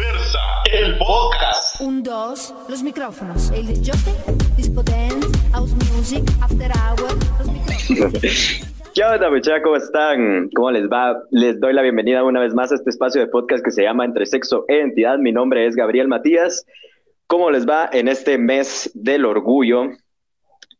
Diversa, 0.00 0.38
el 0.72 0.96
podcast. 0.96 1.78
Un, 1.82 2.02
dos, 2.02 2.54
los 2.70 2.82
micrófonos. 2.82 3.50
El 3.50 3.66
disjockey, 3.66 4.14
disco 4.56 4.82
dance, 4.82 5.28
house 5.52 5.74
music, 5.92 6.24
after 6.40 6.70
hour, 6.72 7.12
los 7.38 7.48
micrófonos. 7.52 8.22
¿Qué 8.94 9.04
onda, 9.04 9.28
muchachos? 9.28 9.60
¿Cómo 9.62 9.76
están? 9.76 10.48
¿Cómo 10.54 10.70
les 10.70 10.88
va? 10.88 11.22
Les 11.30 11.60
doy 11.60 11.74
la 11.74 11.82
bienvenida 11.82 12.24
una 12.24 12.40
vez 12.40 12.54
más 12.54 12.72
a 12.72 12.76
este 12.76 12.88
espacio 12.88 13.20
de 13.20 13.26
podcast 13.26 13.62
que 13.62 13.72
se 13.72 13.82
llama 13.82 14.06
Entre 14.06 14.24
Sexo 14.24 14.64
e 14.68 14.80
Entidad. 14.80 15.18
Mi 15.18 15.32
nombre 15.32 15.66
es 15.66 15.76
Gabriel 15.76 16.08
Matías. 16.08 16.64
¿Cómo 17.26 17.50
les 17.50 17.68
va 17.68 17.90
en 17.92 18.08
este 18.08 18.38
mes 18.38 18.90
del 18.94 19.26
orgullo? 19.26 19.90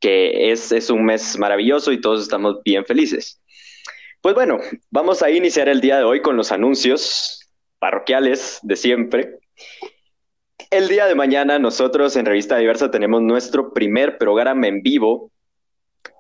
Que 0.01 0.51
es, 0.51 0.73
es 0.73 0.89
un 0.89 1.05
mes 1.05 1.39
maravilloso 1.39 1.93
y 1.93 2.01
todos 2.01 2.23
estamos 2.23 2.63
bien 2.65 2.87
felices. 2.87 3.39
Pues 4.23 4.35
bueno, 4.35 4.57
vamos 4.91 5.23
a 5.23 5.31
iniciar 5.31 5.69
el 5.69 5.83
día 5.83 5.99
de 5.99 6.05
hoy 6.05 6.23
con 6.23 6.39
los 6.39 6.53
anuncios 6.53 7.40
parroquiales 7.81 8.61
de 8.63 8.77
siempre. 8.77 9.41
El 10.71 10.87
día 10.87 11.07
de 11.07 11.17
mañana 11.17 11.59
nosotros 11.59 12.15
en 12.15 12.27
Revista 12.27 12.57
Diversa 12.57 12.93
tenemos 12.93 13.23
nuestro 13.23 13.73
primer 13.73 14.19
programa 14.19 14.69
en 14.69 14.83
vivo. 14.83 15.33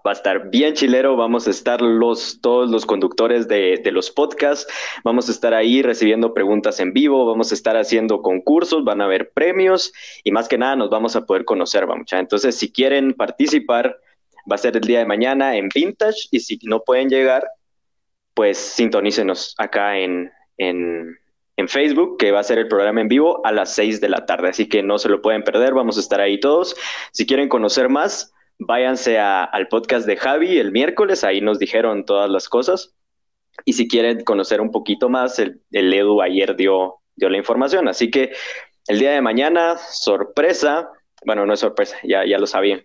Va 0.05 0.11
a 0.11 0.15
estar 0.15 0.51
bien 0.51 0.75
chilero, 0.75 1.15
vamos 1.17 1.47
a 1.47 1.51
estar 1.51 1.81
los, 1.83 2.41
todos 2.41 2.71
los 2.71 2.87
conductores 2.87 3.49
de, 3.49 3.81
los 3.93 4.11
podcasts, 4.11 4.67
vamos 5.05 5.29
a 5.29 5.33
estar 5.33 5.53
ahí 5.55 5.83
recibiendo 5.83 6.33
preguntas 6.33 6.81
en 6.81 6.93
vivo, 6.93 7.27
vamos 7.27 7.53
a 7.53 7.55
estar 7.55 7.77
haciendo 7.77 8.23
concursos, 8.23 8.83
van 8.83 9.03
a 9.03 9.05
haber 9.05 9.31
premios 9.31 9.93
y 10.25 10.33
más 10.33 10.49
que 10.49 10.59
nada 10.59 10.75
nos 10.75 10.91
vamos 10.91 11.17
a 11.17 11.27
poder 11.27 11.45
conocer, 11.45 11.87
vamos. 11.87 12.11
Entonces, 12.13 12.57
si 12.57 12.73
quieren 12.73 13.13
participar, 13.13 13.99
va 14.51 14.55
a 14.55 14.59
ser 14.59 14.77
el 14.77 14.83
día 14.83 15.01
de 15.01 15.07
mañana 15.07 15.57
en 15.57 15.69
Vintage 15.75 16.29
y 16.31 16.41
si 16.41 16.59
no 16.63 16.83
pueden 16.83 17.09
llegar, 17.11 17.47
pues 18.35 18.59
sintonícenos 18.59 19.55
acá 19.59 19.99
en, 19.99 20.31
en, 20.57 21.19
en, 21.61 21.69
Facebook, 21.69 22.17
que 22.19 22.33
va 22.33 22.41
a 22.41 22.45
ser 22.45 22.59
el 22.59 22.69
programa 22.69 23.01
en 23.01 23.09
vivo 23.09 23.45
a 23.45 23.53
las 23.53 23.75
6 23.75 24.01
de 24.01 24.09
la 24.09 24.27
tarde. 24.27 24.49
Así 24.49 24.69
que 24.69 24.83
no 24.83 24.99
se 24.99 25.09
lo 25.09 25.23
pueden 25.23 25.43
perder, 25.43 25.75
vamos 25.75 25.97
a 25.97 26.01
estar 26.01 26.21
ahí 26.21 26.41
todos. 26.41 26.77
Si 27.13 27.27
quieren 27.27 27.49
conocer 27.49 27.89
más, 27.89 28.33
váyanse 28.59 29.19
al 29.19 29.69
podcast 29.69 30.07
de 30.07 30.17
Javi 30.17 30.59
el 30.59 30.73
miércoles, 30.73 31.25
ahí 31.25 31.41
nos 31.41 31.59
dijeron 31.59 32.05
todas 32.05 32.31
las 32.31 32.49
cosas. 32.49 32.95
Y 33.65 33.75
si 33.75 33.89
quieren 33.89 34.25
conocer 34.25 34.61
un 34.61 34.71
poquito 34.71 35.09
más, 35.09 35.39
el, 35.39 35.61
el 35.73 35.93
Edu 35.93 36.23
ayer 36.23 36.57
dio, 36.57 36.97
dio 37.17 37.29
la 37.29 37.37
información. 37.37 37.89
Así 37.89 38.11
que 38.11 38.33
el 38.89 38.99
día 38.99 39.13
de 39.13 39.21
mañana, 39.21 39.77
sorpresa, 39.77 40.89
bueno, 41.25 41.47
no 41.47 41.55
es 41.55 41.61
sorpresa, 41.61 41.97
ya, 42.03 42.25
ya 42.25 42.39
lo 42.39 42.47
sabían 42.47 42.83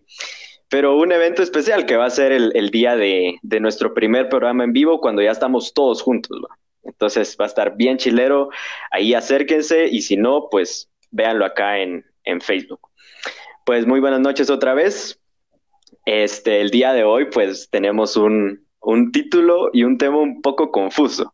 pero 0.67 0.97
un 0.97 1.11
evento 1.11 1.43
especial 1.43 1.85
que 1.85 1.95
va 1.95 2.05
a 2.05 2.09
ser 2.09 2.31
el, 2.31 2.69
día 2.69 2.95
de, 2.95 3.37
de, 3.43 3.59
nuestro 3.59 3.93
primer 3.93 4.29
programa 4.29 4.63
en 4.63 4.73
vivo 4.73 4.99
cuando 4.99 5.21
ya 5.21 5.31
estamos 5.31 5.73
todos 5.73 6.01
juntos. 6.01 6.37
Entonces 6.95 7.35
va 7.39 7.45
a 7.45 7.47
estar 7.47 7.75
bien 7.75 7.97
chilero, 7.97 8.49
ahí 8.89 9.13
acérquense 9.13 9.87
y 9.87 10.01
si 10.01 10.15
no, 10.15 10.47
pues 10.49 10.89
véanlo 11.11 11.45
acá 11.45 11.79
en, 11.79 12.05
en 12.23 12.39
Facebook. 12.39 12.79
Pues 13.65 13.85
muy 13.85 13.99
buenas 13.99 14.21
noches 14.21 14.49
otra 14.49 14.73
vez. 14.73 15.19
Este, 16.05 16.61
el 16.61 16.69
día 16.69 16.93
de 16.93 17.03
hoy 17.03 17.25
pues 17.25 17.69
tenemos 17.69 18.15
un, 18.15 18.65
un 18.79 19.11
título 19.11 19.69
y 19.73 19.83
un 19.83 19.97
tema 19.97 20.17
un 20.17 20.41
poco 20.41 20.71
confuso. 20.71 21.33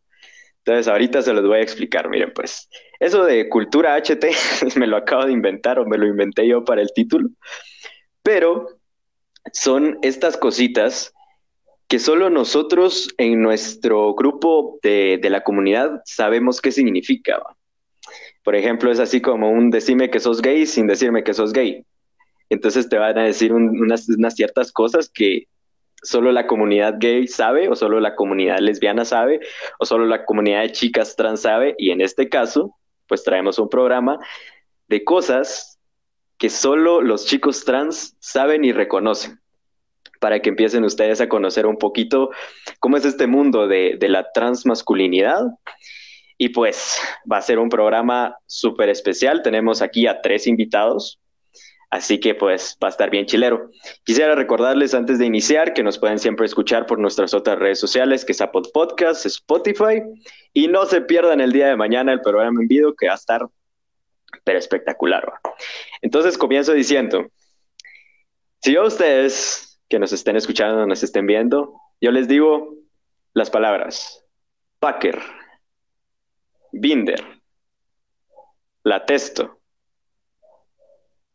Entonces 0.64 0.88
ahorita 0.88 1.22
se 1.22 1.32
los 1.32 1.46
voy 1.46 1.58
a 1.58 1.62
explicar. 1.62 2.08
Miren, 2.08 2.32
pues 2.34 2.68
eso 2.98 3.24
de 3.24 3.48
cultura 3.48 3.96
HT 3.96 4.24
me 4.76 4.86
lo 4.86 4.96
acabo 4.96 5.26
de 5.26 5.32
inventar 5.32 5.78
o 5.78 5.86
me 5.86 5.98
lo 5.98 6.06
inventé 6.06 6.46
yo 6.48 6.64
para 6.64 6.82
el 6.82 6.92
título. 6.92 7.28
Pero 8.22 8.66
son 9.52 9.98
estas 10.02 10.36
cositas 10.36 11.12
que 11.92 11.98
solo 11.98 12.30
nosotros 12.30 13.10
en 13.18 13.42
nuestro 13.42 14.14
grupo 14.14 14.78
de, 14.82 15.18
de 15.20 15.28
la 15.28 15.42
comunidad 15.42 16.00
sabemos 16.06 16.62
qué 16.62 16.72
significa. 16.72 17.36
¿va? 17.36 17.54
Por 18.42 18.56
ejemplo, 18.56 18.90
es 18.90 18.98
así 18.98 19.20
como 19.20 19.50
un 19.50 19.68
decime 19.68 20.08
que 20.08 20.18
sos 20.18 20.40
gay 20.40 20.64
sin 20.64 20.86
decirme 20.86 21.22
que 21.22 21.34
sos 21.34 21.52
gay. 21.52 21.84
Entonces 22.48 22.88
te 22.88 22.96
van 22.96 23.18
a 23.18 23.24
decir 23.24 23.52
un, 23.52 23.78
unas, 23.78 24.08
unas, 24.08 24.34
ciertas 24.34 24.72
cosas 24.72 25.10
que 25.10 25.48
solo 26.02 26.32
la 26.32 26.46
comunidad 26.46 26.94
gay 26.98 27.28
sabe, 27.28 27.68
o 27.68 27.76
solo 27.76 28.00
la 28.00 28.14
comunidad 28.14 28.60
lesbiana 28.60 29.04
sabe, 29.04 29.40
o 29.78 29.84
solo 29.84 30.06
la 30.06 30.24
comunidad 30.24 30.62
de 30.62 30.72
chicas 30.72 31.14
trans 31.14 31.42
sabe. 31.42 31.74
Y 31.76 31.90
en 31.90 32.00
este 32.00 32.30
caso, 32.30 32.74
pues 33.06 33.22
traemos 33.22 33.58
un 33.58 33.68
programa 33.68 34.18
de 34.88 35.04
cosas 35.04 35.78
que 36.38 36.48
solo 36.48 37.02
los 37.02 37.26
chicos 37.26 37.66
trans 37.66 38.16
saben 38.18 38.64
y 38.64 38.72
reconocen, 38.72 39.41
para 40.22 40.38
que 40.40 40.50
empiecen 40.50 40.84
ustedes 40.84 41.20
a 41.20 41.28
conocer 41.28 41.66
un 41.66 41.76
poquito 41.76 42.30
cómo 42.78 42.96
es 42.96 43.04
este 43.04 43.26
mundo 43.26 43.66
de, 43.66 43.98
la 44.02 44.30
transmasculinidad. 44.32 45.42
Y 46.38 46.50
pues 46.50 46.96
va 47.30 47.38
a 47.38 47.42
ser 47.42 47.58
un 47.58 47.68
programa 47.68 48.36
súper 48.46 48.88
especial. 48.88 49.42
Tenemos 49.42 49.82
aquí 49.82 50.06
a 50.06 50.20
tres 50.20 50.46
invitados, 50.46 51.18
así 51.90 52.20
que 52.20 52.36
pues 52.36 52.78
va 52.80 52.86
a 52.86 52.90
estar 52.90 53.10
bien 53.10 53.26
chilero. 53.26 53.68
Quisiera 54.04 54.36
recordarles 54.36 54.94
antes 54.94 55.18
de 55.18 55.26
iniciar 55.26 55.74
que 55.74 55.82
nos 55.82 55.98
pueden 55.98 56.20
siempre 56.20 56.46
escuchar 56.46 56.86
por 56.86 57.00
nuestras 57.00 57.34
otras 57.34 57.58
redes 57.58 57.80
sociales, 57.80 58.24
que 58.24 58.30
es 58.30 58.40
Apple 58.40 58.70
Podcast, 58.72 59.26
Spotify, 59.26 60.02
y 60.52 60.68
no 60.68 60.86
se 60.86 61.00
pierdan 61.00 61.40
el 61.40 61.50
día 61.50 61.66
de 61.66 61.76
mañana 61.76 62.12
el 62.12 62.20
programa 62.20 62.60
en 62.62 62.68
vivo 62.68 62.94
que 62.94 63.08
va 63.08 63.14
a 63.14 63.16
estar 63.16 63.44
pero 64.44 64.58
espectacular. 64.58 65.32
Entonces 66.00 66.38
comienzo 66.38 66.72
diciendo, 66.72 67.26
si 68.60 68.72
yo 68.72 68.82
a 68.82 68.86
ustedes 68.86 69.71
que 69.92 69.98
nos 69.98 70.14
estén 70.14 70.36
escuchando, 70.36 70.86
nos 70.86 71.02
estén 71.02 71.26
viendo, 71.26 71.78
yo 72.00 72.12
les 72.12 72.26
digo 72.26 72.76
las 73.34 73.50
palabras. 73.50 74.24
Packer, 74.78 75.20
Binder, 76.72 77.22
Latesto, 78.84 79.60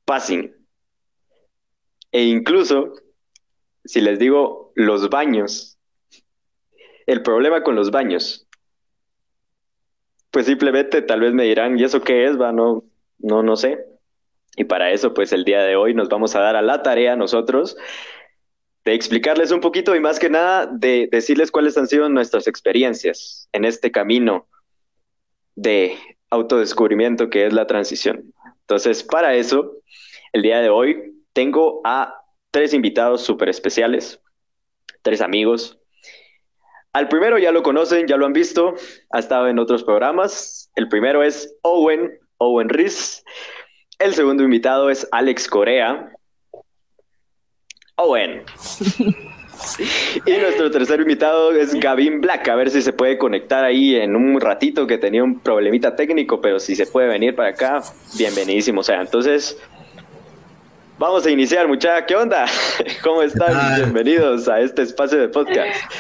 Passing, 0.06 0.52
e 2.12 2.24
incluso 2.24 2.94
si 3.86 4.02
les 4.02 4.18
digo 4.18 4.72
los 4.74 5.08
baños, 5.12 5.78
el 7.06 7.22
problema 7.22 7.62
con 7.62 7.76
los 7.76 7.92
baños, 7.92 8.48
pues 10.32 10.48
simplemente 10.48 11.04
tal 11.04 11.20
vez 11.20 11.32
me 11.32 11.44
dirán, 11.44 11.78
¿y 11.78 11.84
eso 11.84 12.02
qué 12.02 12.26
es? 12.26 12.42
Va, 12.42 12.52
no, 12.52 12.84
no, 13.20 13.44
no 13.44 13.56
sé. 13.56 13.86
Y 14.56 14.64
para 14.64 14.90
eso, 14.90 15.14
pues 15.14 15.32
el 15.32 15.44
día 15.44 15.62
de 15.62 15.76
hoy 15.76 15.94
nos 15.94 16.10
vamos 16.10 16.36
a 16.36 16.40
dar 16.40 16.56
a 16.56 16.64
la 16.64 16.82
tarea 16.82 17.16
nosotros 17.16 17.78
de 18.88 18.94
explicarles 18.94 19.52
un 19.52 19.60
poquito 19.60 19.98
y 19.98 20.00
más 20.00 20.18
que 20.18 20.30
nada 20.30 20.66
de 20.66 21.10
decirles 21.12 21.52
cuáles 21.52 21.78
han 21.78 21.90
sido 21.90 22.08
nuestras 22.08 22.48
experiencias 22.48 23.50
en 23.52 23.66
este 23.66 23.92
camino 23.92 24.48
de 25.56 25.98
autodescubrimiento 26.30 27.30
que 27.30 27.46
es 27.46 27.52
la 27.52 27.68
transición. 27.68 28.34
Entonces, 28.62 29.04
para 29.04 29.36
eso, 29.36 29.74
el 30.32 30.42
día 30.42 30.62
de 30.62 30.70
hoy 30.70 31.22
tengo 31.34 31.82
a 31.84 32.16
tres 32.50 32.74
invitados 32.74 33.24
súper 33.24 33.50
especiales, 33.50 34.22
tres 35.02 35.20
amigos. 35.20 35.78
Al 36.94 37.10
primero 37.10 37.38
ya 37.38 37.52
lo 37.52 37.64
conocen, 37.64 38.08
ya 38.08 38.16
lo 38.16 38.26
han 38.26 38.32
visto, 38.32 38.76
ha 39.10 39.20
estado 39.20 39.50
en 39.50 39.60
otros 39.60 39.84
programas. 39.84 40.72
El 40.76 40.88
primero 40.88 41.24
es 41.24 41.54
Owen, 41.62 42.18
Owen 42.38 42.70
Riz. 42.70 43.26
El 44.00 44.14
segundo 44.14 44.44
invitado 44.44 44.90
es 44.90 45.06
Alex 45.12 45.50
Corea. 45.50 46.10
Owen. 48.00 48.44
Y 50.28 50.32
nuestro 50.38 50.70
tercer 50.70 51.02
invitado 51.02 51.52
es 51.52 51.74
Gavin 51.74 52.22
Black. 52.22 52.48
A 52.48 52.56
ver 52.56 52.70
si 52.70 52.84
se 52.84 52.94
puede 52.94 53.18
conectar 53.18 53.64
ahí 53.64 53.96
en 53.96 54.16
un 54.16 54.40
ratito 54.40 54.86
que 54.86 55.00
tenía 55.00 55.24
un 55.24 55.40
problemita 55.40 55.96
técnico, 55.96 56.40
pero 56.40 56.60
si 56.60 56.76
se 56.76 56.86
puede 56.86 57.08
venir 57.08 57.36
para 57.36 57.50
acá, 57.50 57.82
bienvenidísimo. 58.16 58.82
O 58.82 58.84
sea, 58.84 59.02
entonces, 59.02 59.58
vamos 61.00 61.26
a 61.26 61.32
iniciar, 61.32 61.68
muchacha. 61.68 62.06
¿Qué 62.06 62.16
onda? 62.16 62.46
¿Cómo 63.02 63.24
están? 63.24 63.50
Ah. 63.52 63.78
Bienvenidos 63.78 64.48
a 64.48 64.60
este 64.62 64.84
espacio 64.84 65.18
de 65.18 65.30
podcast. 65.30 65.92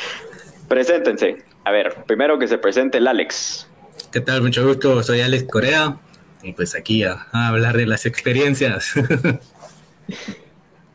Preséntense. 0.67 1.37
A 1.63 1.71
ver, 1.71 1.95
primero 2.05 2.38
que 2.38 2.47
se 2.47 2.59
presente 2.59 3.00
el 3.00 3.07
Alex. 3.07 3.67
¿Qué 4.11 4.21
tal? 4.21 4.43
Mucho 4.43 4.67
gusto. 4.67 5.01
Soy 5.01 5.21
Alex 5.21 5.45
Corea. 5.50 5.97
Y 6.43 6.53
pues 6.53 6.75
aquí 6.75 7.03
a, 7.03 7.25
a 7.31 7.47
hablar 7.47 7.75
de 7.75 7.88
las 7.88 8.05
experiencias. 8.05 8.93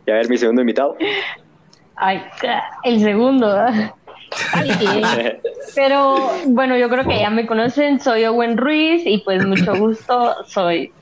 y 0.07 0.11
a 0.11 0.15
ver, 0.15 0.29
mi 0.29 0.39
segundo 0.39 0.63
invitado. 0.63 0.97
Ay, 1.97 2.23
el 2.85 3.01
segundo. 3.01 3.67
Ay, 4.53 4.71
Pero 5.75 6.31
bueno, 6.47 6.77
yo 6.77 6.89
creo 6.89 7.05
que 7.05 7.19
ya 7.19 7.31
me 7.31 7.47
conocen, 7.47 8.01
soy 8.01 8.25
Owen 8.25 8.57
Ruiz 8.57 9.03
y 9.05 9.19
pues 9.19 9.45
mucho 9.45 9.75
gusto, 9.79 10.35
soy 10.47 10.93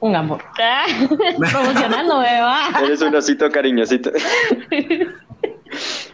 un 0.00 0.16
amor. 0.16 0.42
Promocionando, 1.38 2.18
¿verdad? 2.18 2.84
Eres 2.84 3.02
un 3.02 3.14
osito 3.14 3.50
cariñosito. 3.50 4.10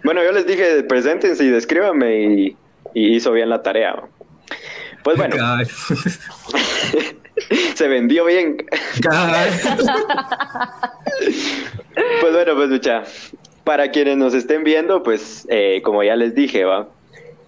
bueno, 0.04 0.22
yo 0.22 0.32
les 0.32 0.46
dije, 0.46 0.82
preséntense 0.84 1.44
y 1.44 1.48
descríbanme 1.48 2.22
y, 2.22 2.56
y 2.94 3.16
hizo 3.16 3.32
bien 3.32 3.48
la 3.50 3.62
tarea. 3.62 3.96
Pues 5.04 5.16
bueno. 5.16 5.36
Se 7.74 7.88
vendió 7.88 8.24
bien. 8.24 8.66
pues 12.20 12.32
bueno, 12.32 12.54
pues 12.54 12.68
mucha 12.70 13.04
para 13.68 13.90
quienes 13.90 14.16
nos 14.16 14.32
estén 14.32 14.64
viendo, 14.64 15.02
pues 15.02 15.46
eh, 15.50 15.82
como 15.84 16.02
ya 16.02 16.16
les 16.16 16.34
dije, 16.34 16.64
va, 16.64 16.88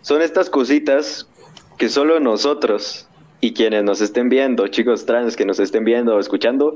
son 0.02 0.20
estas 0.20 0.50
cositas 0.50 1.26
que 1.78 1.88
solo 1.88 2.20
nosotros 2.20 3.08
y 3.40 3.54
quienes 3.54 3.84
nos 3.84 4.02
estén 4.02 4.28
viendo, 4.28 4.68
chicos 4.68 5.06
trans 5.06 5.34
que 5.34 5.46
nos 5.46 5.58
estén 5.60 5.82
viendo 5.86 6.14
o 6.14 6.20
escuchando, 6.20 6.74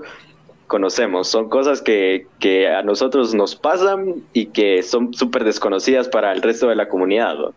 conocemos. 0.66 1.28
Son 1.28 1.50
cosas 1.50 1.82
que, 1.82 2.26
que 2.38 2.68
a 2.68 2.82
nosotros 2.84 3.34
nos 3.34 3.54
pasan 3.54 4.22
y 4.32 4.46
que 4.46 4.82
son 4.82 5.12
súper 5.12 5.44
desconocidas 5.44 6.08
para 6.08 6.32
el 6.32 6.40
resto 6.40 6.68
de 6.68 6.76
la 6.76 6.88
comunidad. 6.88 7.34
¿no? 7.34 7.54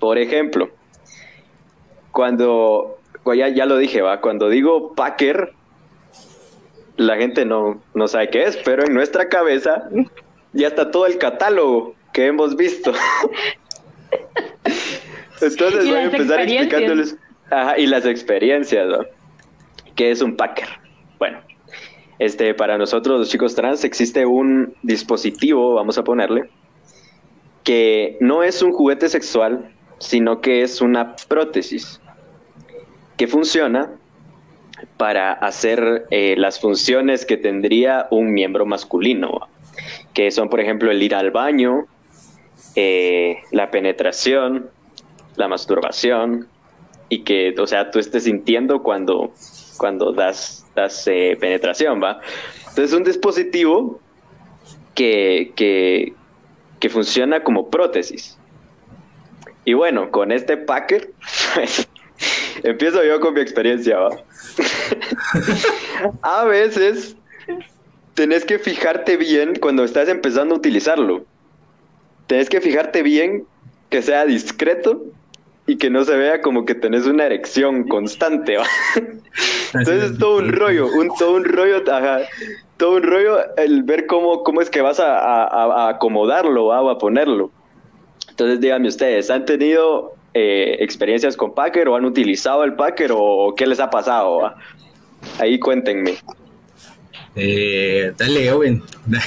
Por 0.00 0.18
ejemplo, 0.18 0.68
cuando, 2.12 2.98
ya, 3.34 3.48
ya 3.48 3.66
lo 3.66 3.76
dije, 3.78 4.02
va, 4.02 4.20
cuando 4.20 4.48
digo 4.48 4.94
Packer, 4.94 5.52
la 6.96 7.16
gente 7.16 7.44
no, 7.44 7.80
no 7.94 8.08
sabe 8.08 8.30
qué 8.30 8.44
es, 8.44 8.56
pero 8.58 8.84
en 8.84 8.94
nuestra 8.94 9.28
cabeza 9.28 9.88
ya 10.52 10.68
está 10.68 10.90
todo 10.90 11.06
el 11.06 11.18
catálogo 11.18 11.94
que 12.12 12.26
hemos 12.26 12.56
visto. 12.56 12.92
Entonces 15.40 15.86
voy 15.86 15.96
a 15.96 16.04
empezar 16.04 16.40
explicándoles. 16.40 17.16
Ajá, 17.50 17.78
y 17.78 17.86
las 17.86 18.04
experiencias, 18.04 18.86
¿no? 18.86 18.98
¿Qué 19.96 20.10
es 20.10 20.20
un 20.22 20.36
Packer? 20.36 20.68
Bueno, 21.18 21.38
este, 22.18 22.54
para 22.54 22.78
nosotros 22.78 23.18
los 23.18 23.30
chicos 23.30 23.54
trans 23.54 23.82
existe 23.84 24.26
un 24.26 24.74
dispositivo, 24.82 25.74
vamos 25.74 25.98
a 25.98 26.04
ponerle, 26.04 26.50
que 27.64 28.16
no 28.20 28.42
es 28.42 28.62
un 28.62 28.72
juguete 28.72 29.08
sexual, 29.08 29.72
sino 29.98 30.40
que 30.40 30.62
es 30.62 30.80
una 30.80 31.16
prótesis 31.28 32.00
que 33.20 33.26
funciona 33.26 33.90
para 34.96 35.34
hacer 35.34 36.06
eh, 36.10 36.36
las 36.38 36.58
funciones 36.58 37.26
que 37.26 37.36
tendría 37.36 38.06
un 38.10 38.32
miembro 38.32 38.64
masculino, 38.64 39.46
que 40.14 40.30
son, 40.30 40.48
por 40.48 40.58
ejemplo, 40.58 40.90
el 40.90 41.02
ir 41.02 41.14
al 41.14 41.30
baño, 41.30 41.84
eh, 42.76 43.40
la 43.50 43.70
penetración, 43.70 44.70
la 45.36 45.48
masturbación, 45.48 46.48
y 47.10 47.18
que, 47.24 47.54
o 47.60 47.66
sea, 47.66 47.90
tú 47.90 47.98
estés 47.98 48.24
sintiendo 48.24 48.82
cuando, 48.82 49.34
cuando 49.76 50.12
das, 50.12 50.64
das 50.74 51.06
eh, 51.06 51.36
penetración, 51.38 52.02
¿va? 52.02 52.20
Entonces, 52.60 52.84
es 52.84 52.94
un 52.94 53.04
dispositivo 53.04 54.00
que, 54.94 55.52
que, 55.56 56.14
que 56.78 56.88
funciona 56.88 57.44
como 57.44 57.68
prótesis. 57.68 58.38
Y 59.66 59.74
bueno, 59.74 60.10
con 60.10 60.32
este 60.32 60.56
packer, 60.56 61.10
pues, 61.54 61.89
empiezo 62.62 63.02
yo 63.04 63.20
con 63.20 63.34
mi 63.34 63.40
experiencia, 63.40 63.98
¿va? 63.98 64.10
a 66.22 66.44
veces 66.44 67.16
tenés 68.14 68.44
que 68.44 68.58
fijarte 68.58 69.16
bien 69.16 69.54
cuando 69.60 69.84
estás 69.84 70.08
empezando 70.08 70.54
a 70.54 70.58
utilizarlo. 70.58 71.24
Tenés 72.26 72.48
que 72.48 72.60
fijarte 72.60 73.02
bien 73.02 73.44
que 73.88 74.02
sea 74.02 74.24
discreto 74.24 75.02
y 75.66 75.76
que 75.76 75.90
no 75.90 76.04
se 76.04 76.16
vea 76.16 76.40
como 76.40 76.64
que 76.64 76.74
tenés 76.74 77.06
una 77.06 77.26
erección 77.26 77.86
constante, 77.88 78.56
¿va? 78.56 78.64
Entonces 79.74 80.12
es 80.12 80.18
todo 80.18 80.38
un 80.38 80.52
rollo, 80.52 80.86
un, 80.86 81.14
todo 81.16 81.36
un 81.36 81.44
rollo, 81.44 81.82
ajá, 81.92 82.20
todo 82.76 82.96
un 82.96 83.02
rollo 83.02 83.38
el 83.56 83.82
ver 83.84 84.06
cómo, 84.06 84.42
cómo 84.42 84.60
es 84.60 84.70
que 84.70 84.80
vas 84.80 84.98
a, 85.00 85.18
a- 85.18 85.86
a 85.86 85.88
acomodarlo 85.90 86.66
¿va? 86.66 86.82
o 86.82 86.90
a 86.90 86.98
ponerlo. 86.98 87.50
Entonces 88.28 88.60
díganme 88.60 88.88
ustedes, 88.88 89.30
¿han 89.30 89.44
tenido 89.44 90.12
eh, 90.34 90.76
experiencias 90.80 91.36
con 91.36 91.54
Packer 91.54 91.88
o 91.88 91.96
han 91.96 92.04
utilizado 92.04 92.64
el 92.64 92.74
Packer 92.74 93.10
o, 93.14 93.54
qué 93.56 93.66
les 93.66 93.80
ha 93.80 93.90
pasado? 93.90 94.38
va? 94.38 94.56
Ahí 95.38 95.58
cuéntenme. 95.58 96.14
Eh, 97.36 98.12
dale, 98.16 98.52
Owen. 98.52 98.82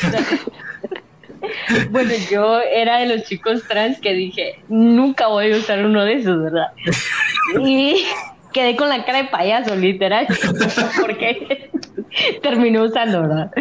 Bueno, 1.92 2.12
yo 2.32 2.60
era 2.60 3.00
de 3.00 3.16
los 3.16 3.28
chicos 3.28 3.64
trans 3.68 4.00
que 4.00 4.14
dije, 4.14 4.60
nunca 4.70 5.28
voy 5.28 5.52
a 5.52 5.58
usar 5.58 5.86
uno 5.86 6.04
de 6.06 6.14
esos, 6.14 6.42
¿verdad? 6.42 6.68
Y 7.66 8.06
quedé 8.54 8.76
con 8.76 8.88
la 8.88 9.04
cara 9.04 9.24
de 9.24 9.30
payaso, 9.30 9.76
literal, 9.76 10.28
porque 11.02 11.70
terminé 12.42 12.82
usando, 12.82 13.22
¿verdad? 13.22 13.52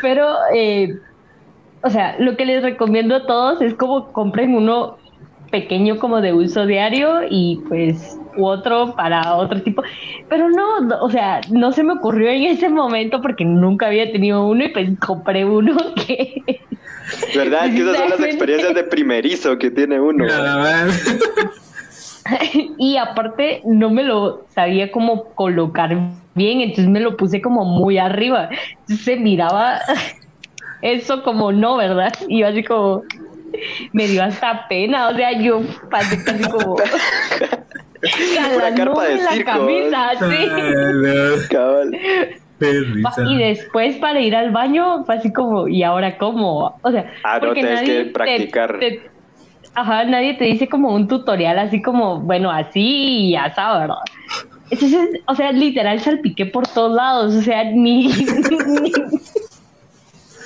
Pero, 0.00 0.34
eh, 0.54 0.98
o 1.82 1.90
sea, 1.90 2.16
lo 2.18 2.36
que 2.36 2.46
les 2.46 2.62
recomiendo 2.62 3.16
a 3.16 3.26
todos 3.26 3.60
es 3.60 3.74
como 3.74 4.12
compren 4.12 4.54
uno 4.54 4.96
pequeño 5.50 5.98
como 5.98 6.20
de 6.20 6.32
uso 6.32 6.66
diario 6.66 7.20
y 7.28 7.60
pues 7.68 8.18
otro 8.38 8.94
para 8.94 9.36
otro 9.36 9.60
tipo. 9.62 9.82
Pero 10.28 10.48
no, 10.48 10.80
no, 10.80 11.00
o 11.02 11.10
sea, 11.10 11.40
no 11.50 11.72
se 11.72 11.82
me 11.82 11.94
ocurrió 11.94 12.30
en 12.30 12.44
ese 12.44 12.68
momento 12.68 13.20
porque 13.20 13.44
nunca 13.44 13.86
había 13.86 14.10
tenido 14.12 14.46
uno 14.46 14.64
y 14.64 14.68
pues 14.68 14.88
compré 14.98 15.44
uno 15.44 15.76
que... 16.06 16.42
¿Verdad? 17.34 17.66
Es 17.66 17.74
que 17.74 17.80
esas 17.80 17.96
son 17.96 18.10
las 18.10 18.20
experiencias 18.20 18.74
de 18.74 18.84
primerizo 18.84 19.58
que 19.58 19.70
tiene 19.70 20.00
uno. 20.00 20.26
Nada 20.26 20.58
más. 20.58 21.18
y 22.78 22.96
aparte 22.96 23.62
no 23.64 23.90
me 23.90 24.04
lo 24.04 24.44
sabía 24.54 24.92
cómo 24.92 25.24
colocar 25.34 25.96
bien, 26.34 26.60
entonces 26.60 26.88
me 26.88 27.00
lo 27.00 27.16
puse 27.16 27.42
como 27.42 27.64
muy 27.64 27.98
arriba. 27.98 28.48
Entonces 28.80 29.04
se 29.04 29.16
miraba 29.16 29.80
eso 30.82 31.22
como 31.22 31.50
no, 31.50 31.76
¿verdad? 31.76 32.12
Y 32.28 32.40
yo 32.40 32.48
así 32.48 32.62
como 32.62 33.02
me 33.92 34.06
dio 34.06 34.22
hasta 34.22 34.66
pena, 34.68 35.08
o 35.08 35.14
sea, 35.14 35.32
yo 35.40 35.60
pasé 35.90 36.22
casi 36.24 36.44
como 36.44 36.76
de 38.00 39.16
la 39.16 39.30
circo, 39.32 39.50
camisa, 39.50 40.10
sí. 40.18 40.48
Ay, 40.50 41.46
Cabal. 41.50 41.98
Y 43.26 43.38
después 43.38 43.96
para 43.96 44.20
ir 44.20 44.36
al 44.36 44.50
baño 44.50 45.04
fue 45.04 45.14
así 45.16 45.32
como, 45.32 45.66
¿y 45.66 45.82
ahora 45.82 46.18
cómo? 46.18 46.78
O 46.82 46.90
sea, 46.90 47.10
Ah, 47.24 47.38
no, 47.40 47.46
porque 47.48 47.62
tenés 47.62 47.80
nadie 47.82 48.04
que 48.04 48.10
practicar. 48.10 48.78
te- 48.78 49.02
ajá, 49.74 50.04
nadie 50.04 50.34
te 50.34 50.44
dice 50.44 50.68
como 50.68 50.94
un 50.94 51.08
tutorial 51.08 51.58
así 51.58 51.80
como, 51.80 52.20
bueno, 52.20 52.50
así 52.50 53.28
y 53.30 53.36
así, 53.36 53.56
¿verdad? 53.56 53.94
Entonces, 54.70 55.08
o 55.26 55.34
sea, 55.34 55.52
literal 55.52 56.00
salpiqué 56.00 56.46
por 56.46 56.66
todos 56.66 56.94
lados, 56.94 57.34
o 57.34 57.40
sea, 57.40 57.64
ni, 57.64 58.06
ni, 58.08 58.92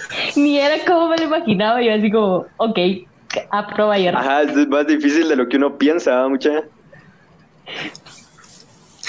ni 0.36 0.58
era 0.58 0.84
como 0.84 1.08
me 1.08 1.16
lo 1.16 1.24
imaginaba, 1.24 1.82
yo 1.82 1.92
así 1.94 2.10
como, 2.10 2.46
ok, 2.56 2.78
a 3.50 3.66
prueba 3.66 3.98
y 3.98 4.06
error. 4.06 4.20
Ajá, 4.20 4.42
es 4.42 4.68
más 4.68 4.86
difícil 4.86 5.28
de 5.28 5.36
lo 5.36 5.48
que 5.48 5.56
uno 5.56 5.76
piensa, 5.76 6.14
¿va, 6.16 6.28
mucha? 6.28 6.64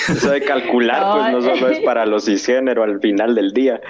Eso 0.09 0.31
de 0.31 0.41
calcular, 0.41 1.03
pues 1.13 1.31
no 1.31 1.41
solo 1.41 1.69
es 1.69 1.79
para 1.79 2.05
los 2.05 2.25
cisgénero 2.25 2.83
al 2.83 2.99
final 2.99 3.33
del 3.35 3.51
día. 3.51 3.81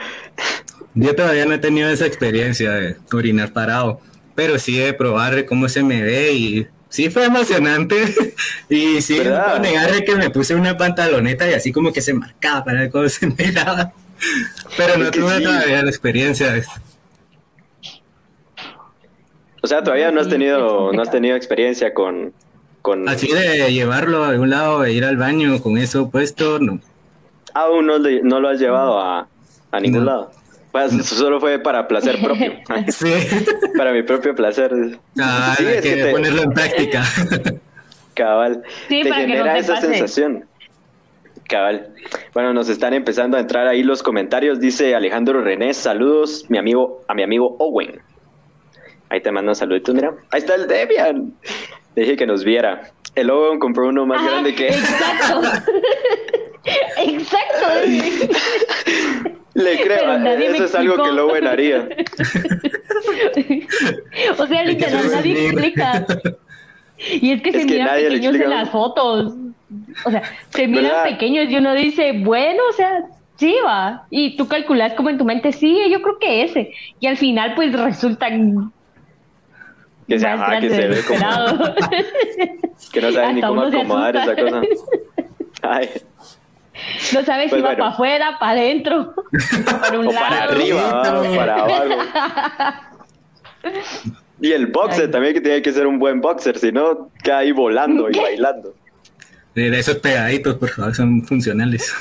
Yo 0.93 1.13
todavía 1.15 1.45
no 1.45 1.53
he 1.53 1.57
tenido 1.57 1.89
esa 1.89 2.05
experiencia 2.05 2.71
de 2.71 2.95
orinar 3.11 3.51
parado, 3.51 3.99
pero 4.33 4.57
sí 4.59 4.77
de 4.77 4.93
probar 4.93 5.45
cómo 5.45 5.67
se 5.67 5.83
me 5.83 6.01
ve 6.01 6.33
y 6.33 6.67
sí 6.89 7.09
fue 7.09 7.25
emocionante. 7.25 7.95
y 8.69 9.01
sí, 9.01 9.19
no 9.23 9.59
negar 9.59 10.03
que 10.03 10.15
me 10.15 10.29
puse 10.29 10.55
una 10.55 10.77
pantaloneta 10.77 11.49
y 11.49 11.53
así 11.53 11.71
como 11.71 11.91
que 11.91 12.01
se 12.01 12.13
marcaba 12.13 12.63
para 12.63 12.81
ver 12.81 12.91
cómo 12.91 13.09
se 13.09 13.27
miraba. 13.27 13.91
Pero 14.77 14.97
no 14.97 15.05
Es 15.05 15.11
que 15.11 15.19
tuve 15.19 15.37
sí. 15.37 15.43
todavía 15.43 15.83
la 15.83 15.89
experiencia. 15.89 16.63
De- 19.65 19.67
O 19.67 19.67
sea, 19.67 19.83
todavía 19.83 20.11
no 20.11 20.21
has 20.21 20.29
tenido, 20.29 20.91
no 20.93 21.01
has 21.01 21.09
tenido 21.11 21.35
experiencia 21.35 21.93
con, 21.93 22.31
con 22.81 23.09
Así 23.09 23.27
de 23.31 23.73
llevarlo 23.73 24.23
a 24.23 24.29
algún 24.29 24.49
lado 24.51 24.85
e 24.85 24.93
ir 24.93 25.03
al 25.03 25.17
baño 25.17 25.59
con 25.61 25.77
eso 25.77 26.09
puesto, 26.09 26.59
no. 26.59 26.79
aún 27.53 27.85
no, 27.87 27.97
no 27.99 28.39
lo 28.39 28.49
has 28.49 28.59
llevado 28.59 28.99
a, 28.99 29.27
a 29.71 29.79
ningún 29.79 30.01
No. 30.05 30.11
lado. 30.11 30.31
Pues, 30.71 30.91
eso 30.93 31.15
solo 31.15 31.39
fue 31.39 31.57
para 31.59 31.87
placer 31.87 32.17
propio, 32.21 32.51
Sí. 32.89 33.13
para 33.77 33.93
mi 33.93 34.03
propio 34.03 34.35
placer. 34.35 34.71
Ah, 35.19 35.55
Sí, 35.57 35.65
hay 35.65 35.75
es 35.75 35.81
que 35.81 35.95
que 35.95 36.03
te- 36.03 36.11
ponerlo 36.11 36.41
en 36.43 36.51
práctica. 36.51 37.03
Cabal. 38.13 38.61
Sí, 38.89 39.01
te 39.03 39.09
para 39.09 39.21
que 39.21 39.27
no 39.27 39.33
genera 39.35 39.53
te 39.53 39.59
esa 39.59 39.73
pase. 39.75 39.87
sensación. 39.87 40.45
Cabal. 41.47 41.93
Bueno, 42.33 42.53
nos 42.53 42.69
están 42.69 42.93
empezando 42.93 43.37
a 43.37 43.39
entrar 43.39 43.67
ahí 43.67 43.83
los 43.83 44.01
comentarios. 44.03 44.59
Dice 44.59 44.95
Alejandro 44.95 45.41
René, 45.41 45.73
saludos 45.73 46.45
mi 46.49 46.57
amigo, 46.57 47.01
a 47.07 47.13
mi 47.13 47.23
amigo 47.23 47.55
Owen. 47.59 47.99
Ahí 49.09 49.21
te 49.21 49.31
mandan 49.31 49.55
saluditos, 49.55 49.93
mira. 49.95 50.13
Ahí 50.31 50.39
está 50.39 50.55
el 50.55 50.67
Debian. 50.67 51.33
Le 51.95 52.01
dije 52.03 52.17
que 52.17 52.25
nos 52.25 52.43
viera. 52.43 52.89
El 53.13 53.29
Owen 53.29 53.59
compró 53.59 53.87
uno 53.87 54.05
más 54.05 54.19
Ajá, 54.19 54.31
grande 54.31 54.55
que 54.55 54.67
Exacto. 54.67 55.41
Exacto. 56.97 57.67
Le 59.53 59.79
creo, 59.81 60.17
eso 60.37 60.65
es 60.65 60.75
algo 60.75 60.95
que 60.95 61.01
el 61.09 61.17
explicó. 61.17 61.31
Owen 61.31 61.47
haría. 61.47 61.87
O 64.37 64.47
sea, 64.47 64.63
literal, 64.63 65.11
nadie 65.11 65.45
explica. 65.45 66.05
Y 67.21 67.31
es 67.33 67.41
que 67.41 67.49
Es 67.49 67.55
se 67.55 67.65
que 67.67 67.73
miran 67.73 67.95
pequeños 67.95 68.35
en 68.35 68.49
las 68.49 68.69
fotos. 68.69 69.33
O 70.05 70.11
sea, 70.11 70.23
se 70.49 70.67
miran 70.67 70.83
¿Verdad? 70.85 71.03
pequeños 71.03 71.49
y 71.49 71.57
uno 71.57 71.73
dice, 71.73 72.13
bueno, 72.23 72.61
o 72.69 72.73
sea, 72.73 73.03
sí 73.37 73.55
va. 73.65 74.05
Y 74.09 74.35
tú 74.37 74.47
calculas 74.47 74.93
como 74.93 75.09
en 75.09 75.17
tu 75.17 75.25
mente, 75.25 75.51
sí, 75.51 75.77
yo 75.89 76.01
creo 76.01 76.17
que 76.19 76.43
ese. 76.43 76.71
Y 76.99 77.07
al 77.07 77.17
final, 77.17 77.53
pues 77.55 77.73
resultan 77.73 78.71
Que 80.07 80.19
se, 80.19 80.27
ajá, 80.27 80.59
que 80.59 80.69
ve 80.69 81.01
como 81.07 81.19
que 82.91 83.01
no 83.01 83.11
sabe 83.11 83.33
ni 83.33 83.39
Hasta 83.41 83.47
cómo 83.47 83.61
uno 83.61 83.71
se 83.71 83.77
acomodar 83.77 84.15
esa 84.15 84.35
cosa. 84.35 84.61
Ay, 85.63 85.89
No 87.13 87.23
sabes 87.23 87.49
Pues 87.49 87.61
si 87.61 87.61
va 87.61 87.71
para 87.75 87.87
afuera, 87.87 88.37
para 88.39 88.51
adentro, 88.51 89.13
para 89.81 89.99
un 89.99 90.07
o 90.07 90.11
lado. 90.11 90.25
para 90.29 90.43
arriba, 90.43 91.21
o 91.21 91.35
para 91.35 91.55
abajo. 91.63 91.85
Y 94.41 94.51
el 94.51 94.67
boxer 94.67 95.05
Ay. 95.05 95.11
también 95.11 95.33
que 95.33 95.41
tiene 95.41 95.61
que 95.61 95.71
ser 95.73 95.87
un 95.87 95.97
buen 95.97 96.21
boxer, 96.21 96.57
si 96.59 96.71
no, 96.71 97.09
queda 97.23 97.39
ahí 97.39 97.51
volando 97.51 98.09
y 98.09 98.17
bailando. 98.17 98.73
De 99.55 99.79
esos 99.79 99.97
pegaditos, 99.97 100.55
por 100.55 100.69
favor, 100.69 100.93
son 100.93 101.23
funcionales. 101.23 101.95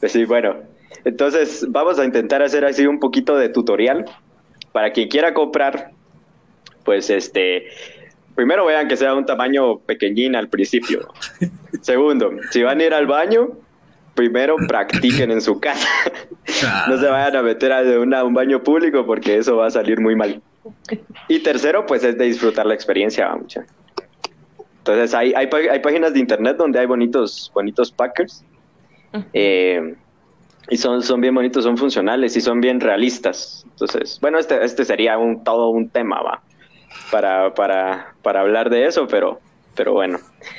Pues 0.00 0.10
sí, 0.12 0.24
bueno. 0.24 0.56
Entonces, 1.04 1.64
vamos 1.68 1.98
a 2.00 2.04
intentar 2.04 2.42
hacer 2.42 2.64
así 2.64 2.84
un 2.86 2.98
poquito 2.98 3.36
de 3.36 3.48
tutorial 3.48 4.04
para 4.72 4.90
quien 4.92 5.08
quiera 5.08 5.32
comprar. 5.32 5.92
Pues 6.88 7.10
este, 7.10 7.66
primero 8.34 8.64
vean 8.64 8.88
que 8.88 8.96
sea 8.96 9.14
un 9.14 9.26
tamaño 9.26 9.78
pequeñín 9.80 10.34
al 10.34 10.48
principio. 10.48 11.06
Segundo, 11.82 12.30
si 12.50 12.62
van 12.62 12.80
a 12.80 12.84
ir 12.84 12.94
al 12.94 13.06
baño, 13.06 13.48
primero 14.14 14.56
practiquen 14.66 15.30
en 15.30 15.42
su 15.42 15.60
casa. 15.60 15.86
no 16.88 16.96
se 16.96 17.06
vayan 17.08 17.36
a 17.36 17.42
meter 17.42 17.72
a 17.72 17.82
de 17.82 17.98
una- 17.98 18.24
un 18.24 18.32
baño 18.32 18.62
público 18.62 19.04
porque 19.04 19.36
eso 19.36 19.54
va 19.56 19.66
a 19.66 19.70
salir 19.70 20.00
muy 20.00 20.16
mal. 20.16 20.40
Y 21.28 21.40
tercero, 21.40 21.84
pues 21.84 22.02
es 22.04 22.16
de 22.16 22.24
disfrutar 22.24 22.64
la 22.64 22.72
experiencia, 22.72 23.28
mucha. 23.36 23.66
Entonces, 24.78 25.12
hay, 25.12 25.34
hay, 25.34 25.46
hay 25.70 25.80
páginas 25.80 26.14
de 26.14 26.20
internet 26.20 26.56
donde 26.56 26.78
hay 26.78 26.86
bonitos, 26.86 27.50
bonitos 27.54 27.92
packers. 27.92 28.42
Eh, 29.34 29.94
y 30.70 30.76
son, 30.78 31.02
son 31.02 31.20
bien 31.20 31.34
bonitos, 31.34 31.64
son 31.64 31.76
funcionales 31.76 32.34
y 32.34 32.40
son 32.40 32.62
bien 32.62 32.80
realistas. 32.80 33.66
Entonces, 33.70 34.18
bueno, 34.20 34.38
este, 34.38 34.62
este 34.64 34.84
sería 34.84 35.16
un, 35.16 35.44
todo 35.44 35.70
un 35.70 35.88
tema, 35.88 36.20
va, 36.20 36.42
para, 37.10 37.54
para, 37.54 38.14
para 38.22 38.40
hablar 38.40 38.70
de 38.70 38.86
eso, 38.86 39.06
pero, 39.08 39.40
pero 39.74 39.92
bueno, 39.92 40.18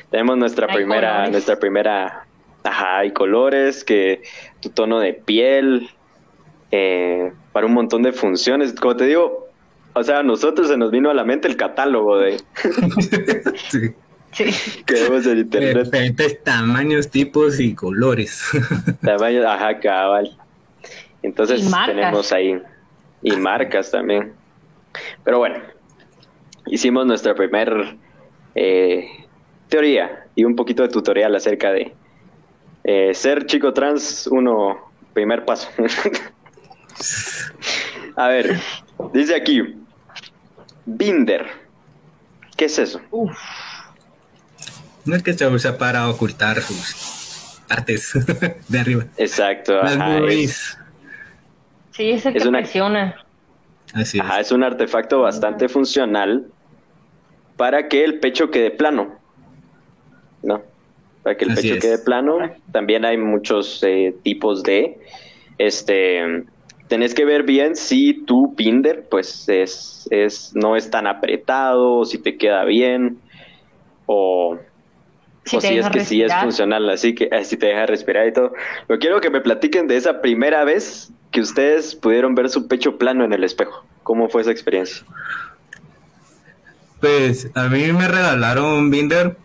tenemos 0.09 0.37
nuestra 0.37 0.67
Hay 0.69 0.75
primera, 0.75 1.09
colores. 1.11 1.31
nuestra 1.31 1.59
primera, 1.59 2.25
ajá, 2.63 2.97
hay 2.99 3.11
colores, 3.11 3.83
que 3.83 4.21
tu 4.61 4.69
tono 4.69 4.99
de 4.99 5.13
piel, 5.13 5.89
eh, 6.71 7.31
para 7.51 7.65
un 7.65 7.73
montón 7.73 8.03
de 8.03 8.11
funciones. 8.13 8.73
Como 8.73 8.95
te 8.95 9.05
digo, 9.05 9.47
o 9.93 10.03
sea, 10.03 10.19
a 10.19 10.23
nosotros 10.23 10.67
se 10.67 10.77
nos 10.77 10.91
vino 10.91 11.09
a 11.09 11.13
la 11.13 11.23
mente 11.23 11.47
el 11.47 11.57
catálogo 11.57 12.17
de 12.19 12.37
Sí. 13.69 13.89
Sí. 14.31 14.83
que 14.85 14.93
vemos 14.93 15.25
en 15.25 15.33
De 15.35 15.41
internet. 15.41 15.85
diferentes 15.85 16.43
tamaños, 16.43 17.09
tipos 17.09 17.59
y 17.59 17.73
colores. 17.73 18.43
Tamaño, 19.01 19.47
ajá, 19.49 19.79
cabal. 19.79 20.37
Entonces 21.23 21.67
tenemos 21.87 22.31
ahí. 22.31 22.61
Y 23.23 23.35
marcas 23.37 23.89
también. 23.91 24.33
Pero 25.23 25.39
bueno, 25.39 25.57
hicimos 26.69 27.05
nuestra 27.05 27.35
primer 27.35 27.97
eh, 28.55 29.07
teoría 29.67 30.25
y 30.35 30.43
un 30.45 30.55
poquito 30.55 30.81
de 30.83 30.89
tutorial 30.89 31.35
acerca 31.35 31.71
de 31.71 31.93
eh, 32.83 33.13
ser 33.13 33.45
chico 33.45 33.73
trans, 33.73 34.27
uno, 34.27 34.91
primer 35.13 35.45
paso. 35.45 35.69
A 38.15 38.27
ver, 38.27 38.59
dice 39.13 39.35
aquí, 39.35 39.75
Binder. 40.85 41.45
¿Qué 42.57 42.65
es 42.65 42.77
eso? 42.79 42.99
Uf. 43.11 43.37
No 45.05 45.15
es 45.15 45.23
que 45.23 45.33
se 45.33 45.47
usa 45.47 45.77
para 45.77 46.09
ocultar 46.09 46.59
sus 46.61 47.61
artes 47.69 48.11
de 48.67 48.79
arriba. 48.79 49.05
Exacto. 49.17 49.75
Las 49.81 49.95
ajá, 49.95 50.17
es-. 50.27 50.77
Sí, 51.91 52.11
es 52.11 52.25
el 52.25 52.35
Es 52.35 52.43
que 52.43 52.49
una- 52.49 52.59
presiona. 52.59 53.15
Así 53.93 54.17
es. 54.19 54.23
Ajá, 54.23 54.39
es 54.41 54.51
un 54.51 54.63
artefacto 54.63 55.21
bastante 55.21 55.69
funcional 55.69 56.47
para 57.59 57.89
que 57.89 58.05
el 58.05 58.21
pecho 58.21 58.49
quede 58.51 58.71
plano. 58.71 59.19
¿No? 60.41 60.61
Para 61.23 61.35
que 61.35 61.43
el 61.43 61.51
Así 61.51 61.63
pecho 61.63 61.75
es. 61.75 61.81
quede 61.81 61.97
plano. 61.97 62.37
También 62.71 63.03
hay 63.03 63.17
muchos 63.17 63.83
eh, 63.83 64.15
tipos 64.23 64.63
de. 64.63 64.97
Este. 65.57 66.45
Tenés 66.87 67.13
que 67.13 67.25
ver 67.25 67.43
bien 67.43 67.75
si 67.75 68.13
tu 68.13 68.55
binder, 68.55 69.07
pues, 69.11 69.47
es, 69.49 70.07
es, 70.09 70.53
no 70.55 70.75
es 70.75 70.89
tan 70.89 71.05
apretado, 71.05 72.03
si 72.05 72.17
te 72.17 72.35
queda 72.35 72.63
bien, 72.63 73.19
o, 74.07 74.57
Si 75.43 75.57
o 75.57 75.61
si 75.61 75.77
es 75.77 75.89
que 75.89 75.99
sí 75.99 76.23
es 76.23 76.33
funcional, 76.33 76.89
así 76.89 77.13
que 77.13 77.29
así 77.31 77.57
te 77.57 77.67
deja 77.67 77.85
respirar 77.85 78.27
y 78.27 78.33
todo. 78.33 78.53
Pero 78.87 78.99
quiero 78.99 79.21
que 79.21 79.29
me 79.29 79.41
platiquen 79.41 79.87
de 79.87 79.97
esa 79.97 80.21
primera 80.21 80.63
vez 80.63 81.11
que 81.29 81.41
ustedes 81.41 81.93
pudieron 81.93 82.33
ver 82.33 82.49
su 82.49 82.67
pecho 82.67 82.97
plano 82.97 83.23
en 83.23 83.33
el 83.33 83.43
espejo. 83.43 83.85
¿Cómo 84.01 84.29
fue 84.29 84.41
esa 84.41 84.51
experiencia? 84.51 85.05
Pues 86.99 87.49
a 87.53 87.67
mí 87.67 87.91
me 87.93 88.07
regalaron 88.07 88.65
un 88.65 88.89
binder 88.89 89.37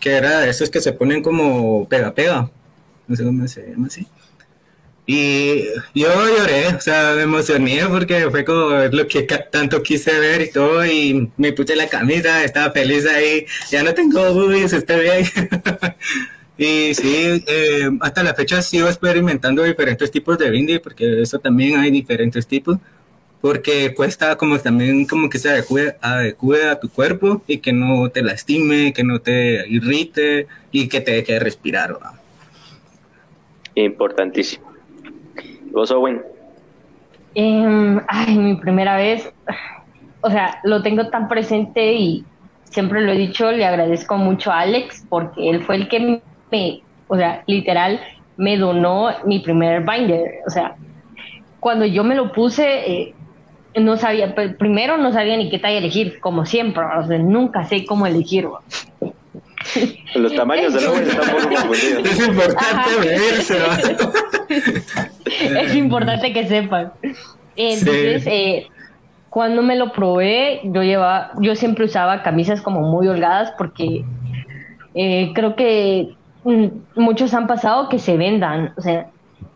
que 0.00 0.12
era 0.12 0.40
de 0.40 0.50
esos 0.50 0.70
que 0.70 0.80
se 0.80 0.92
ponen 0.92 1.22
como 1.22 1.88
pega 1.88 2.14
pega. 2.14 2.50
No 3.06 3.16
sé 3.16 3.24
cómo 3.24 3.46
se 3.48 3.70
llama 3.70 3.88
así. 3.88 4.06
Y 5.06 5.64
yo 5.94 6.08
lloré, 6.08 6.68
o 6.68 6.80
sea, 6.80 7.12
me 7.14 7.22
emocioné 7.22 7.84
porque 7.90 8.30
fue 8.30 8.42
como 8.44 8.70
lo 8.90 9.06
que 9.06 9.22
tanto 9.22 9.82
quise 9.82 10.18
ver 10.18 10.42
y 10.42 10.50
todo. 10.50 10.84
Y 10.86 11.30
me 11.36 11.52
puse 11.52 11.76
la 11.76 11.88
camisa, 11.88 12.42
estaba 12.42 12.72
feliz 12.72 13.06
ahí. 13.06 13.44
Ya 13.70 13.82
no 13.82 13.92
tengo 13.92 14.32
boobies, 14.32 14.72
estoy 14.72 15.00
bien. 15.02 15.24
y 16.58 16.94
sí, 16.94 17.44
eh, 17.46 17.90
hasta 18.00 18.22
la 18.22 18.34
fecha 18.34 18.62
sigo 18.62 18.88
experimentando 18.88 19.62
diferentes 19.62 20.10
tipos 20.10 20.38
de 20.38 20.50
binder 20.50 20.80
porque 20.80 21.22
eso 21.22 21.38
también 21.38 21.76
hay 21.78 21.90
diferentes 21.90 22.46
tipos 22.46 22.78
porque 23.44 23.94
cuesta 23.94 24.36
como 24.36 24.58
también 24.58 25.04
como 25.04 25.28
que 25.28 25.36
se 25.36 25.50
adecue, 25.50 25.96
adecue 26.00 26.66
a 26.66 26.80
tu 26.80 26.88
cuerpo 26.88 27.42
y 27.46 27.58
que 27.58 27.74
no 27.74 28.08
te 28.08 28.22
lastime, 28.22 28.94
que 28.94 29.04
no 29.04 29.18
te 29.18 29.68
irrite 29.68 30.46
y 30.72 30.88
que 30.88 31.02
te 31.02 31.10
deje 31.12 31.38
respirar. 31.38 31.94
Importantísimo. 33.74 34.64
¿Vos, 35.72 35.90
Owen? 35.90 36.22
Em, 37.34 38.00
ay, 38.08 38.34
mi 38.34 38.54
primera 38.54 38.96
vez, 38.96 39.30
o 40.22 40.30
sea, 40.30 40.60
lo 40.64 40.80
tengo 40.80 41.10
tan 41.10 41.28
presente 41.28 41.92
y 41.92 42.24
siempre 42.70 43.02
lo 43.02 43.12
he 43.12 43.18
dicho, 43.18 43.52
le 43.52 43.66
agradezco 43.66 44.16
mucho 44.16 44.52
a 44.52 44.60
Alex 44.60 45.04
porque 45.10 45.50
él 45.50 45.62
fue 45.64 45.76
el 45.76 45.88
que 45.88 46.22
me, 46.50 46.82
o 47.08 47.16
sea, 47.18 47.44
literal, 47.46 48.00
me 48.38 48.56
donó 48.56 49.10
mi 49.26 49.40
primer 49.40 49.82
binder. 49.82 50.36
O 50.46 50.50
sea, 50.50 50.76
cuando 51.60 51.84
yo 51.84 52.04
me 52.04 52.14
lo 52.14 52.32
puse, 52.32 52.90
eh, 52.90 53.14
no 53.80 53.96
sabía, 53.96 54.34
pr- 54.34 54.56
primero 54.56 54.96
no 54.98 55.12
sabía 55.12 55.36
ni 55.36 55.50
qué 55.50 55.58
talla 55.58 55.78
elegir, 55.78 56.20
como 56.20 56.46
siempre, 56.46 56.82
o 56.84 57.06
sea, 57.06 57.18
nunca 57.18 57.64
sé 57.64 57.84
cómo 57.86 58.06
elegir. 58.06 58.46
Los 60.14 60.34
tamaños 60.34 60.74
del 60.74 60.86
Owen 60.86 61.02
están 61.08 61.28
poco 61.30 61.48
confundidos. 61.48 62.04
Es 62.10 62.28
importante 62.28 63.16
es 65.62 65.74
importante 65.74 66.32
que 66.32 66.46
sepan. 66.46 66.92
Entonces, 67.56 68.24
Sí. 68.24 68.30
eh, 68.30 68.66
cuando 69.30 69.62
me 69.62 69.76
lo 69.76 69.92
probé, 69.92 70.60
yo 70.64 70.82
llevaba, 70.82 71.32
yo 71.40 71.56
siempre 71.56 71.84
usaba 71.86 72.22
camisas 72.22 72.60
como 72.60 72.82
muy 72.82 73.08
holgadas 73.08 73.52
porque 73.58 74.04
eh, 74.94 75.32
creo 75.34 75.56
que 75.56 76.14
mm, 76.44 76.66
muchos 76.96 77.34
han 77.34 77.46
pasado 77.46 77.88
que 77.88 77.98
se 77.98 78.16
vendan, 78.16 78.72
o 78.76 78.80
sea, 78.80 79.08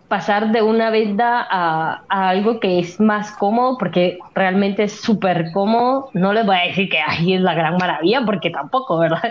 pasar 0.08 0.52
de 0.52 0.62
una 0.62 0.90
venda 0.90 1.46
a, 1.50 2.04
a 2.08 2.28
algo 2.30 2.60
que 2.60 2.78
es 2.80 3.00
más 3.00 3.32
cómodo, 3.36 3.76
porque 3.78 4.18
realmente 4.34 4.84
es 4.84 5.00
súper 5.02 5.50
cómodo. 5.52 6.10
No 6.14 6.32
les 6.32 6.46
voy 6.46 6.56
a 6.56 6.66
decir 6.68 6.88
que 6.88 6.98
ay, 7.00 7.34
es 7.34 7.40
la 7.42 7.54
gran 7.54 7.76
maravilla, 7.78 8.24
porque 8.24 8.50
tampoco, 8.50 8.98
¿verdad? 8.98 9.22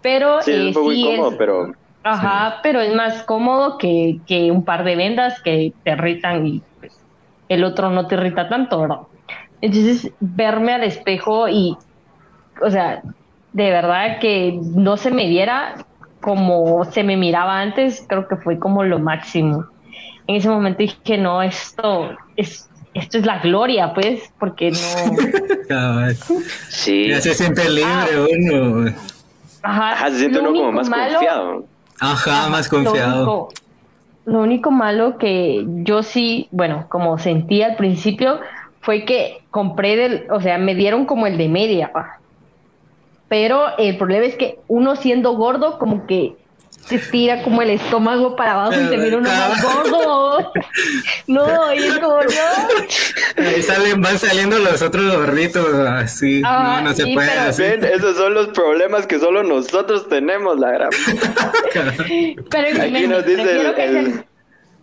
Pero 0.00 0.40
Sí, 0.40 0.52
es 0.52 0.60
eh, 0.60 0.72
un 0.72 0.72
poco 0.72 0.90
sí 0.92 0.92
incómodo, 0.92 1.36
es- 1.36 1.36
pero 1.36 1.72
Ajá, 2.02 2.60
pero 2.62 2.80
es 2.80 2.94
más 2.94 3.24
cómodo 3.24 3.76
que, 3.78 4.22
que 4.26 4.50
un 4.50 4.64
par 4.64 4.84
de 4.84 4.96
vendas 4.96 5.40
que 5.42 5.74
te 5.84 5.92
irritan 5.92 6.46
y 6.46 6.64
pues, 6.80 7.06
el 7.48 7.62
otro 7.64 7.90
no 7.90 8.06
te 8.06 8.14
irrita 8.16 8.48
tanto, 8.48 8.80
¿verdad? 8.80 8.98
Entonces, 9.60 10.14
verme 10.20 10.72
al 10.74 10.84
espejo 10.84 11.48
y, 11.48 11.76
o 12.62 12.70
sea, 12.70 13.02
de 13.52 13.70
verdad 13.70 14.18
que 14.20 14.58
no 14.76 14.96
se 14.96 15.10
me 15.10 15.26
viera 15.28 15.76
como 16.20 16.84
se 16.84 17.04
me 17.04 17.16
miraba 17.16 17.60
antes, 17.60 18.04
creo 18.08 18.28
que 18.28 18.36
fue 18.36 18.58
como 18.58 18.84
lo 18.84 18.98
máximo. 18.98 19.64
En 20.26 20.36
ese 20.36 20.48
momento 20.48 20.78
dije, 20.78 21.18
no, 21.18 21.42
esto 21.42 22.10
es, 22.36 22.68
esto 22.94 23.18
es 23.18 23.26
la 23.26 23.38
gloria, 23.40 23.92
pues, 23.94 24.22
porque 24.38 24.70
no... 24.70 24.78
Sí. 26.68 27.08
Ya 27.08 27.20
se 27.20 27.34
siente 27.34 27.68
libre 27.68 28.26
uno. 28.48 28.90
Ajá, 29.62 29.92
Ajá, 29.92 30.10
se 30.10 30.18
siente 30.20 30.38
uno 30.40 30.52
como 30.52 30.72
más 30.72 30.88
malo- 30.88 31.12
confiado. 31.14 31.64
Ajá, 32.00 32.48
más 32.48 32.72
Lo 32.72 32.78
confiado. 32.82 33.16
único, 33.16 33.48
lo 34.24 34.40
único 34.40 34.70
malo 34.70 35.18
que 35.18 35.64
yo 35.82 36.02
sí, 36.02 36.48
bueno, 36.50 36.86
como 36.88 37.18
sentí 37.18 37.62
al 37.62 37.76
principio, 37.76 38.40
fue 38.80 39.04
que 39.04 39.42
compré 39.50 39.96
del, 39.96 40.26
o 40.30 40.40
sea, 40.40 40.56
me 40.58 40.74
dieron 40.74 41.04
como 41.04 41.26
el 41.26 41.36
de 41.36 41.48
media, 41.48 41.92
pa. 41.92 42.18
pero 43.28 43.76
el 43.76 43.96
problema 43.98 44.24
es 44.26 44.34
que 44.36 44.58
uno 44.68 44.96
siendo 44.96 45.32
gordo, 45.36 45.78
como 45.78 46.06
que 46.06 46.34
se 46.86 46.98
tira 46.98 47.42
como 47.42 47.62
el 47.62 47.70
estómago 47.70 48.34
para 48.34 48.52
abajo 48.52 48.72
y 48.80 48.88
se 48.88 48.96
mira 48.96 49.18
uno 49.18 49.28
más 49.28 49.62
gordo. 49.62 50.52
No, 51.28 51.72
y 51.74 51.78
es 51.78 51.98
como, 51.98 52.20
no. 52.20 53.44
Ahí 53.44 53.62
salen, 53.62 54.00
van 54.00 54.18
saliendo 54.18 54.58
los 54.58 54.82
otros 54.82 55.16
gorditos 55.16 55.66
así. 55.74 56.42
Ah, 56.44 56.80
no, 56.82 56.90
no 56.90 56.94
se 56.96 57.06
puede 57.14 57.28
pero- 57.28 57.42
así. 57.42 57.62
Ven, 57.62 57.84
esos 57.84 58.16
son 58.16 58.34
los 58.34 58.48
problemas 58.48 59.06
que 59.06 59.18
solo 59.20 59.42
nosotros 59.44 60.08
tenemos, 60.08 60.58
la 60.58 60.70
gran. 60.72 60.90
Pero 62.50 62.82
Aquí 62.82 62.90
me- 62.90 63.06
nos 63.06 63.24
dice 63.24 63.42
el, 63.42 64.24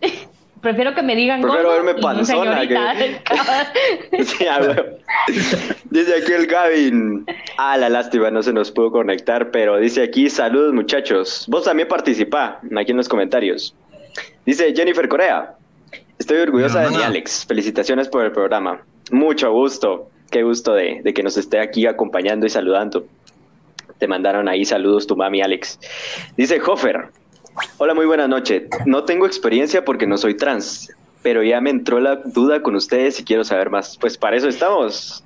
el- 0.00 0.27
Prefiero 0.60 0.94
que 0.94 1.02
me 1.02 1.14
digan 1.14 1.40
Prefiero 1.40 1.70
verme 1.70 1.94
panzona. 1.94 2.62
Sí. 4.18 4.46
Dice 5.90 6.16
aquí 6.16 6.32
el 6.32 6.46
Gavin. 6.46 7.26
Ah, 7.56 7.76
la 7.76 7.88
lástima, 7.88 8.30
no 8.30 8.42
se 8.42 8.52
nos 8.52 8.70
pudo 8.70 8.90
conectar, 8.90 9.50
pero 9.50 9.78
dice 9.78 10.02
aquí, 10.02 10.28
saludos 10.30 10.74
muchachos. 10.74 11.44
Vos 11.48 11.64
también 11.64 11.88
participá 11.88 12.60
aquí 12.76 12.90
en 12.90 12.96
los 12.96 13.08
comentarios. 13.08 13.74
Dice 14.46 14.74
Jennifer 14.74 15.08
Corea. 15.08 15.54
Estoy 16.18 16.38
orgullosa 16.38 16.80
de 16.80 16.88
ti, 16.88 17.02
Alex. 17.02 17.44
Felicitaciones 17.46 18.08
por 18.08 18.24
el 18.24 18.32
programa. 18.32 18.80
Mucho 19.10 19.52
gusto. 19.52 20.10
Qué 20.30 20.42
gusto 20.42 20.74
de, 20.74 21.00
de 21.02 21.14
que 21.14 21.22
nos 21.22 21.36
esté 21.36 21.60
aquí 21.60 21.86
acompañando 21.86 22.44
y 22.44 22.50
saludando. 22.50 23.06
Te 23.98 24.06
mandaron 24.06 24.48
ahí 24.48 24.64
saludos 24.64 25.06
tu 25.06 25.16
mami, 25.16 25.42
Alex. 25.42 25.78
Dice 26.36 26.60
Hofer. 26.64 27.08
Hola, 27.78 27.94
muy 27.94 28.06
buenas 28.06 28.28
noches. 28.28 28.64
No 28.86 29.04
tengo 29.04 29.26
experiencia 29.26 29.84
porque 29.84 30.06
no 30.06 30.16
soy 30.18 30.34
trans, 30.34 30.92
pero 31.22 31.42
ya 31.42 31.60
me 31.60 31.70
entró 31.70 32.00
la 32.00 32.16
duda 32.16 32.62
con 32.62 32.76
ustedes 32.76 33.20
y 33.20 33.24
quiero 33.24 33.44
saber 33.44 33.70
más. 33.70 33.96
Pues 33.98 34.16
para 34.18 34.36
eso 34.36 34.48
estamos. 34.48 35.24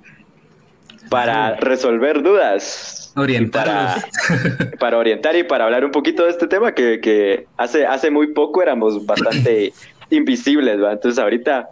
Para 1.10 1.56
resolver 1.56 2.22
dudas. 2.22 3.12
Para, 3.14 3.22
Orientarlos. 3.24 4.04
para 4.78 4.98
orientar 4.98 5.36
y 5.36 5.44
para 5.44 5.64
hablar 5.64 5.84
un 5.84 5.90
poquito 5.90 6.24
de 6.24 6.30
este 6.30 6.46
tema 6.46 6.72
que, 6.72 7.00
que 7.00 7.46
hace, 7.56 7.84
hace 7.84 8.10
muy 8.10 8.28
poco 8.28 8.62
éramos 8.62 9.04
bastante 9.04 9.72
invisibles, 10.10 10.82
¿va? 10.82 10.92
Entonces 10.92 11.18
ahorita 11.18 11.68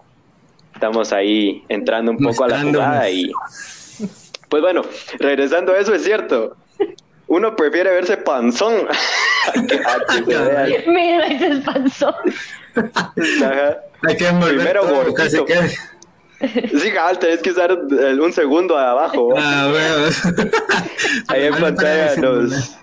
estamos 0.74 1.12
ahí 1.12 1.64
entrando 1.68 2.12
un 2.12 2.18
poco 2.18 2.44
a 2.44 2.48
la 2.48 2.60
jugada 2.62 3.10
y... 3.10 3.30
Pues 4.48 4.62
bueno, 4.62 4.82
regresando 5.18 5.72
a 5.72 5.78
eso 5.78 5.94
es 5.94 6.02
cierto. 6.02 6.56
Uno 7.28 7.54
prefiere 7.54 7.90
verse 7.90 8.16
panzón 8.16 8.74
se 9.54 10.90
Mira, 10.90 11.26
ese 11.26 11.48
es 11.48 11.60
panzón. 11.64 12.14
Ajá. 12.76 13.78
Hay 14.08 14.16
que 14.16 14.24
Primero 14.26 14.82
todo, 14.82 15.14
casi 15.14 15.44
que. 15.44 15.56
Sí, 16.78 16.90
cabal, 16.92 17.18
tenés 17.18 17.40
que 17.42 17.50
usar 17.50 17.70
el- 17.70 18.20
un 18.20 18.32
segundo 18.32 18.76
abajo. 18.78 19.34
Ah, 19.36 19.68
bueno. 19.70 20.46
Ahí 21.28 21.44
en 21.44 21.54
pantalla 21.56 22.16
nos, 22.16 22.78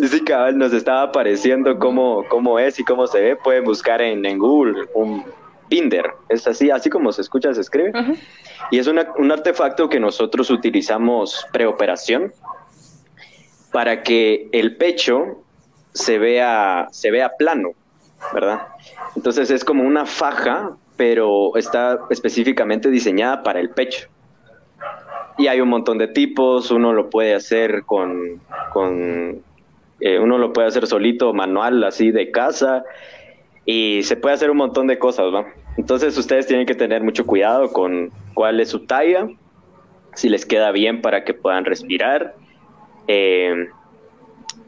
sí, 0.00 0.20
cabal, 0.24 0.58
nos 0.58 0.72
estaba 0.72 1.02
apareciendo 1.02 1.78
cómo, 1.78 2.24
cómo 2.28 2.58
es 2.58 2.80
y 2.80 2.84
cómo 2.84 3.06
se 3.06 3.20
ve. 3.20 3.36
Pueden 3.36 3.64
buscar 3.64 4.02
en, 4.02 4.26
en 4.26 4.38
Google 4.38 4.88
un 4.94 5.24
Binder. 5.68 6.06
Es 6.28 6.46
así, 6.48 6.70
así 6.72 6.90
como 6.90 7.12
se 7.12 7.20
escucha, 7.22 7.54
se 7.54 7.60
escribe. 7.60 7.92
Y 8.72 8.78
es 8.80 8.88
una- 8.88 9.12
un 9.16 9.30
artefacto 9.30 9.88
que 9.88 10.00
nosotros 10.00 10.50
utilizamos 10.50 11.46
preoperación 11.52 12.32
para 13.70 14.02
que 14.02 14.48
el 14.52 14.76
pecho 14.76 15.44
se 15.98 16.18
vea, 16.18 16.88
se 16.92 17.10
vea 17.10 17.30
plano, 17.36 17.72
¿verdad? 18.32 18.60
Entonces 19.16 19.50
es 19.50 19.64
como 19.64 19.82
una 19.82 20.06
faja, 20.06 20.76
pero 20.96 21.56
está 21.56 21.98
específicamente 22.10 22.88
diseñada 22.88 23.42
para 23.42 23.60
el 23.60 23.70
pecho. 23.70 24.08
Y 25.36 25.48
hay 25.48 25.60
un 25.60 25.68
montón 25.68 25.98
de 25.98 26.08
tipos, 26.08 26.70
uno 26.70 26.92
lo 26.92 27.10
puede 27.10 27.34
hacer 27.34 27.84
con, 27.84 28.40
con 28.72 29.42
eh, 30.00 30.18
uno 30.18 30.38
lo 30.38 30.52
puede 30.52 30.68
hacer 30.68 30.86
solito, 30.86 31.32
manual, 31.32 31.82
así 31.82 32.12
de 32.12 32.30
casa, 32.30 32.84
y 33.64 34.02
se 34.04 34.16
puede 34.16 34.36
hacer 34.36 34.50
un 34.50 34.56
montón 34.56 34.86
de 34.86 34.98
cosas. 34.98 35.26
Entonces 35.76 36.16
ustedes 36.16 36.46
tienen 36.46 36.66
que 36.66 36.74
tener 36.74 37.02
mucho 37.02 37.26
cuidado 37.26 37.72
con 37.72 38.10
cuál 38.34 38.60
es 38.60 38.68
su 38.68 38.86
talla, 38.86 39.28
si 40.14 40.28
les 40.28 40.46
queda 40.46 40.70
bien 40.70 41.02
para 41.02 41.24
que 41.24 41.34
puedan 41.34 41.64
respirar. 41.64 42.34
Eh, 43.08 43.68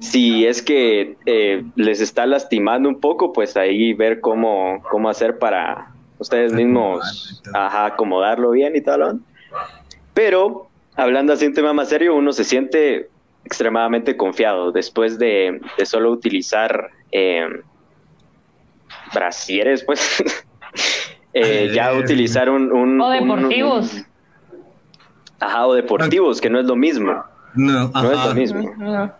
si 0.00 0.46
es 0.46 0.62
que 0.62 1.16
eh, 1.26 1.64
les 1.76 2.00
está 2.00 2.26
lastimando 2.26 2.88
un 2.88 3.00
poco, 3.00 3.32
pues 3.32 3.56
ahí 3.56 3.92
ver 3.92 4.20
cómo, 4.20 4.82
cómo 4.90 5.08
hacer 5.08 5.38
para 5.38 5.92
ustedes 6.18 6.52
mismos 6.52 7.40
Acomodarlo 7.54 8.48
ajá, 8.48 8.54
bien 8.54 8.76
y 8.76 8.80
tal. 8.80 9.20
Pero 10.14 10.68
hablando 10.96 11.32
así 11.32 11.46
un 11.46 11.54
tema 11.54 11.72
más 11.72 11.88
serio, 11.88 12.14
uno 12.14 12.32
se 12.32 12.44
siente 12.44 13.08
extremadamente 13.44 14.16
confiado 14.16 14.72
después 14.72 15.18
de, 15.18 15.60
de 15.78 15.86
solo 15.86 16.10
utilizar 16.10 16.90
eh, 17.12 17.46
brasieres, 19.14 19.84
pues. 19.84 20.22
eh, 21.32 21.70
ya 21.74 21.92
utilizar 21.94 22.48
un, 22.50 22.72
un- 22.72 23.00
O 23.00 23.10
deportivos. 23.10 23.94
un- 23.94 24.06
ajá, 25.40 25.66
o 25.66 25.74
deportivos, 25.74 26.40
que 26.40 26.50
no 26.50 26.58
es 26.60 26.66
lo 26.66 26.76
mismo. 26.76 27.22
No, 27.54 27.88
No 27.88 28.12
es 28.12 28.24
lo 28.26 28.34
mismo. 28.34 28.74
No. 28.78 29.12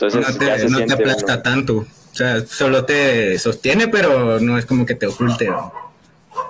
Entonces 0.00 0.20
no 0.38 0.46
ya 0.46 0.54
te, 0.54 0.58
se 0.60 0.64
no 0.64 0.70
te 0.70 0.84
siente 0.86 0.94
aplasta 0.94 1.32
uno- 1.34 1.42
tanto. 1.42 1.76
O 1.78 2.14
sea, 2.14 2.40
solo 2.40 2.84
te 2.84 3.38
sostiene, 3.38 3.88
pero 3.88 4.40
no 4.40 4.58
es 4.58 4.66
como 4.66 4.84
que 4.86 4.94
te 4.94 5.06
oculte. 5.06 5.48
¿no? 5.48 5.72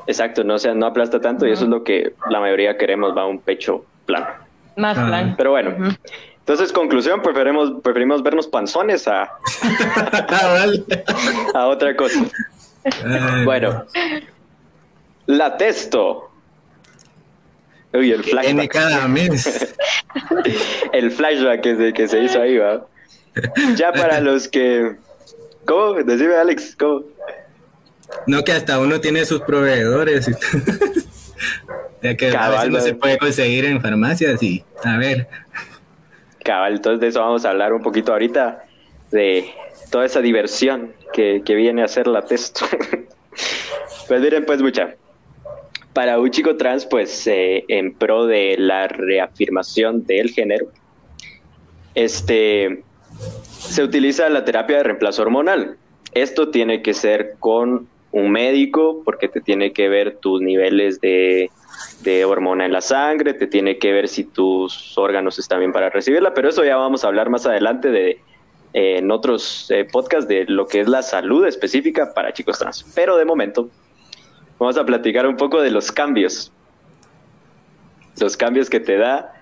Exacto, 0.07 0.43
no, 0.45 0.55
o 0.55 0.59
sea, 0.59 0.75
no 0.75 0.87
aplasta 0.87 1.21
tanto 1.21 1.47
y 1.47 1.53
eso 1.53 1.65
es 1.65 1.71
lo 1.71 1.85
que 1.85 2.15
la 2.31 2.41
mayoría 2.41 2.77
queremos, 2.79 3.17
va 3.17 3.27
un 3.27 3.39
pecho 3.41 3.85
plano. 4.07 4.27
Más 4.77 4.97
Ah. 4.97 5.07
plan. 5.07 5.35
Pero 5.37 5.51
bueno, 5.51 5.75
entonces 6.39 6.73
conclusión, 6.73 7.21
preferimos, 7.23 7.73
preferimos 7.83 8.23
vernos 8.23 8.47
panzones 8.47 9.07
a, 9.09 9.31
Ah, 10.29 10.65
a 11.55 11.67
otra 11.67 11.95
cosa. 11.97 12.21
Ay, 13.05 13.45
Bueno, 13.45 13.85
la 15.27 15.57
testo. 15.57 16.31
Uy, 17.93 18.13
el 18.13 18.23
Tiene 18.23 18.43
flashback. 18.69 18.71
cada 18.73 19.09
mes. 19.09 19.75
El 20.93 21.11
flashback 21.11 21.61
que 21.61 21.77
se, 21.77 21.93
que 21.93 22.09
se 22.09 22.21
hizo 22.23 22.41
ahí, 22.41 22.57
va. 22.57 22.85
Ya 23.77 23.93
para 23.93 24.21
los 24.21 24.49
que... 24.49 24.97
¿Cómo? 25.65 25.95
Decime, 25.95 26.35
Alex, 26.35 26.77
¿cómo? 26.77 27.05
No, 28.27 28.43
que 28.43 28.53
hasta 28.53 28.79
uno 28.79 29.01
tiene 29.01 29.25
sus 29.25 29.41
proveedores. 29.43 30.29
y 30.29 30.33
ya 32.03 32.17
que 32.17 32.29
a 32.29 32.33
Cabal, 32.33 32.71
veces 32.71 32.71
no 32.71 32.81
se 32.81 32.95
puede 32.95 33.19
conseguir 33.19 33.65
en 33.65 33.81
farmacias 33.81 34.43
y 34.43 34.65
a 34.85 34.97
ver. 34.97 35.29
Cabal, 36.45 36.75
entonces 36.75 37.01
de 37.01 37.09
eso 37.09 37.21
vamos 37.21 37.45
a 37.45 37.51
hablar 37.51 37.73
un 37.73 37.83
poquito 37.83 38.13
ahorita, 38.13 38.65
de 39.11 39.51
toda 39.91 40.07
esa 40.07 40.21
diversión 40.21 40.93
que, 41.13 41.43
que 41.45 41.55
viene 41.55 41.83
a 41.83 41.89
ser 41.89 42.07
la 42.07 42.23
testo. 42.23 42.67
pues 44.09 44.21
miren, 44.21 44.45
pues 44.45 44.61
mucha, 44.61 44.97
para 45.93 46.19
un 46.19 46.31
chico 46.31 46.57
trans, 46.57 46.87
pues 46.87 47.27
eh, 47.27 47.65
en 47.69 47.95
pro 47.95 48.27
de 48.27 48.57
la 48.59 48.89
reafirmación 48.89 50.07
del 50.07 50.31
género, 50.31 50.67
este, 51.95 52.85
se 53.61 53.83
utiliza 53.83 54.29
la 54.29 54.45
terapia 54.45 54.79
de 54.79 54.83
reemplazo 54.85 55.23
hormonal. 55.23 55.77
Esto 56.13 56.49
tiene 56.51 56.83
que 56.83 56.95
ser 56.95 57.35
con 57.39 57.87
un 58.13 58.33
médico 58.33 59.03
porque 59.05 59.29
te 59.29 59.41
tiene 59.41 59.73
que 59.73 59.89
ver 59.89 60.17
tus 60.17 60.41
niveles 60.41 61.01
de, 61.01 61.51
de 62.03 62.25
hormona 62.25 62.65
en 62.67 62.73
la 62.73 62.81
sangre, 62.81 63.35
te 63.35 63.47
tiene 63.47 63.79
que 63.79 63.93
ver 63.93 64.09
si 64.09 64.25
tus 64.25 64.97
órganos 64.99 65.39
están 65.39 65.61
bien 65.61 65.73
para 65.73 65.91
recibirla, 65.91 66.35
pero 66.35 66.49
eso 66.49 66.65
ya 66.65 66.77
vamos 66.77 67.05
a 67.05 67.09
hablar 67.09 67.31
más 67.31 67.47
adelante 67.47 67.91
de 67.91 68.21
eh, 68.73 68.99
en 68.99 69.11
otros 69.11 69.71
eh, 69.71 69.85
podcasts 69.85 70.29
de 70.29 70.47
lo 70.47 70.67
que 70.67 70.81
es 70.81 70.89
la 70.89 71.03
salud 71.03 71.47
específica 71.47 72.13
para 72.15 72.33
chicos 72.33 72.59
trans. 72.59 72.85
Pero 72.95 73.17
de 73.17 73.25
momento 73.25 73.69
vamos 74.59 74.77
a 74.77 74.85
platicar 74.85 75.27
un 75.27 75.37
poco 75.37 75.61
de 75.61 75.71
los 75.71 75.93
cambios. 75.93 76.51
Los 78.19 78.37
cambios 78.37 78.69
que 78.69 78.81
te 78.81 78.97
da 78.97 79.35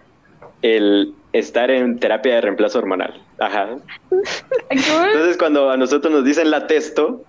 el 0.61 1.15
estar 1.33 1.71
en 1.71 1.99
terapia 1.99 2.37
de 2.37 2.41
reemplazo 2.41 2.79
hormonal. 2.79 3.23
Ajá. 3.39 3.77
Entonces, 4.71 5.37
cuando 5.37 5.71
a 5.71 5.77
nosotros 5.77 6.13
nos 6.13 6.25
dicen 6.25 6.51
la 6.51 6.67
testo, 6.67 7.25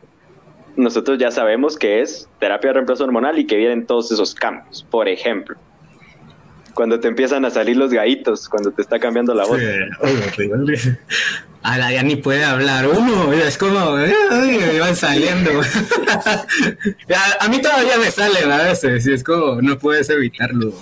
nosotros 0.75 1.17
ya 1.17 1.31
sabemos 1.31 1.77
que 1.77 2.01
es 2.01 2.27
terapia 2.39 2.69
de 2.69 2.73
reemplazo 2.75 3.03
hormonal 3.03 3.37
y 3.39 3.45
que 3.45 3.57
vienen 3.57 3.85
todos 3.85 4.11
esos 4.11 4.33
cambios. 4.33 4.85
Por 4.89 5.09
ejemplo, 5.09 5.57
cuando 6.73 6.99
te 6.99 7.07
empiezan 7.09 7.43
a 7.45 7.49
salir 7.49 7.75
los 7.75 7.91
gaitos, 7.91 8.47
cuando 8.47 8.71
te 8.71 8.81
está 8.81 8.99
cambiando 8.99 9.33
la 9.33 9.45
voz. 9.45 9.59
A 11.61 11.77
la 11.77 11.91
ya 11.91 12.03
ni 12.03 12.15
puede 12.15 12.45
hablar 12.45 12.87
uno, 12.87 13.33
es 13.33 13.57
como, 13.57 13.97
ay, 13.97 14.59
me 14.59 14.79
van 14.79 14.95
saliendo. 14.95 15.51
a, 16.09 17.45
a 17.45 17.49
mí 17.49 17.61
todavía 17.61 17.97
me 17.97 18.09
salen 18.09 18.49
a 18.49 18.63
veces, 18.63 19.05
y 19.05 19.11
es 19.11 19.25
como, 19.25 19.61
no 19.61 19.77
puedes 19.77 20.09
evitarlo. 20.09 20.73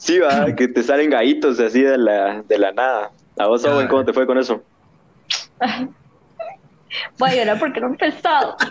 Sí, 0.00 0.18
va, 0.18 0.46
que 0.56 0.66
te 0.68 0.82
salen 0.82 1.10
gaitos 1.10 1.60
así 1.60 1.82
de 1.82 1.98
la, 1.98 2.42
de 2.48 2.58
la 2.58 2.72
nada. 2.72 3.10
A 3.38 3.46
vos, 3.46 3.64
Owen, 3.64 3.86
¿cómo 3.86 4.04
te 4.04 4.12
fue 4.12 4.26
con 4.26 4.38
eso? 4.38 4.62
Voy 7.18 7.30
a 7.30 7.34
llorar 7.36 7.58
porque 7.58 7.80
no 7.80 7.86
he 7.88 7.90
empezado. 7.90 8.56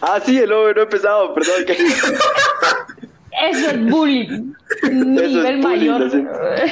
Ah, 0.00 0.18
sí, 0.24 0.38
el 0.38 0.50
Owen 0.52 0.74
no 0.74 0.80
he 0.80 0.84
empezado, 0.84 1.34
perdón. 1.34 1.64
que- 1.66 1.72
Eso 3.50 3.70
es 3.70 3.84
bullying. 3.90 4.52
Nivel 4.90 5.46
es 5.46 5.62
bullying, 5.62 5.90
mayor. 5.90 6.02
así. 6.04 6.24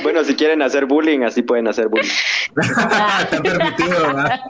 Bueno, 0.02 0.24
si 0.24 0.34
quieren 0.34 0.60
hacer 0.62 0.86
bullying, 0.86 1.22
así 1.22 1.42
pueden 1.42 1.68
hacer 1.68 1.88
bullying. 1.88 2.08
Está 2.56 3.42
permitido, 3.42 4.14
¿va? 4.14 4.40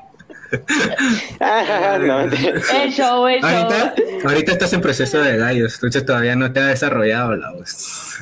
Ah, 1.41 1.99
no, 2.01 2.21
Eso, 2.21 3.29
eso. 3.29 3.47
Ahorita, 3.47 3.95
ahorita 4.25 4.53
estás 4.53 4.73
en 4.75 4.81
proceso 4.81 5.21
de 5.23 5.37
gallos, 5.37 5.75
entonces 5.75 6.05
todavía 6.07 6.37
no 6.37 6.53
te 6.53 6.61
ha 6.61 6.67
desarrollado 6.67 7.35
la 7.37 7.51
voz. 7.53 8.19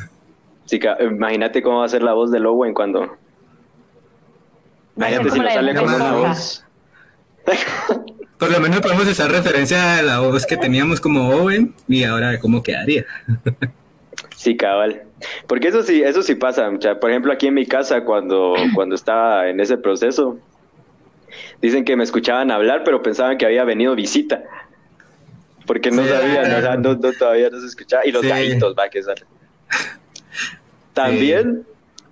Imagínate 1.00 1.62
cómo 1.62 1.78
va 1.80 1.84
a 1.86 1.88
ser 1.88 2.02
la 2.02 2.12
voz 2.12 2.30
de 2.30 2.38
Owen 2.44 2.74
cuando. 2.74 3.16
Imagínate 4.96 5.30
si 5.30 5.38
no 5.40 5.50
sale 5.50 5.74
como 5.74 5.96
una 5.96 6.12
voz. 6.12 6.64
Por 8.38 8.50
lo 8.50 8.60
menos 8.60 8.80
podemos 8.80 9.06
hacer 9.06 9.30
referencia 9.30 9.98
a 9.98 10.02
la 10.02 10.20
voz 10.20 10.46
que 10.46 10.56
teníamos 10.56 11.00
como 11.00 11.28
Owen 11.30 11.74
y 11.88 12.04
ahora 12.04 12.38
cómo 12.38 12.62
quedaría. 12.62 13.04
Sí, 14.36 14.56
cabal. 14.56 15.02
Porque 15.46 15.68
eso 15.68 15.82
sí, 15.82 16.02
eso 16.02 16.22
sí 16.22 16.34
pasa. 16.34 16.70
mucha- 16.70 16.98
Por 16.98 17.10
ejemplo, 17.10 17.30
aquí 17.30 17.46
en 17.48 17.54
mi 17.54 17.66
casa, 17.66 18.04
cuando, 18.04 18.54
cuando 18.74 18.94
estaba 18.94 19.48
en 19.48 19.60
ese 19.60 19.76
proceso, 19.76 20.38
dicen 21.60 21.84
que 21.84 21.94
me 21.94 22.04
escuchaban 22.04 22.50
hablar, 22.50 22.82
pero 22.82 23.02
pensaban 23.02 23.36
que 23.36 23.44
había 23.44 23.64
venido 23.64 23.94
visita. 23.94 24.42
Porque 25.66 25.90
no 25.90 26.02
Sí. 26.04 26.08
sabían, 26.08 26.52
o 26.54 26.60
sea, 26.60 26.76
no, 26.76 26.94
no, 26.94 27.12
todavía 27.12 27.50
no 27.50 27.60
se 27.60 27.66
escuchaba. 27.66 28.06
Y 28.06 28.12
los 28.12 28.22
Sí. 28.22 28.28
gallitos, 28.28 28.74
va, 28.78 28.88
que 28.88 29.02
salen. 29.02 29.24
También 31.04 31.64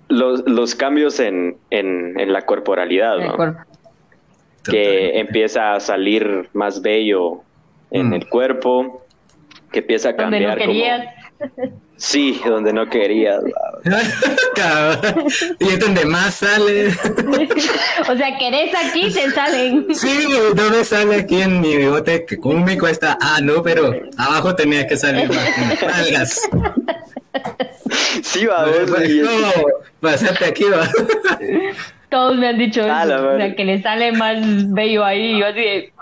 los, 0.07 0.43
los 0.47 0.75
cambios 0.75 1.19
en, 1.19 1.57
en, 1.69 2.19
en 2.19 2.33
la 2.33 2.45
corporalidad, 2.45 3.17
¿no? 3.17 3.55
que 4.63 5.19
empieza 5.19 5.73
a 5.73 5.79
salir 5.79 6.49
más 6.53 6.81
bello 6.81 7.41
en 7.91 8.09
Mm. 8.09 8.13
el 8.13 8.29
cuerpo, 8.29 9.05
que 9.71 9.79
empieza 9.79 10.09
a 10.09 10.13
Donde 10.13 10.41
no 10.41 10.47
cambiar 10.49 10.59
como... 10.59 10.71
querías. 10.73 11.15
Sí, 11.97 12.39
donde 12.45 12.71
no 12.71 12.87
querías. 12.87 13.41
y 15.59 15.67
es 15.67 15.79
donde 15.79 16.05
más 16.05 16.35
sale. 16.35 16.87
o 18.09 18.15
sea, 18.15 18.37
querés 18.37 18.73
aquí, 18.75 19.11
te 19.11 19.31
salen. 19.31 19.87
Sí, 19.93 20.27
no 20.55 20.69
me 20.69 20.83
sale 20.83 21.15
aquí 21.15 21.41
en 21.41 21.59
mi 21.61 21.75
bigote 21.75 22.25
que 22.25 22.37
cómo 22.37 22.63
me 22.63 22.77
cuesta. 22.77 23.17
Ah, 23.19 23.39
no, 23.41 23.61
pero 23.63 23.91
abajo 24.17 24.55
tenía 24.55 24.85
que 24.87 24.97
salir 24.97 25.29
más. 25.29 26.49
Sí, 28.23 28.45
va, 28.45 28.65
vos, 28.65 28.91
Pues, 29.99 30.23
pasate 30.23 30.45
aquí, 30.45 30.65
va. 30.65 30.87
Todos 32.09 32.37
me 32.37 32.47
han 32.47 32.57
dicho 32.57 32.81
eso. 32.81 33.33
O 33.33 33.37
sea, 33.37 33.55
que 33.55 33.65
le 33.65 33.81
sale 33.81 34.11
más 34.11 34.37
bello 34.73 35.03
ahí. 35.05 35.35
Y 35.35 35.39
yo 35.39 35.45
así 35.45 35.59
de. 35.59 35.93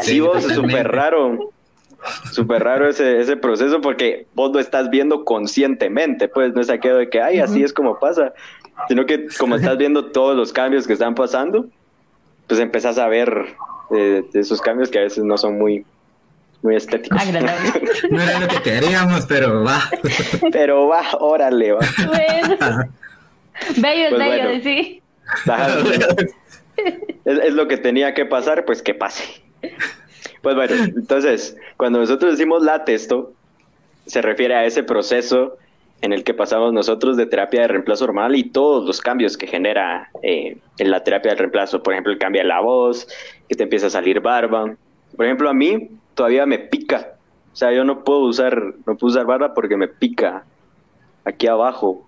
Sí, 0.00 0.20
vos, 0.20 0.42
súper 0.44 0.88
raro. 0.88 1.50
Súper 2.32 2.64
raro 2.64 2.88
ese, 2.88 3.20
ese 3.20 3.36
proceso 3.36 3.80
porque 3.80 4.26
vos 4.34 4.50
lo 4.52 4.58
estás 4.58 4.90
viendo 4.90 5.24
conscientemente, 5.24 6.26
pues 6.26 6.52
no 6.52 6.60
es 6.60 6.68
aquello 6.68 6.96
de 6.96 7.08
que, 7.08 7.22
ay, 7.22 7.38
así 7.38 7.62
es 7.62 7.72
como 7.72 8.00
pasa, 8.00 8.32
sino 8.88 9.06
que 9.06 9.26
como 9.38 9.54
estás 9.54 9.78
viendo 9.78 10.06
todos 10.06 10.34
los 10.34 10.52
cambios 10.52 10.88
que 10.88 10.94
están 10.94 11.14
pasando, 11.14 11.66
pues 12.48 12.58
empezás 12.58 12.98
a 12.98 13.06
ver 13.06 13.54
eh, 13.94 14.24
esos 14.34 14.60
cambios 14.60 14.90
que 14.90 14.98
a 14.98 15.02
veces 15.02 15.22
no 15.22 15.38
son 15.38 15.58
muy, 15.58 15.84
muy 16.62 16.76
estéticos. 16.76 17.20
Agradable. 17.20 17.82
No 18.10 18.22
era 18.22 18.40
lo 18.40 18.48
que 18.48 18.62
queríamos, 18.62 19.26
pero 19.26 19.62
va. 19.64 19.82
Pero 20.52 20.88
va, 20.88 21.02
órale, 21.20 21.72
va. 21.72 21.80
Bueno. 22.06 22.56
Bello 23.76 24.04
es 24.04 24.10
Pues 24.10 24.18
bello, 24.18 24.44
bueno. 24.44 24.62
sí. 24.62 25.02
Es, 27.24 27.38
es 27.38 27.54
lo 27.54 27.68
que 27.68 27.76
tenía 27.76 28.14
que 28.14 28.24
pasar, 28.26 28.64
pues 28.64 28.82
que 28.82 28.94
pase. 28.94 29.22
Pues 30.42 30.56
bueno, 30.56 30.74
entonces, 30.74 31.56
cuando 31.76 32.00
nosotros 32.00 32.32
decimos 32.32 32.62
latesto, 32.62 33.32
se 34.06 34.20
refiere 34.20 34.54
a 34.54 34.64
ese 34.64 34.82
proceso 34.82 35.56
en 36.00 36.12
el 36.12 36.24
que 36.24 36.34
pasamos 36.34 36.72
nosotros 36.72 37.16
de 37.16 37.26
terapia 37.26 37.62
de 37.62 37.68
reemplazo 37.68 38.04
hormonal 38.04 38.34
y 38.34 38.42
todos 38.44 38.84
los 38.84 39.00
cambios 39.00 39.36
que 39.36 39.46
genera 39.46 40.10
eh, 40.22 40.56
en 40.78 40.90
la 40.90 41.04
terapia 41.04 41.30
del 41.30 41.38
reemplazo. 41.38 41.82
Por 41.82 41.94
ejemplo, 41.94 42.12
el 42.12 42.18
cambio 42.18 42.42
de 42.42 42.48
la 42.48 42.60
voz, 42.60 43.06
que 43.48 43.54
te 43.54 43.62
empieza 43.62 43.86
a 43.86 43.90
salir 43.90 44.20
barba. 44.20 44.74
Por 45.16 45.26
ejemplo, 45.26 45.48
a 45.50 45.54
mí 45.54 45.90
todavía 46.14 46.46
me 46.46 46.58
pica. 46.58 47.14
O 47.52 47.56
sea, 47.56 47.72
yo 47.72 47.84
no 47.84 48.02
puedo 48.04 48.20
usar, 48.20 48.56
no 48.86 48.96
puedo 48.96 49.12
usar 49.12 49.26
barba 49.26 49.54
porque 49.54 49.76
me 49.76 49.88
pica 49.88 50.44
aquí 51.24 51.46
abajo. 51.46 52.06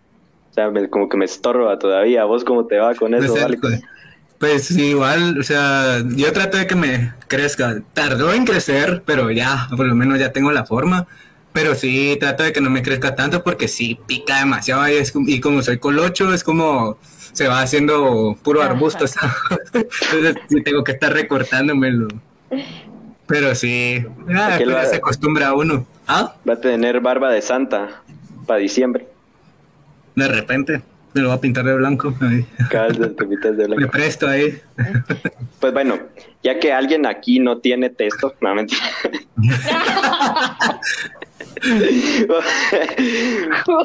O 0.50 0.54
sea, 0.54 0.70
me- 0.70 0.88
como 0.88 1.08
que 1.08 1.16
me 1.16 1.24
estorba 1.24 1.78
todavía. 1.78 2.24
¿Vos 2.24 2.44
cómo 2.44 2.66
te 2.66 2.78
va 2.78 2.94
con 2.94 3.14
eso, 3.14 3.32
Pues, 3.32 3.44
Alex? 3.44 3.60
pues, 3.60 3.82
pues 4.38 4.70
igual, 4.72 5.38
o 5.38 5.42
sea, 5.42 6.02
yo 6.16 6.32
trato 6.32 6.56
de 6.56 6.66
que 6.66 6.74
me 6.76 7.12
crezca. 7.28 7.82
Tardó 7.92 8.32
en 8.32 8.44
crecer, 8.44 9.02
pero 9.04 9.30
ya, 9.30 9.68
por 9.76 9.86
lo 9.86 9.94
menos 9.94 10.18
ya 10.18 10.32
tengo 10.32 10.50
la 10.52 10.64
forma. 10.64 11.06
Pero 11.52 11.74
sí, 11.74 12.16
trato 12.18 12.42
de 12.42 12.52
que 12.52 12.60
no 12.60 12.68
me 12.70 12.82
crezca 12.82 13.14
tanto 13.14 13.44
porque 13.44 13.68
sí 13.68 13.98
pica 14.06 14.40
demasiado 14.40 14.88
y, 14.88 14.94
es, 14.94 15.12
y 15.26 15.40
como 15.40 15.62
soy 15.62 15.78
colocho, 15.78 16.32
es 16.34 16.42
como 16.42 16.98
se 17.32 17.46
va 17.48 17.60
haciendo 17.62 18.36
puro 18.42 18.60
arbusto, 18.62 19.06
¿sabes? 19.06 19.34
Entonces 19.72 20.36
sí 20.48 20.62
tengo 20.62 20.82
que 20.82 20.92
estar 20.92 21.12
recortándomelo. 21.12 22.08
Pero 23.26 23.54
sí, 23.54 24.04
ah, 24.34 24.54
pero 24.58 24.72
va- 24.74 24.84
se 24.84 24.96
acostumbra 24.96 25.54
uno. 25.54 25.86
Ah, 26.06 26.34
Va 26.48 26.54
a 26.54 26.60
tener 26.60 27.00
barba 27.00 27.30
de 27.32 27.40
santa 27.42 28.02
para 28.46 28.60
diciembre. 28.60 29.06
de 30.14 30.28
repente 30.28 30.82
me 31.14 31.22
lo 31.22 31.28
voy 31.28 31.38
a 31.38 31.40
pintar 31.40 31.64
de 31.64 31.74
blanco. 31.74 32.12
de 32.20 32.44
Me 33.76 33.86
presto 33.88 34.28
ahí. 34.28 34.60
Pues 35.60 35.72
bueno, 35.72 35.98
ya 36.42 36.58
que 36.58 36.72
alguien 36.72 37.06
aquí 37.06 37.38
no 37.38 37.58
tiene 37.58 37.88
texto, 37.88 38.34
no 38.40 38.54
mentira. 38.54 38.82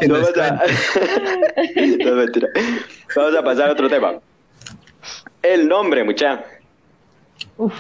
Vamos 0.08 0.38
a... 0.38 0.52
no 2.06 2.16
mentira. 2.16 2.48
Vamos 3.16 3.36
a 3.38 3.44
pasar 3.44 3.70
a 3.70 3.72
otro 3.74 3.90
tema. 3.90 4.14
El 5.42 5.68
nombre, 5.68 6.04
mucha. 6.04 6.44
Uf. 7.58 7.74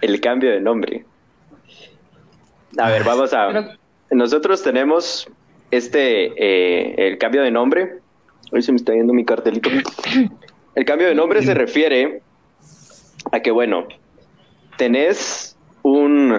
El 0.00 0.20
cambio 0.20 0.50
de 0.50 0.60
nombre. 0.60 1.04
A 2.78 2.90
ver, 2.90 3.04
vamos 3.04 3.32
a. 3.32 3.48
Pero- 3.48 3.68
Nosotros 4.10 4.62
tenemos 4.62 5.28
este, 5.70 6.26
eh, 6.36 6.94
el 7.08 7.18
cambio 7.18 7.42
de 7.42 7.50
nombre. 7.50 7.98
Hoy 8.52 8.62
se 8.62 8.72
me 8.72 8.76
está 8.76 8.92
yendo 8.94 9.12
mi 9.12 9.24
cartelito. 9.24 9.68
El 10.74 10.84
cambio 10.84 11.08
de 11.08 11.14
nombre 11.14 11.42
se 11.42 11.54
refiere 11.54 12.20
a 13.32 13.40
que, 13.40 13.50
bueno, 13.50 13.88
tenés 14.76 15.56
un. 15.82 16.38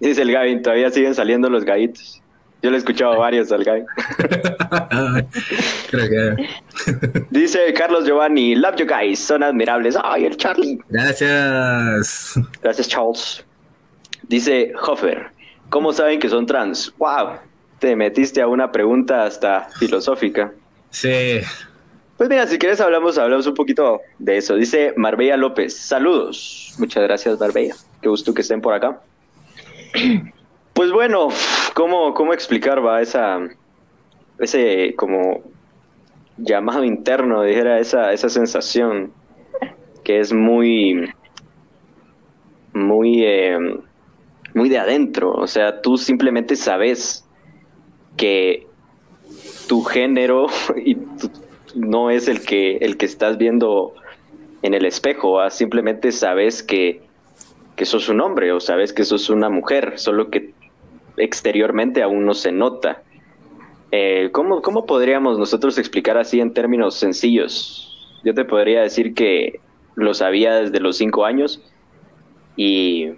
Dice 0.00 0.22
el 0.22 0.32
Gavin, 0.32 0.60
todavía 0.62 0.90
siguen 0.90 1.14
saliendo 1.14 1.48
los 1.48 1.64
gallitos. 1.64 2.20
Yo 2.62 2.70
le 2.70 2.76
he 2.76 2.78
escuchado 2.78 3.12
a 3.12 3.18
varios 3.18 3.52
al 3.52 3.64
Gavin. 3.64 3.86
Creo 5.90 6.08
que. 6.08 6.48
Dice 7.30 7.72
Carlos 7.74 8.06
Giovanni, 8.06 8.54
love 8.54 8.76
you 8.76 8.86
guys, 8.86 9.18
son 9.18 9.42
admirables. 9.42 9.96
Ay, 10.02 10.24
el 10.24 10.36
Charlie. 10.36 10.78
Gracias. 10.88 12.34
Gracias, 12.62 12.88
Charles. 12.88 13.44
Dice 14.28 14.72
Hoffer, 14.82 15.30
¿cómo 15.68 15.92
saben 15.92 16.18
que 16.18 16.28
son 16.28 16.46
trans? 16.46 16.92
¡Wow! 16.98 17.38
Te 17.78 17.94
metiste 17.94 18.40
a 18.40 18.48
una 18.48 18.72
pregunta 18.72 19.24
hasta 19.24 19.68
filosófica. 19.78 20.52
Sí. 20.90 21.40
Pues 22.16 22.30
mira, 22.30 22.46
si 22.46 22.58
quieres 22.58 22.80
hablamos, 22.80 23.18
hablamos 23.18 23.46
un 23.46 23.54
poquito 23.54 24.00
de 24.18 24.38
eso. 24.38 24.56
Dice 24.56 24.94
Marbella 24.96 25.36
López, 25.36 25.76
saludos. 25.76 26.74
Muchas 26.78 27.02
gracias, 27.02 27.38
Marbella. 27.38 27.76
Qué 28.00 28.08
gusto 28.08 28.32
que 28.32 28.40
estén 28.40 28.62
por 28.62 28.72
acá. 28.72 29.00
Pues 30.76 30.92
bueno, 30.92 31.28
¿cómo, 31.72 32.12
cómo 32.12 32.34
explicar 32.34 32.84
va 32.84 33.00
esa, 33.00 33.40
ese 34.38 34.94
como 34.94 35.42
llamado 36.36 36.84
interno, 36.84 37.42
dijera, 37.42 37.80
esa, 37.80 38.12
esa 38.12 38.28
sensación 38.28 39.10
que 40.04 40.20
es 40.20 40.34
muy, 40.34 41.14
muy, 42.74 43.24
eh, 43.24 43.58
muy 44.52 44.68
de 44.68 44.76
adentro. 44.78 45.32
O 45.32 45.46
sea, 45.46 45.80
tú 45.80 45.96
simplemente 45.96 46.56
sabes 46.56 47.24
que 48.18 48.66
tu 49.68 49.82
género 49.82 50.48
y 50.84 50.98
no 51.74 52.10
es 52.10 52.28
el 52.28 52.42
que, 52.42 52.76
el 52.82 52.98
que 52.98 53.06
estás 53.06 53.38
viendo 53.38 53.94
en 54.60 54.74
el 54.74 54.84
espejo, 54.84 55.38
simplemente 55.48 56.12
sabes 56.12 56.62
que, 56.62 57.00
que 57.76 57.86
sos 57.86 58.10
un 58.10 58.20
hombre 58.20 58.52
o 58.52 58.60
sabes 58.60 58.92
que 58.92 59.06
sos 59.06 59.30
una 59.30 59.48
mujer, 59.48 59.94
solo 59.96 60.28
que 60.28 60.54
exteriormente 61.16 62.02
aún 62.02 62.24
no 62.24 62.34
se 62.34 62.52
nota. 62.52 63.02
Eh, 63.92 64.30
¿cómo, 64.32 64.62
¿Cómo 64.62 64.86
podríamos 64.86 65.38
nosotros 65.38 65.78
explicar 65.78 66.18
así 66.18 66.40
en 66.40 66.52
términos 66.52 66.96
sencillos? 66.96 67.92
Yo 68.24 68.34
te 68.34 68.44
podría 68.44 68.82
decir 68.82 69.14
que 69.14 69.60
lo 69.94 70.12
sabía 70.14 70.54
desde 70.54 70.80
los 70.80 70.96
cinco 70.96 71.24
años 71.24 71.62
y, 72.56 73.10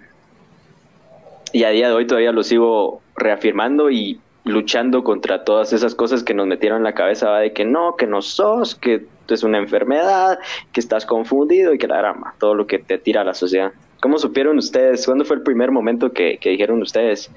y 1.52 1.64
a 1.64 1.70
día 1.70 1.88
de 1.88 1.94
hoy 1.94 2.06
todavía 2.06 2.32
lo 2.32 2.42
sigo 2.42 3.00
reafirmando 3.16 3.90
y 3.90 4.20
luchando 4.44 5.04
contra 5.04 5.44
todas 5.44 5.72
esas 5.72 5.94
cosas 5.94 6.22
que 6.22 6.34
nos 6.34 6.46
metieron 6.46 6.78
en 6.78 6.84
la 6.84 6.94
cabeza 6.94 7.36
de 7.36 7.52
que 7.52 7.64
no, 7.64 7.96
que 7.96 8.06
no 8.06 8.22
sos, 8.22 8.74
que 8.74 9.06
es 9.28 9.42
una 9.42 9.58
enfermedad, 9.58 10.38
que 10.72 10.80
estás 10.80 11.04
confundido 11.04 11.74
y 11.74 11.78
que 11.78 11.86
la 11.86 12.00
rama, 12.00 12.34
todo 12.38 12.54
lo 12.54 12.66
que 12.66 12.78
te 12.78 12.98
tira 12.98 13.20
a 13.20 13.24
la 13.24 13.34
sociedad. 13.34 13.72
¿Cómo 14.00 14.18
supieron 14.18 14.58
ustedes? 14.58 15.04
¿Cuándo 15.04 15.24
fue 15.24 15.36
el 15.36 15.42
primer 15.42 15.70
momento 15.70 16.12
que, 16.12 16.38
que 16.38 16.50
dijeron 16.50 16.80
ustedes, 16.80 17.30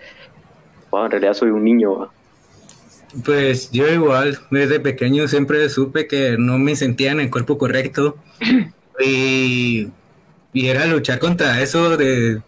wow, 0.92 1.06
en 1.06 1.12
realidad 1.12 1.34
soy 1.34 1.50
un 1.50 1.64
niño? 1.64 2.10
Pues 3.26 3.72
yo 3.72 3.88
igual, 3.92 4.40
desde 4.52 4.80
pequeño 4.80 5.28
siempre 5.28 5.68
supe 5.70 6.08
que 6.08 6.38
no 6.38 6.58
me 6.60 6.76
sentía 6.76 7.12
en 7.12 7.20
el 7.20 7.30
cuerpo 7.30 7.58
correcto 7.58 8.18
y, 9.04 9.88
y 10.54 10.68
era 10.68 10.86
luchar 10.86 11.20
contra 11.20 11.62
eso 11.62 11.98
de 11.98 12.42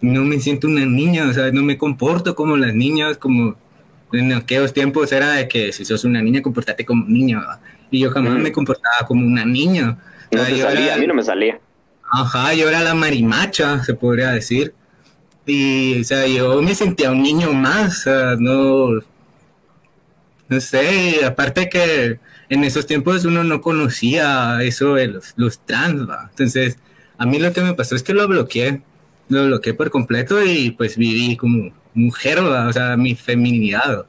no 0.00 0.24
me 0.24 0.38
siento 0.40 0.66
una 0.68 0.84
niña, 0.86 1.28
o 1.28 1.32
sea, 1.32 1.50
no 1.52 1.62
me 1.62 1.76
comporto 1.76 2.34
como 2.34 2.56
las 2.56 2.74
niñas, 2.74 3.16
como 3.18 3.56
en 4.12 4.32
aquellos 4.32 4.72
tiempos 4.72 5.10
era 5.12 5.32
de 5.32 5.48
que 5.48 5.72
si 5.72 5.84
sos 5.84 6.04
una 6.04 6.22
niña, 6.22 6.40
comportate 6.40 6.84
como 6.84 7.04
niña, 7.06 7.42
y 7.90 8.00
yo 8.00 8.10
jamás 8.10 8.34
Mm. 8.34 8.42
me 8.42 8.52
comportaba 8.52 9.06
como 9.06 9.26
una 9.26 9.44
niña. 9.44 9.98
O 10.32 10.36
No 10.36 10.44
sea, 10.44 10.46
te 10.52 10.56
yo 10.58 10.64
salía, 10.64 10.84
era- 10.86 10.94
a 10.94 10.98
mí 10.98 11.06
no 11.06 11.14
me 11.14 11.22
salía. 11.22 11.58
Ajá, 12.12 12.54
yo 12.54 12.68
era 12.68 12.80
la 12.82 12.94
marimacha, 12.94 13.82
se 13.84 13.94
podría 13.94 14.30
decir. 14.30 14.72
Y, 15.48 16.02
o 16.02 16.04
sea, 16.04 16.26
yo 16.26 16.60
me 16.60 16.74
sentía 16.74 17.10
un 17.10 17.22
niño 17.22 17.54
más, 17.54 18.06
no, 18.38 19.00
no 20.48 20.60
sé, 20.60 21.24
aparte 21.24 21.70
que 21.70 22.20
en 22.50 22.64
esos 22.64 22.86
tiempos 22.86 23.24
uno 23.24 23.44
no 23.44 23.62
conocía 23.62 24.62
eso 24.62 24.94
de 24.94 25.08
los, 25.08 25.32
los 25.36 25.58
trans. 25.60 26.06
Entonces, 26.30 26.78
a 27.16 27.24
mí 27.24 27.38
lo 27.38 27.50
que 27.54 27.62
me 27.62 27.72
pasó 27.72 27.96
es 27.96 28.02
que 28.02 28.12
lo 28.12 28.28
bloqueé, 28.28 28.82
lo 29.30 29.46
bloqueé 29.46 29.72
por 29.72 29.90
completo 29.90 30.44
y 30.44 30.72
pues 30.72 30.98
viví 30.98 31.34
como 31.38 31.72
mujer, 31.94 32.40
o 32.40 32.72
sea, 32.74 32.98
mi 32.98 33.14
feminidad. 33.14 34.04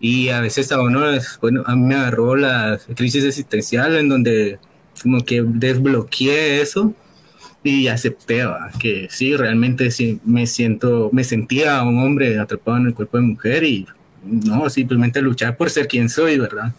Y 0.00 0.30
a 0.30 0.40
veces 0.40 0.72
a 0.72 0.80
uno, 0.80 1.02
bueno, 1.42 1.62
a 1.66 1.76
mí 1.76 1.82
me 1.88 1.96
agarró 1.96 2.36
la 2.36 2.80
crisis 2.96 3.24
existencial 3.24 3.96
en 3.96 4.08
donde 4.08 4.58
como 5.02 5.22
que 5.26 5.42
desbloqueé 5.44 6.62
eso 6.62 6.94
y 7.62 7.88
acepté 7.88 8.44
¿va? 8.44 8.70
que 8.78 9.06
sí, 9.10 9.36
realmente 9.36 9.90
sí 9.90 10.20
me 10.24 10.46
siento, 10.46 11.10
me 11.12 11.24
sentía 11.24 11.82
un 11.82 11.98
hombre 12.02 12.38
atrapado 12.38 12.78
en 12.78 12.86
el 12.86 12.94
cuerpo 12.94 13.18
de 13.18 13.22
mujer 13.24 13.64
y 13.64 13.86
no, 14.24 14.68
simplemente 14.70 15.20
luchar 15.22 15.56
por 15.56 15.70
ser 15.70 15.86
quien 15.88 16.08
soy, 16.08 16.38
¿verdad? 16.38 16.72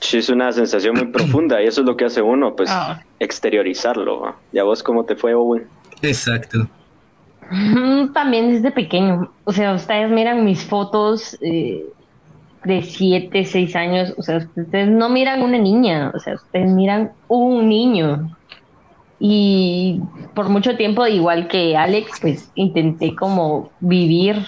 Sí, 0.00 0.18
es 0.18 0.28
una 0.28 0.52
sensación 0.52 0.94
muy 0.96 1.06
profunda 1.06 1.62
y 1.62 1.66
eso 1.66 1.80
es 1.80 1.86
lo 1.86 1.96
que 1.96 2.04
hace 2.04 2.20
uno, 2.22 2.54
pues 2.54 2.68
Ah. 2.70 3.02
exteriorizarlo. 3.18 4.20
¿va? 4.20 4.36
¿Y 4.52 4.58
a 4.58 4.64
vos 4.64 4.82
cómo 4.82 5.04
te 5.04 5.16
fue, 5.16 5.34
Owen? 5.34 5.64
Exacto. 6.02 6.68
Mm, 7.50 8.12
También 8.12 8.52
desde 8.52 8.70
pequeño. 8.70 9.32
O 9.44 9.52
sea, 9.52 9.74
ustedes 9.74 10.10
miran 10.10 10.44
mis 10.44 10.62
fotos 10.64 11.38
eh, 11.40 11.86
de 12.64 12.82
7, 12.82 13.44
6 13.44 13.74
años. 13.76 14.12
O 14.18 14.22
sea, 14.22 14.46
ustedes 14.54 14.88
no 14.88 15.08
miran 15.08 15.42
una 15.42 15.58
niña. 15.58 16.12
O 16.14 16.18
sea, 16.20 16.34
ustedes 16.34 16.70
miran 16.70 17.12
un 17.28 17.68
niño. 17.68 18.36
Y 19.18 20.00
por 20.34 20.48
mucho 20.48 20.76
tiempo, 20.76 21.06
igual 21.06 21.48
que 21.48 21.76
Alex, 21.76 22.20
pues 22.20 22.50
intenté 22.54 23.14
como 23.14 23.70
vivir 23.80 24.44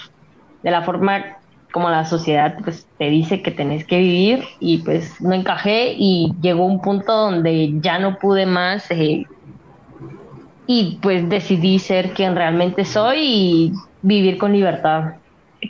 de 0.63 0.71
la 0.71 0.83
forma 0.83 1.37
como 1.71 1.89
la 1.89 2.05
sociedad 2.05 2.57
pues 2.63 2.87
te 2.97 3.09
dice 3.09 3.43
que 3.43 3.51
tenés 3.51 3.85
que 3.85 3.99
vivir 3.99 4.43
y 4.59 4.79
pues 4.79 5.21
no 5.21 5.33
encajé 5.33 5.93
y 5.95 6.33
llegó 6.41 6.65
un 6.65 6.81
punto 6.81 7.11
donde 7.15 7.79
ya 7.79 7.99
no 7.99 8.17
pude 8.17 8.47
más 8.47 8.89
eh, 8.89 9.27
y 10.65 10.99
pues 11.01 11.27
decidí 11.29 11.79
ser 11.79 12.11
quien 12.11 12.35
realmente 12.35 12.85
soy 12.85 13.17
y 13.19 13.73
vivir 14.01 14.37
con 14.37 14.53
libertad. 14.53 15.15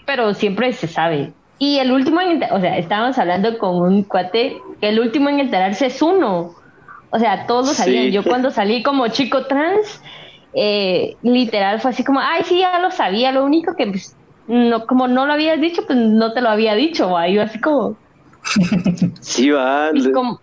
Pero 0.06 0.34
siempre 0.34 0.74
se 0.74 0.88
sabe. 0.88 1.32
Y 1.58 1.80
el 1.80 1.92
último 1.92 2.20
en, 2.22 2.44
o 2.52 2.60
sea, 2.60 2.78
estábamos 2.78 3.18
hablando 3.18 3.58
con 3.58 3.82
un 3.82 4.04
cuate, 4.04 4.58
el 4.82 5.00
último 5.00 5.30
en 5.30 5.40
enterarse 5.40 5.86
es 5.86 6.02
uno. 6.02 6.52
O 7.12 7.19
sea, 7.19 7.48
todos 7.48 7.67
lo 7.67 7.74
sabían. 7.74 8.06
Sí. 8.06 8.12
Yo 8.12 8.24
cuando 8.24 8.52
salí 8.52 8.84
como 8.84 9.08
chico 9.08 9.45
trans, 9.45 10.02
eh, 10.54 11.15
literal 11.24 11.80
fue 11.80 11.91
así 11.91 12.04
como, 12.04 12.19
ay, 12.19 12.43
sí, 12.43 12.60
ya 12.60 12.80
lo 12.80 12.91
sabía, 12.91 13.32
lo 13.32 13.43
único 13.43 13.76
que 13.76 13.88
pues, 13.88 14.15
no, 14.48 14.86
como 14.86 15.08
no 15.08 15.26
lo 15.26 15.34
habías 15.34 15.60
dicho, 15.60 15.86
pues 15.86 15.98
no 15.98 16.34
te 16.34 16.41
lo 16.41 16.50
había 16.50 16.76
dicho, 16.76 17.12
va. 17.12 17.28
Y 17.28 17.36
yo 17.36 17.41
así 17.43 17.60
como, 17.60 17.95
Sí, 19.22 19.50
va. 19.50 19.91
y 19.93 20.12
como, 20.12 20.39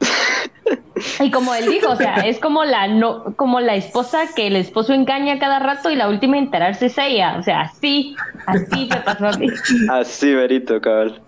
y 1.20 1.30
como 1.30 1.54
él 1.54 1.68
dijo, 1.68 1.90
o 1.90 1.96
sea, 1.96 2.16
es 2.16 2.38
como 2.38 2.64
la 2.64 2.88
no, 2.88 3.34
como 3.36 3.60
la 3.60 3.74
esposa 3.74 4.24
que 4.34 4.46
el 4.46 4.56
esposo 4.56 4.92
engaña 4.92 5.38
cada 5.38 5.58
rato 5.58 5.90
y 5.90 5.96
la 5.96 6.08
última 6.08 6.36
en 6.38 6.44
enterarse 6.44 6.86
es 6.86 6.98
ella. 6.98 7.36
O 7.38 7.42
sea, 7.42 7.62
así, 7.62 8.14
así 8.46 8.88
me 8.90 8.96
pasó 9.00 9.26
a 9.26 9.32
mí. 9.32 9.48
Así, 9.90 10.34
verito, 10.34 10.80
cabal. 10.80 11.20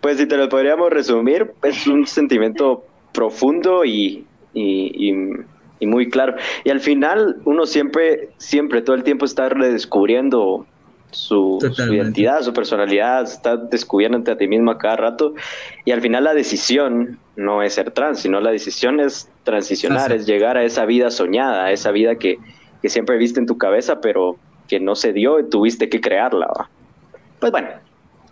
Pues 0.00 0.18
si 0.18 0.26
te 0.26 0.36
lo 0.36 0.48
podríamos 0.48 0.90
resumir, 0.90 1.52
es 1.62 1.86
un 1.86 2.06
sentimiento 2.06 2.84
profundo 3.12 3.84
y, 3.84 4.24
y, 4.54 5.10
y- 5.10 5.36
y 5.80 5.86
muy 5.86 6.10
claro. 6.10 6.34
Y 6.64 6.70
al 6.70 6.80
final 6.80 7.36
uno 7.44 7.64
siempre, 7.64 8.30
siempre, 8.38 8.82
todo 8.82 8.96
el 8.96 9.04
tiempo 9.04 9.24
está 9.24 9.48
redescubriendo 9.48 10.66
su, 11.12 11.58
su 11.72 11.82
identidad, 11.94 12.42
su 12.42 12.52
personalidad, 12.52 13.22
está 13.22 13.56
descubriéndote 13.56 14.30
a 14.32 14.36
ti 14.36 14.48
mismo 14.48 14.72
a 14.72 14.78
cada 14.78 14.96
rato. 14.96 15.34
Y 15.84 15.92
al 15.92 16.00
final 16.00 16.24
la 16.24 16.34
decisión 16.34 17.18
no 17.36 17.62
es 17.62 17.74
ser 17.74 17.92
trans, 17.92 18.18
sino 18.20 18.40
la 18.40 18.50
decisión 18.50 18.98
es 18.98 19.30
transicionar, 19.44 20.10
es 20.16 20.26
llegar 20.26 20.56
a 20.56 20.64
esa 20.64 20.84
vida 20.84 21.10
soñada, 21.12 21.66
a 21.66 21.72
esa 21.72 21.92
vida 21.92 22.16
que, 22.16 22.38
que 22.82 22.88
siempre 22.88 23.16
viste 23.16 23.38
en 23.38 23.46
tu 23.46 23.56
cabeza, 23.56 24.00
pero 24.00 24.36
que 24.66 24.80
no 24.80 24.96
se 24.96 25.12
dio 25.12 25.38
y 25.38 25.48
tuviste 25.48 25.88
que 25.88 26.00
crearla. 26.00 26.46
¿va? 26.48 26.68
Pues 27.38 27.52
bueno, 27.52 27.68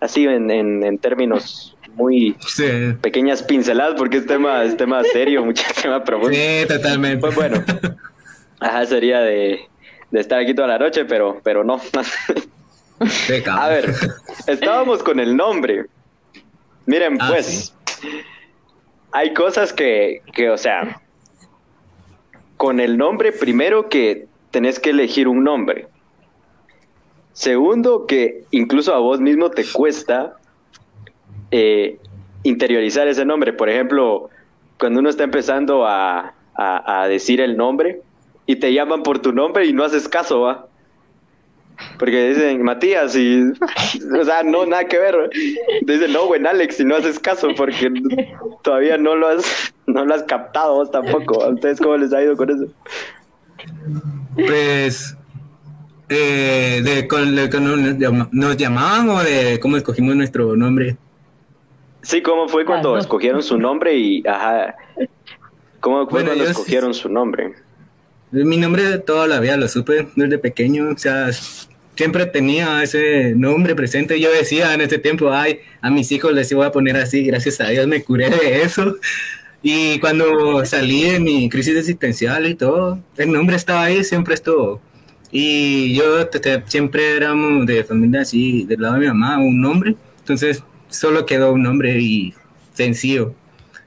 así 0.06 0.24
en, 0.26 0.50
en, 0.50 0.82
en 0.82 0.98
términos 0.98 1.76
muy 1.94 2.36
Sí, 2.46 2.64
pequeñas 3.00 3.42
pinceladas, 3.42 3.94
porque 3.96 4.18
es 4.18 4.26
tema, 4.26 4.62
es 4.64 4.76
tema 4.76 5.02
serio, 5.04 5.44
mucho 5.44 5.62
tema 5.82 6.02
profundo. 6.04 6.34
sí 6.36 6.66
totalmente. 6.68 7.18
Pues 7.20 7.34
bueno, 7.34 7.62
ajá, 8.60 8.84
sería 8.86 9.20
de, 9.20 9.60
de 10.10 10.20
estar 10.20 10.40
aquí 10.40 10.54
toda 10.54 10.68
la 10.68 10.78
noche, 10.78 11.04
pero, 11.04 11.40
pero 11.42 11.64
no. 11.64 11.80
A 13.50 13.68
ver, 13.68 13.92
estábamos 14.46 15.02
con 15.02 15.20
el 15.20 15.36
nombre. 15.36 15.86
Miren, 16.86 17.18
Ah, 17.20 17.28
pues, 17.30 17.74
hay 19.12 19.34
cosas 19.34 19.72
que, 19.72 20.22
que, 20.32 20.48
o 20.50 20.56
sea, 20.56 21.00
con 22.56 22.80
el 22.80 22.96
nombre, 22.96 23.32
primero 23.32 23.88
que 23.88 24.26
tenés 24.50 24.78
que 24.78 24.90
elegir 24.90 25.28
un 25.28 25.44
nombre. 25.44 25.88
Segundo, 27.36 28.06
que 28.06 28.44
incluso 28.50 28.94
a 28.94 28.98
vos 28.98 29.20
mismo 29.20 29.50
te 29.50 29.62
cuesta 29.70 30.38
eh, 31.50 31.98
interiorizar 32.44 33.06
ese 33.08 33.26
nombre. 33.26 33.52
Por 33.52 33.68
ejemplo, 33.68 34.30
cuando 34.78 35.00
uno 35.00 35.10
está 35.10 35.24
empezando 35.24 35.86
a, 35.86 36.32
a- 36.54 37.06
decir 37.08 37.42
el 37.42 37.58
nombre 37.58 38.00
y 38.46 38.56
te 38.56 38.72
llaman 38.72 39.02
por 39.02 39.18
tu 39.18 39.32
nombre 39.32 39.66
y 39.66 39.74
no 39.74 39.84
haces 39.84 40.08
caso, 40.08 40.40
¿va? 40.40 40.66
Porque 41.98 42.30
dicen 42.30 42.62
Matías 42.62 43.14
y, 43.14 43.42
o 44.18 44.24
sea, 44.24 44.42
no, 44.42 44.64
nada 44.64 44.86
que 44.86 44.98
ver. 44.98 45.28
Dicen, 45.82 46.14
no, 46.14 46.26
buen 46.28 46.46
Alex, 46.46 46.80
y 46.80 46.86
no 46.86 46.96
haces 46.96 47.18
caso 47.18 47.48
porque 47.54 47.92
todavía 48.62 48.96
no 48.96 49.14
lo 49.14 49.28
has, 49.28 49.74
no 49.86 50.06
lo 50.06 50.14
has 50.14 50.22
captado 50.22 50.76
vos 50.76 50.90
tampoco. 50.90 51.42
¿A 51.44 51.50
ustedes 51.50 51.80
cómo 51.80 51.98
les 51.98 52.14
ha 52.14 52.22
ido 52.22 52.34
con 52.34 52.48
eso? 52.48 52.66
Pues, 54.36 55.14
eh, 56.08 56.80
de, 56.84 57.06
con, 57.08 57.34
de- 57.34 57.50
con- 57.50 57.64
nos, 57.64 57.98
llama- 57.98 58.28
nos 58.32 58.56
llamaban 58.56 59.08
o 59.10 59.22
de 59.22 59.58
cómo 59.60 59.76
escogimos 59.76 60.14
nuestro 60.16 60.56
nombre. 60.56 60.96
Sí, 62.02 62.22
¿cómo 62.22 62.48
fue 62.48 62.64
cuando 62.64 62.90
Las 62.90 62.98
dos. 62.98 63.04
escogieron 63.06 63.42
su 63.42 63.58
nombre 63.58 63.96
y, 63.96 64.22
ajá, 64.26 64.76
cómo 65.80 66.04
fue 66.08 66.22
Bueno, 66.22 66.26
cuando 66.28 66.44
sí- 66.44 66.50
escogieron 66.52 66.94
su 66.94 67.08
nombre? 67.08 67.54
Mi 68.30 68.56
nombre 68.56 68.98
toda 68.98 69.26
la 69.26 69.40
vida 69.40 69.56
lo 69.56 69.68
supe 69.68 70.08
desde 70.16 70.38
pequeño, 70.38 70.90
o 70.90 70.98
sea, 70.98 71.30
siempre 71.94 72.26
tenía 72.26 72.82
ese 72.82 73.34
nombre 73.36 73.74
presente. 73.74 74.20
Yo 74.20 74.30
decía 74.30 74.74
en 74.74 74.80
ese 74.82 74.98
tiempo, 74.98 75.32
ay, 75.32 75.60
a 75.80 75.90
mis 75.90 76.10
hijos 76.12 76.32
les 76.32 76.50
iba 76.52 76.66
a 76.66 76.72
poner 76.72 76.96
así, 76.96 77.24
gracias 77.24 77.60
a 77.60 77.68
Dios 77.68 77.86
me 77.86 78.02
curé 78.02 78.28
de 78.30 78.62
eso. 78.62 78.96
Y 79.62 79.98
cuando 80.00 80.64
salí 80.66 81.04
de 81.10 81.18
mi 81.18 81.48
crisis 81.48 81.76
existencial 81.76 82.46
y 82.46 82.54
todo, 82.54 82.98
el 83.16 83.32
nombre 83.32 83.56
estaba 83.56 83.84
ahí, 83.84 84.04
siempre 84.04 84.34
estuvo. 84.34 84.80
Y 85.38 85.94
yo 85.94 86.26
te- 86.28 86.40
te- 86.40 86.62
siempre 86.66 87.14
éramos 87.14 87.66
de 87.66 87.84
familia 87.84 88.22
así, 88.22 88.64
del 88.64 88.80
lado 88.80 88.94
de 88.94 89.00
mi 89.00 89.06
mamá, 89.08 89.36
un 89.38 89.60
nombre. 89.60 89.94
Entonces 90.20 90.62
solo 90.88 91.26
quedó 91.26 91.52
un 91.52 91.62
nombre 91.62 91.98
y 92.00 92.32
sencillo. 92.72 93.34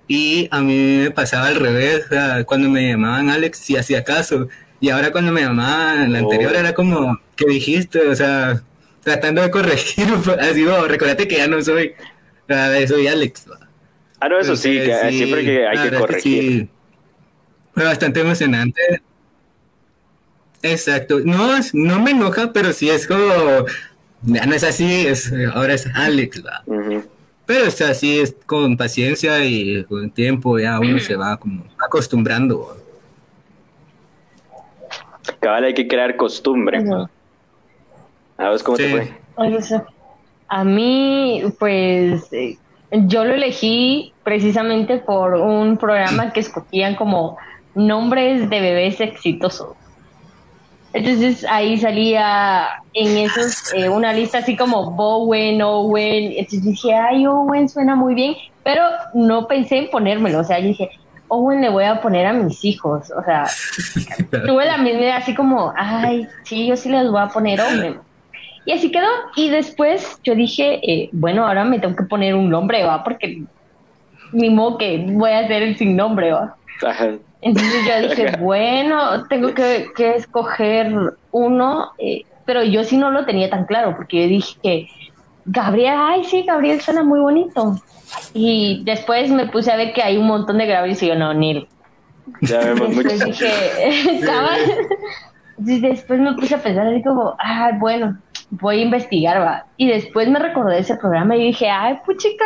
Y 0.08 0.48
a 0.52 0.62
mí 0.62 0.76
me 1.04 1.10
pasaba 1.12 1.48
al 1.48 1.56
revés, 1.56 2.06
o 2.06 2.10
sea, 2.10 2.44
cuando 2.44 2.70
me 2.70 2.90
llamaban 2.90 3.30
Alex, 3.32 3.58
sí 3.58 3.76
hacía 3.76 4.04
caso. 4.04 4.48
Y 4.80 4.90
ahora 4.90 5.12
cuando 5.12 5.32
me 5.32 5.42
llamaban 5.42 6.14
la 6.14 6.20
Oh. 6.20 6.24
anterior 6.32 6.56
era 6.56 6.74
como, 6.76 7.20
¿qué 7.36 7.46
dijiste? 7.48 8.08
O 8.08 8.16
sea, 8.16 8.62
tratando 9.04 9.42
de 9.42 9.50
corregir, 9.50 10.06
así, 10.40 10.64
oh, 10.68 10.88
recordate 10.88 11.28
que 11.28 11.38
ya 11.38 11.48
no 11.48 11.62
soy, 11.64 11.94
soy 12.88 13.08
Alex. 13.08 13.46
¿va? 13.52 13.58
Ah, 14.20 14.30
no, 14.30 14.40
eso 14.40 14.56
sí, 14.56 14.78
Entonces, 14.78 15.02
que 15.02 15.10
sí, 15.12 15.18
siempre 15.18 15.46
que 15.46 15.68
hay 15.68 15.90
que 15.90 15.98
corregir. 15.98 16.44
sí, 16.44 16.70
fue 17.74 17.86
bastante 17.86 18.20
emocionante. 18.22 18.82
Exacto. 20.62 21.20
No, 21.24 21.50
no 21.74 22.00
me 22.00 22.12
enoja, 22.12 22.52
pero 22.54 22.74
sí 22.74 22.90
es 22.90 23.08
como, 23.08 23.66
ya 24.24 24.46
no 24.46 24.54
es 24.54 24.64
así, 24.64 25.08
es, 25.08 25.32
ahora 25.54 25.74
es 25.74 25.88
Alex. 25.96 26.44
¿va? 26.46 26.64
Pero 27.46 27.66
es 27.66 27.82
así, 27.82 28.20
es 28.20 28.36
con 28.46 28.78
paciencia 28.78 29.44
y 29.44 29.84
con 29.86 30.12
tiempo 30.12 30.60
ya 30.60 30.80
uno 30.80 31.00
se 31.00 31.16
va 31.16 31.38
como 31.38 31.64
acostumbrando. 31.84 32.78
Cabal, 35.40 35.64
hay 35.66 35.74
que 35.74 35.88
crear 35.88 36.16
costumbre. 36.16 36.84
¿A 38.38 38.50
vos 38.50 38.64
cómo 38.64 38.78
te 38.78 38.88
Sí. 38.88 38.92
fue? 38.92 39.14
Oye, 39.36 39.62
sí. 39.62 39.76
A 40.48 40.64
mí, 40.64 41.44
pues, 41.60 42.32
eh, 42.34 42.58
yo 42.92 43.24
lo 43.24 43.36
elegí 43.36 44.14
precisamente 44.24 44.98
por 44.98 45.36
un 45.36 45.78
programa 45.78 46.34
que 46.34 46.40
escogían 46.40 46.96
como 46.96 47.38
nombres 47.76 48.50
de 48.50 48.60
bebés 48.60 49.00
exitosos. 49.00 49.76
Entonces 50.94 51.46
ahí 51.48 51.78
salía 51.78 52.68
en 52.94 53.18
esos 53.18 53.74
eh, 53.74 53.90
una 53.90 54.12
lista 54.12 54.40
así 54.40 54.56
como 54.56 54.92
Bowen, 54.92 55.62
Owen. 55.62 56.34
Entonces 56.36 56.64
dije, 56.64 56.94
ay, 56.94 57.28
Owen 57.28 57.70
suena 57.70 57.96
muy 57.96 58.16
bien, 58.16 58.36
pero 58.64 58.84
no 59.14 59.48
pensé 59.48 59.78
en 59.78 59.90
ponérmelo. 59.90 60.40
O 60.40 60.44
sea, 60.44 60.60
yo 60.60 60.68
dije, 60.68 60.90
Owen 61.28 61.62
le 61.62 61.70
voy 61.70 61.84
a 61.84 62.02
poner 62.02 62.26
a 62.26 62.34
mis 62.34 62.66
hijos. 62.66 63.12
O 63.12 63.24
sea, 63.24 63.46
tuve 64.46 64.66
la 64.66 64.78
misma 64.78 65.00
idea, 65.00 65.18
así 65.18 65.36
como, 65.36 65.74
ay, 65.78 66.28
sí, 66.44 66.66
yo 66.66 66.76
sí 66.76 66.90
les 66.90 67.10
voy 67.10 67.22
a 67.22 67.28
poner 67.28 67.62
Owen. 67.62 68.00
Y 68.66 68.72
así 68.72 68.92
quedó. 68.92 69.08
Y 69.36 69.50
después 69.50 70.20
yo 70.24 70.34
dije, 70.36 70.80
eh, 70.84 71.10
bueno, 71.12 71.46
ahora 71.46 71.64
me 71.64 71.80
tengo 71.80 71.96
que 71.96 72.04
poner 72.04 72.36
un 72.36 72.50
nombre, 72.50 72.84
¿va? 72.84 73.04
Porque 73.04 73.44
ni 74.32 74.50
modo 74.50 74.78
que 74.78 75.06
voy 75.08 75.32
a 75.32 75.40
hacer 75.40 75.64
el 75.64 75.78
sin 75.78 75.96
nombre, 75.96 76.32
¿va? 76.32 76.56
Ajá. 76.86 77.12
Entonces 77.42 77.86
yo 77.86 78.10
dije, 78.10 78.38
bueno, 78.40 79.28
tengo 79.28 79.54
que, 79.54 79.88
que 79.96 80.16
escoger 80.16 80.94
uno, 81.32 81.92
eh, 81.98 82.24
pero 82.46 82.64
yo 82.64 82.84
sí 82.84 82.98
no 82.98 83.12
lo 83.12 83.26
tenía 83.26 83.50
tan 83.50 83.66
claro, 83.66 83.96
porque 83.96 84.24
yo 84.24 84.28
dije 84.28 84.58
que 84.62 84.88
Gabriel, 85.46 85.96
ay, 85.98 86.24
sí, 86.26 86.44
Gabriel 86.44 86.82
suena 86.82 87.04
muy 87.04 87.20
bonito. 87.20 87.82
Y 88.34 88.84
después 88.86 89.30
me 89.30 89.48
puse 89.48 89.72
a 89.72 89.78
ver 89.78 89.94
que 89.94 90.04
hay 90.04 90.18
un 90.18 90.28
montón 90.28 90.58
de 90.58 90.68
Gabriel 90.68 90.98
y 91.00 91.08
yo, 91.08 91.16
no, 91.16 91.34
Neil. 91.34 91.68
Ya 92.42 92.60
vemos 92.60 92.90
mucho. 92.90 93.10
Después 93.10 93.26
dije, 93.26 94.20
cabal. 94.26 94.60
Y 95.66 95.80
después 95.80 96.20
me 96.20 96.34
puse 96.34 96.56
a 96.56 96.62
pensar 96.62 96.88
así 96.88 97.02
como, 97.04 97.36
ay, 97.40 97.74
bueno, 97.80 98.18
voy 98.52 98.80
a 98.80 98.84
investigar, 98.84 99.42
va. 99.42 99.66
Y 99.78 99.88
después 99.88 100.30
me 100.30 100.40
recordé 100.40 100.80
ese 100.80 100.96
programa 100.96 101.36
y 101.36 101.48
dije, 101.48 101.70
ay, 101.70 101.98
pues 102.06 102.18
chica, 102.18 102.46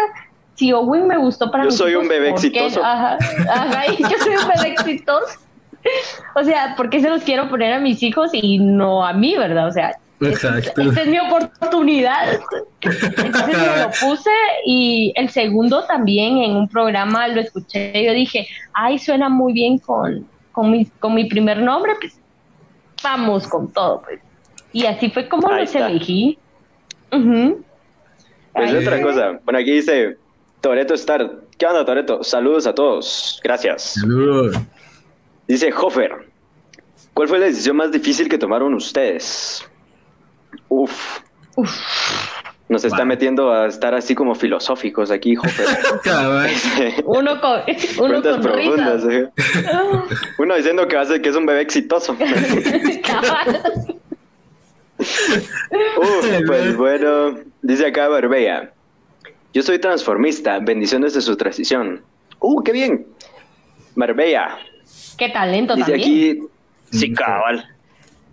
si 0.56 0.72
Owen 0.74 1.08
me 1.08 1.18
gustó 1.18 1.50
para 1.52 1.64
Yo 1.64 1.70
mis 1.70 1.78
soy 1.78 1.96
un 1.96 2.08
bebé 2.08 2.30
exitoso. 2.30 2.84
Ajá, 2.84 3.18
ajá, 3.50 3.88
y 3.92 4.02
yo 4.02 4.18
soy 4.20 4.36
un 4.36 4.48
bebé 4.56 4.70
exitoso. 4.74 5.40
O 6.36 6.44
sea, 6.44 6.76
¿por 6.78 6.90
qué 6.90 7.02
se 7.02 7.10
los 7.10 7.24
quiero 7.24 7.50
poner 7.50 7.74
a 7.74 7.80
mis 7.80 8.02
hijos 8.04 8.30
y 8.34 8.58
no 8.60 9.06
a 9.06 9.12
mí, 9.14 9.36
verdad? 9.36 9.68
O 9.68 9.72
sea, 9.72 9.98
Exacto. 10.22 10.82
esta 10.82 11.02
es 11.02 11.08
mi 11.08 11.20
oportunidad. 11.20 12.40
Entonces 12.82 13.48
me 13.48 13.82
lo 13.84 13.90
puse 14.00 14.30
y 14.66 15.12
el 15.16 15.30
segundo 15.30 15.84
también 15.86 16.38
en 16.38 16.56
un 16.56 16.70
programa 16.70 17.28
lo 17.28 17.42
escuché 17.42 17.92
y 18.00 18.06
yo 18.06 18.14
dije, 18.14 18.48
ay, 18.74 18.98
suena 19.00 19.28
muy 19.28 19.52
bien 19.54 19.78
con, 19.80 20.26
con, 20.54 20.72
mi, 20.72 20.86
con 20.86 21.14
mi 21.16 21.26
primer 21.26 21.58
nombre, 21.58 21.94
pues 22.00 22.18
vamos 23.04 23.48
con 23.48 23.72
todo. 23.74 24.02
Pues. 24.04 24.22
Y 24.72 24.86
así 24.86 25.10
fue 25.10 25.28
como 25.28 25.50
Ahí 25.50 25.62
los 25.62 25.76
está. 25.76 25.90
elegí. 25.90 26.38
Pues 27.10 28.72
Ay, 28.72 28.76
otra 28.78 29.02
cosa. 29.02 29.40
Bueno, 29.44 29.60
aquí 29.60 29.72
dice 29.72 30.18
Toreto 30.64 30.94
Star. 30.94 31.30
¿Qué 31.58 31.66
onda, 31.66 31.84
Toreto? 31.84 32.24
Saludos 32.24 32.66
a 32.66 32.74
todos. 32.74 33.42
Gracias. 33.44 33.96
Saludos. 34.00 34.56
Dice 35.46 35.74
Hofer. 35.74 36.30
¿Cuál 37.14 37.28
fue 37.28 37.38
la 37.38 37.48
decisión 37.48 37.76
más 37.76 37.92
difícil 37.92 38.30
que 38.30 38.38
tomaron 38.38 38.74
ustedes? 38.74 39.62
Uf. 40.70 41.20
Nos 42.70 42.86
está 42.86 43.04
metiendo 43.04 43.52
a 43.52 43.68
estar 43.68 43.94
así 43.94 44.16
como 44.16 44.36
filosóficos 44.36 45.12
aquí, 45.12 45.36
Hofer. 45.36 45.68
Uno 47.04 47.42
con, 47.42 47.60
uno 48.00 48.22
Cuentas 48.22 48.38
con 48.38 48.42
profundas. 48.42 49.04
eh. 49.10 49.30
Uno 50.40 50.56
diciendo 50.56 50.88
que 50.88 50.96
va 50.96 51.02
a 51.02 51.06
ser 51.06 51.22
que 51.22 51.28
es 51.28 51.36
un 51.36 51.46
bebé 51.46 51.60
exitoso. 51.60 52.16
Uf, 54.98 56.42
pues 56.48 56.78
bueno, 56.78 57.38
dice 57.62 57.88
acá 57.88 58.08
Barbella. 58.08 58.73
Yo 59.54 59.62
soy 59.62 59.80
transformista, 59.80 60.60
bendiciones 60.60 61.14
de 61.14 61.22
su 61.22 61.36
transición. 61.38 62.02
Uh, 62.40 62.62
qué 62.64 62.72
bien. 62.72 63.06
Marbella, 63.96 64.58
Qué 65.18 65.30
talento 65.30 65.76
dice 65.76 65.92
también. 65.92 66.10
aquí, 66.10 66.40
sí, 66.92 67.14
cabal. 67.14 67.64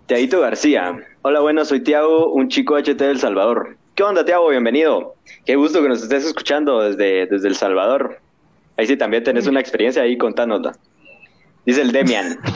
Teadito 0.07 0.41
García. 0.41 0.97
Hola, 1.21 1.39
bueno, 1.41 1.63
soy 1.63 1.81
Tiago, 1.81 2.33
un 2.33 2.49
chico 2.49 2.75
HT 2.75 2.97
del 2.97 3.19
Salvador. 3.19 3.77
¿Qué 3.93 4.03
onda, 4.03 4.25
Tiago? 4.25 4.49
Bienvenido. 4.49 5.15
Qué 5.45 5.55
gusto 5.55 5.81
que 5.83 5.89
nos 5.89 6.01
estés 6.01 6.25
escuchando 6.25 6.81
desde, 6.81 7.27
desde 7.27 7.47
El 7.47 7.55
Salvador. 7.55 8.19
Ahí 8.77 8.87
sí 8.87 8.97
también 8.97 9.23
tenés 9.23 9.45
una 9.45 9.59
experiencia 9.59 10.01
ahí, 10.01 10.17
contánosla. 10.17 10.75
Dice 11.65 11.81
el 11.81 11.91
Demian. 11.91 12.39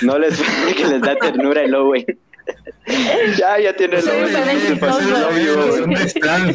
No 0.00 0.18
les 0.18 0.40
que 0.76 0.86
les 0.86 1.02
da 1.02 1.14
ternura 1.16 1.62
el 1.62 1.74
Owen. 1.74 2.06
Ya, 3.38 3.58
ya 3.60 3.74
tiene 3.76 3.96
el 3.98 4.04
novio. 4.04 5.56
¿Dónde 5.80 6.02
están? 6.02 6.50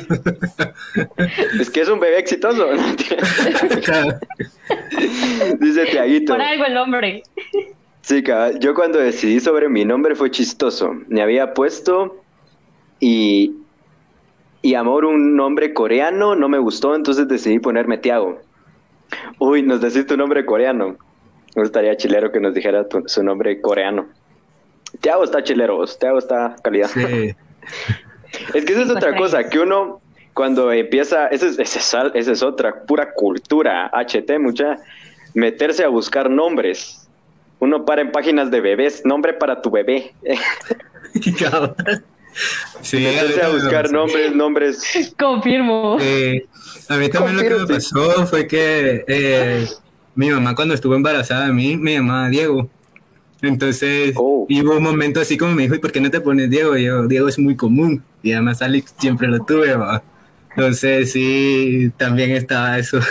Es 1.60 1.70
que 1.70 1.82
es 1.82 1.90
un 1.90 2.00
bebé 2.00 2.20
exitoso. 2.20 2.68
Dice 5.60 5.86
Tiaguito. 5.86 6.34
Por 6.34 6.42
algo 6.42 6.66
el 6.66 6.74
nombre. 6.74 7.24
Sí, 8.02 8.24
cabal. 8.24 8.60
yo 8.60 8.74
cuando 8.74 9.00
decidí 9.00 9.40
sobre 9.40 9.70
mi 9.70 9.84
nombre 9.86 10.16
fue 10.16 10.32
chistoso. 10.32 10.96
Me 11.08 11.22
había 11.22 11.54
puesto 11.54 12.22
y, 13.00 13.54
y 14.62 14.74
amor 14.76 15.06
un 15.06 15.36
nombre 15.36 15.74
coreano, 15.74 16.36
no 16.36 16.48
me 16.50 16.58
gustó, 16.58 16.96
entonces 16.96 17.28
decidí 17.28 17.60
ponerme 17.60 17.98
Tiago. 17.98 18.42
Uy, 19.40 19.62
nos 19.62 19.82
decís 19.82 20.06
tu 20.06 20.16
nombre 20.18 20.46
coreano. 20.46 20.98
Me 21.56 21.64
gustaría 21.64 21.98
chilero 21.98 22.32
que 22.32 22.40
nos 22.40 22.54
dijera 22.54 22.88
tu- 22.88 23.04
su 23.08 23.24
nombre 23.24 23.60
coreano. 23.62 24.08
Tiago 25.02 25.24
está 25.24 25.44
chilero, 25.44 25.78
vos. 25.78 25.98
Tiago 26.00 26.20
está 26.20 26.56
calidad. 26.64 26.90
Sí. 26.94 27.36
Es 28.54 28.66
que 28.66 28.74
esa 28.74 28.84
es 28.84 28.90
otra 28.90 29.16
cosa, 29.16 29.48
que 29.50 29.58
uno 29.60 30.02
cuando 30.34 30.72
empieza, 30.72 31.28
esa 31.28 31.48
es, 31.48 31.58
esa 31.58 31.80
es 31.80 31.94
al- 31.94 32.12
esa 32.14 32.32
es 32.34 32.44
otra 32.44 32.84
pura 32.84 33.14
cultura 33.14 33.90
HT, 33.94 34.38
mucha, 34.40 34.78
meterse 35.34 35.84
a 35.84 35.88
buscar 35.88 36.30
nombres. 36.30 37.08
Uno 37.60 37.86
para 37.86 38.02
en 38.02 38.12
páginas 38.12 38.52
de 38.52 38.62
bebés, 38.62 39.04
nombre 39.06 39.34
para 39.34 39.62
tu 39.62 39.72
bebé. 39.72 40.14
Cabal. 41.40 41.76
Sí, 42.82 42.98
meterse 42.98 43.42
a 43.42 43.50
buscar 43.50 43.92
nombres, 43.92 44.36
nombres. 44.36 45.14
Confirmo. 45.18 45.98
Eh, 46.00 46.46
a 46.88 46.98
mí 46.98 47.10
también 47.10 47.36
lo 47.38 47.42
que 47.42 47.50
me 47.50 47.66
pasó 47.66 48.28
fue 48.28 48.46
que 48.48 49.04
eh, 49.08 49.68
mi 50.14 50.30
mamá 50.30 50.54
cuando 50.54 50.76
estuvo 50.76 50.94
embarazada 50.94 51.48
de 51.48 51.54
mí 51.54 51.78
me 51.78 51.94
llamaba 51.96 52.30
Diego. 52.30 52.70
Entonces, 53.42 54.14
Oh. 54.16 54.46
y 54.50 54.62
hubo 54.64 54.78
un 54.78 54.84
momento 54.84 55.20
así 55.22 55.38
como 55.38 55.54
me 55.54 55.64
dijo, 55.64 55.76
¿y 55.76 55.80
por 55.80 55.92
qué 55.92 56.02
no 56.02 56.10
te 56.10 56.22
pones 56.22 56.50
Diego? 56.50 56.76
Y 56.78 56.86
yo, 56.86 57.08
Diego 57.08 57.28
es 57.28 57.38
muy 57.40 57.56
común. 57.56 58.04
Y 58.24 58.32
además 58.34 58.62
Alex 58.62 58.96
siempre 58.98 59.28
lo 59.28 59.40
tuve, 59.46 59.76
¿va? 59.76 60.02
Entonces, 60.56 61.12
sí, 61.12 61.92
también 61.98 62.32
estaba 62.32 62.78
eso. 62.78 63.00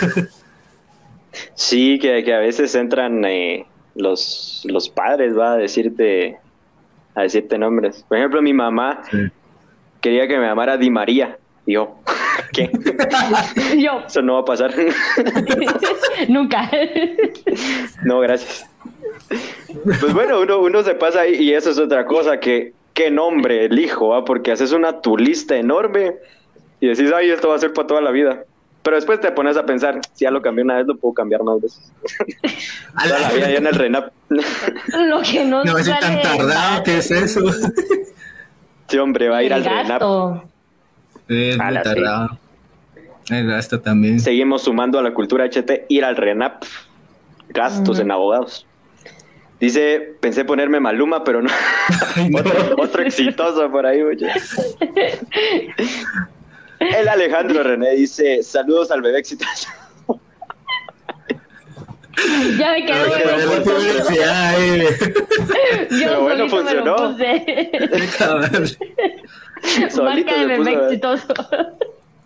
Sí, 1.53 1.99
que, 1.99 2.23
que 2.23 2.33
a 2.33 2.39
veces 2.39 2.73
entran 2.73 3.23
eh, 3.25 3.65
los, 3.95 4.63
los 4.65 4.89
padres, 4.89 5.37
va 5.37 5.53
a 5.53 5.57
decirte, 5.57 6.37
a 7.13 7.21
decirte 7.23 7.57
nombres. 7.59 8.03
Por 8.07 8.17
ejemplo, 8.17 8.41
mi 8.41 8.53
mamá 8.53 9.03
Sí. 9.11 9.17
quería 10.01 10.27
que 10.27 10.37
me 10.39 10.47
llamara 10.47 10.77
Di 10.77 10.89
María. 10.89 11.37
Y 11.67 11.73
yo, 11.73 11.95
¿qué? 12.53 12.71
Yo, 13.77 14.03
Eso 14.07 14.21
no 14.23 14.33
va 14.35 14.39
a 14.39 14.45
pasar. 14.45 14.73
nunca. 16.27 16.71
No, 18.03 18.19
gracias. 18.21 18.65
Pues 19.83 20.13
bueno, 20.13 20.41
uno, 20.41 20.59
uno 20.59 20.83
se 20.83 20.95
pasa 20.95 21.21
ahí 21.21 21.35
y 21.35 21.53
eso 21.53 21.71
es 21.71 21.79
otra 21.79 22.05
cosa, 22.05 22.39
que 22.39 22.73
qué 22.93 23.11
nombre 23.11 23.65
elijo, 23.65 24.09
¿va? 24.09 24.25
porque 24.25 24.51
haces 24.51 24.71
una 24.71 25.01
tu 25.01 25.17
lista 25.17 25.55
enorme 25.55 26.15
y 26.79 26.87
decís, 26.87 27.11
ay, 27.15 27.29
esto 27.29 27.49
va 27.49 27.55
a 27.55 27.59
ser 27.59 27.73
para 27.73 27.87
toda 27.87 28.01
la 28.01 28.11
vida. 28.11 28.43
Pero 28.83 28.95
después 28.95 29.19
te 29.19 29.31
pones 29.31 29.57
a 29.57 29.65
pensar, 29.65 29.99
si 30.13 30.23
ya 30.23 30.31
lo 30.31 30.41
cambié 30.41 30.63
una 30.63 30.77
vez, 30.77 30.87
lo 30.87 30.95
puedo 30.95 31.13
cambiar 31.13 31.43
más 31.43 31.61
veces. 31.61 31.91
Toda 33.03 33.19
la 33.19 33.31
vida 33.31 33.51
ya 33.51 33.57
en 33.57 33.67
el 33.67 33.73
Renap. 33.75 34.13
Lo 34.29 35.21
que 35.21 35.43
no, 35.43 35.63
No, 35.63 35.77
es 35.77 35.87
tan 35.99 36.21
tardado. 36.21 36.83
¿qué 36.83 36.97
es 36.99 37.11
eso? 37.11 37.41
Sí, 38.87 38.97
hombre, 38.97 39.27
va 39.27 39.37
a 39.37 39.43
ir 39.43 39.53
al 39.53 39.63
El 39.63 39.69
Renap. 39.69 40.01
es 41.27 41.57
muy 41.57 41.81
tardado. 41.83 42.39
El 43.29 43.47
gasto 43.47 43.81
también. 43.81 44.19
Seguimos 44.19 44.63
sumando 44.63 44.99
a 44.99 45.03
la 45.03 45.13
cultura 45.13 45.45
HT, 45.45 45.85
ir 45.89 46.05
al 46.05 46.15
RENAP. 46.15 46.63
Gastos 47.49 47.99
en 47.99 48.11
abogados. 48.11 48.65
Dice, 49.59 50.15
pensé 50.19 50.45
ponerme 50.45 50.79
Maluma, 50.79 51.23
pero 51.23 51.41
no. 51.41 51.49
Ay, 52.15 52.29
no. 52.29 52.39
otro, 52.39 52.75
otro 52.77 53.01
exitoso 53.03 53.69
por 53.71 53.85
ahí, 53.85 54.01
oye. 54.01 54.29
El 56.79 57.07
Alejandro 57.07 57.63
René 57.63 57.91
dice, 57.95 58.43
saludos 58.43 58.91
al 58.91 59.01
bebé 59.01 59.17
exitoso. 59.19 59.67
Ya 62.57 62.71
me 62.71 62.83
quedé 62.85 62.97
Pero 63.09 63.37
eh. 64.51 64.87
Yo 65.91 65.99
pero 65.99 66.21
bueno, 66.21 66.49
solito 66.49 66.63
me 66.63 66.73
lo 66.73 66.89
funcionó. 66.97 67.17
Solito 69.89 70.03
Marca 70.03 70.37
de 70.39 70.45
bebé 70.45 70.57
puso, 70.57 70.69
exitoso. 70.85 71.27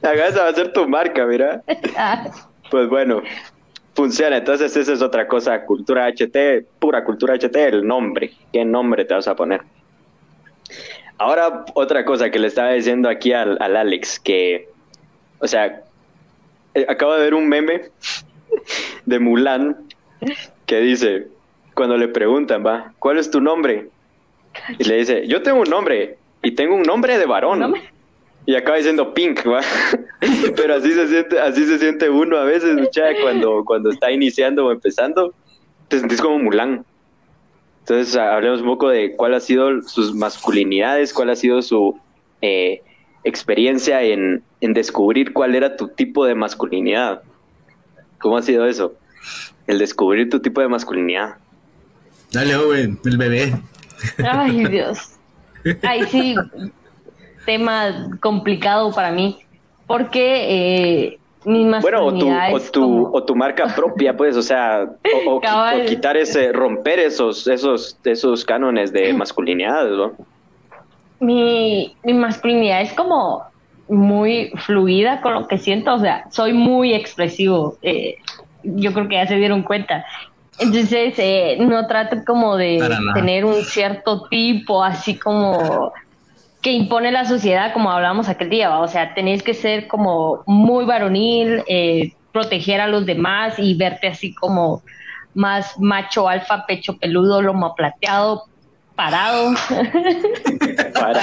Haga, 0.02 0.28
esa 0.28 0.44
va 0.44 0.50
a 0.50 0.54
ser 0.54 0.74
tu 0.74 0.88
marca, 0.88 1.26
mira. 1.26 1.62
Ah, 1.98 2.30
Pues 2.70 2.88
bueno, 2.90 3.22
funciona. 3.94 4.38
Entonces 4.38 4.76
esa 4.76 4.94
es 4.94 5.02
otra 5.02 5.28
cosa, 5.28 5.66
cultura 5.66 6.08
HT, 6.08 6.66
pura 6.80 7.04
cultura 7.04 7.36
HT, 7.36 7.56
el 7.56 7.86
nombre. 7.86 8.32
¿Qué 8.52 8.66
nombre 8.66 9.06
te 9.06 9.14
vas 9.14 9.28
a 9.28 9.36
poner? 9.36 9.62
Ahora 11.18 11.66
otra 11.76 12.04
cosa 12.04 12.32
que 12.32 12.40
le 12.40 12.48
estaba 12.48 12.72
diciendo 12.72 13.08
aquí 13.08 13.32
al, 13.34 13.58
al 13.62 13.76
Alex, 13.76 14.20
que, 14.20 14.70
o 15.40 15.48
sea, 15.48 15.84
eh, 16.74 16.86
acabo 16.88 17.14
de 17.14 17.22
ver 17.22 17.34
un 17.34 17.48
meme 17.48 17.90
de 19.06 19.20
Mulan 19.20 19.78
que 20.66 20.80
dice, 20.80 21.28
cuando 21.74 21.98
le 21.98 22.08
preguntan, 22.08 22.66
va, 22.66 22.94
¿cuál 23.00 23.18
es 23.18 23.30
tu 23.30 23.42
nombre? 23.42 23.90
Y 24.78 24.84
le 24.84 24.98
dice, 24.98 25.28
yo 25.28 25.42
tengo 25.42 25.62
un 25.62 25.70
nombre 25.70 26.18
y 26.42 26.52
tengo 26.52 26.76
un 26.76 26.84
nombre 26.84 27.18
de 27.18 27.26
varón. 27.26 27.74
Y 28.46 28.56
acaba 28.56 28.78
diciendo 28.78 29.14
Pink, 29.14 29.46
va. 29.48 29.62
Pero 30.56 30.76
así 30.76 30.92
se 30.92 31.08
siente, 31.08 31.40
así 31.40 31.66
se 31.66 31.78
siente 31.78 32.10
uno 32.10 32.38
a 32.38 32.44
veces, 32.44 32.76
mucha, 32.76 33.04
cuando, 33.22 33.64
cuando 33.66 33.92
está 33.92 34.12
iniciando 34.12 34.66
o 34.66 34.72
empezando, 34.72 35.34
te 35.88 36.00
sentís 36.00 36.22
como 36.22 36.40
Mulan. 36.40 36.86
Entonces, 37.82 38.16
hablemos 38.16 38.62
un 38.62 38.68
poco 38.68 38.90
de 38.90 39.16
cuál 39.16 39.34
ha 39.34 39.40
sido 39.40 39.82
sus 39.82 40.14
masculinidades, 40.14 41.14
cuál 41.14 41.30
ha 41.30 41.36
sido 41.36 41.62
su 41.62 42.00
eh, 42.42 42.82
experiencia 43.24 44.02
en, 44.04 44.44
en 44.62 44.74
descubrir 44.74 45.34
cuál 45.34 45.56
era 45.56 45.76
tu 45.76 45.88
tipo 45.90 46.26
de 46.26 46.36
masculinidad. 46.36 47.24
¿Cómo 48.20 48.38
ha 48.38 48.42
sido 48.42 48.68
eso? 48.68 48.96
El 49.68 49.80
descubrir 49.80 50.30
tu 50.30 50.40
tipo 50.40 50.62
de 50.62 50.68
masculinidad. 50.68 51.38
Dale, 52.32 52.56
Owen, 52.56 53.00
el 53.04 53.18
bebé. 53.18 53.54
Ay, 54.18 54.66
Dios. 54.66 55.16
Ay, 55.82 56.04
sí, 56.06 56.36
tema 57.46 58.10
complicado 58.22 58.92
para 58.92 59.12
mí, 59.12 59.38
porque 59.88 61.06
eh, 61.06 61.20
mi 61.46 61.66
Bueno, 61.82 62.06
o 62.06 62.14
tu, 62.14 62.28
masculinidad 62.28 62.54
o, 62.54 62.60
tu, 62.72 62.82
como- 62.82 63.10
o 63.14 63.24
tu 63.24 63.36
marca 63.36 63.66
propia, 63.76 64.16
pues, 64.16 64.38
o 64.38 64.42
sea, 64.42 64.88
o, 65.26 65.42
quitar 65.88 66.18
ese, 66.18 66.52
romper 66.52 67.00
esos, 67.00 67.48
esos, 67.48 67.98
esos 68.04 68.46
cánones 68.46 68.92
de 68.94 69.14
masculinidad, 69.18 69.86
¿no? 69.88 70.12
mi, 71.20 71.96
mi 72.04 72.14
masculinidad 72.14 72.82
es 72.82 72.94
como 72.94 73.44
muy 73.88 74.52
fluida 74.66 75.22
con 75.22 75.34
lo 75.34 75.48
que 75.48 75.58
siento, 75.58 75.94
o 75.94 76.00
sea, 76.00 76.26
soy 76.32 76.54
muy 76.54 76.94
expresivo, 76.94 77.78
eh, 77.84 78.16
yo 78.64 78.92
creo 78.94 79.08
que 79.08 79.16
ya 79.16 79.28
se 79.28 79.36
dieron 79.36 79.64
cuenta. 79.64 80.06
Entonces, 80.60 81.16
eh, 81.18 81.58
no 81.60 81.88
trato 81.88 82.18
como 82.26 82.56
de 82.56 82.88
tener 83.14 83.46
un 83.46 83.64
cierto 83.64 84.28
tipo, 84.30 84.84
así 84.84 85.18
como 85.18 85.92
que 86.62 86.72
impone 86.72 87.12
la 87.12 87.26
sociedad, 87.26 87.74
como 87.74 87.92
hablábamos 87.92 88.30
aquel 88.30 88.50
día, 88.50 88.70
¿va? 88.70 88.80
o 88.80 88.88
sea, 88.88 89.14
tenés 89.14 89.42
que 89.42 89.54
ser 89.54 89.88
como 89.88 90.44
muy 90.46 90.86
varonil, 90.86 91.64
eh, 91.68 92.14
proteger 92.32 92.80
a 92.80 92.88
los 92.88 93.06
demás 93.06 93.56
y 93.58 93.74
verte 93.74 94.08
así 94.08 94.34
como 94.34 94.84
más 95.34 95.80
macho 95.80 96.30
alfa, 96.30 96.66
pecho 96.66 96.98
peludo, 96.98 97.42
lomo 97.42 97.74
plateado, 97.76 98.44
parado. 98.96 99.54
Para. 100.94 101.22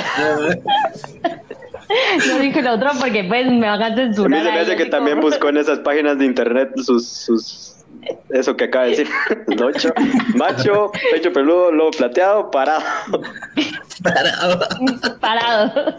No 2.27 2.39
dije 2.41 2.61
lo 2.61 2.75
otro 2.75 2.91
porque 3.01 3.25
pues 3.25 3.47
me 3.47 3.67
van 3.67 3.83
a 3.83 3.87
A 3.87 3.91
mí 3.91 3.97
censurar. 3.97 4.43
se 4.43 4.53
me 4.53 4.61
hace 4.61 4.77
que 4.77 4.87
también 4.87 5.21
buscó 5.21 5.49
en 5.49 5.59
esas 5.59 5.79
páginas 5.79 6.19
de 6.19 6.27
internet 6.27 6.71
sus, 6.77 7.07
sus 7.09 7.79
eso 8.31 8.57
que 8.57 8.65
acaba 8.65 8.85
de 8.85 8.91
decir, 8.91 9.09
macho, 10.35 10.91
pecho 11.13 11.33
peludo, 11.33 11.73
lobo 11.73 11.91
plateado, 11.91 12.51
parado. 12.51 12.83
Parado. 14.03 14.69
Parado. 15.21 15.95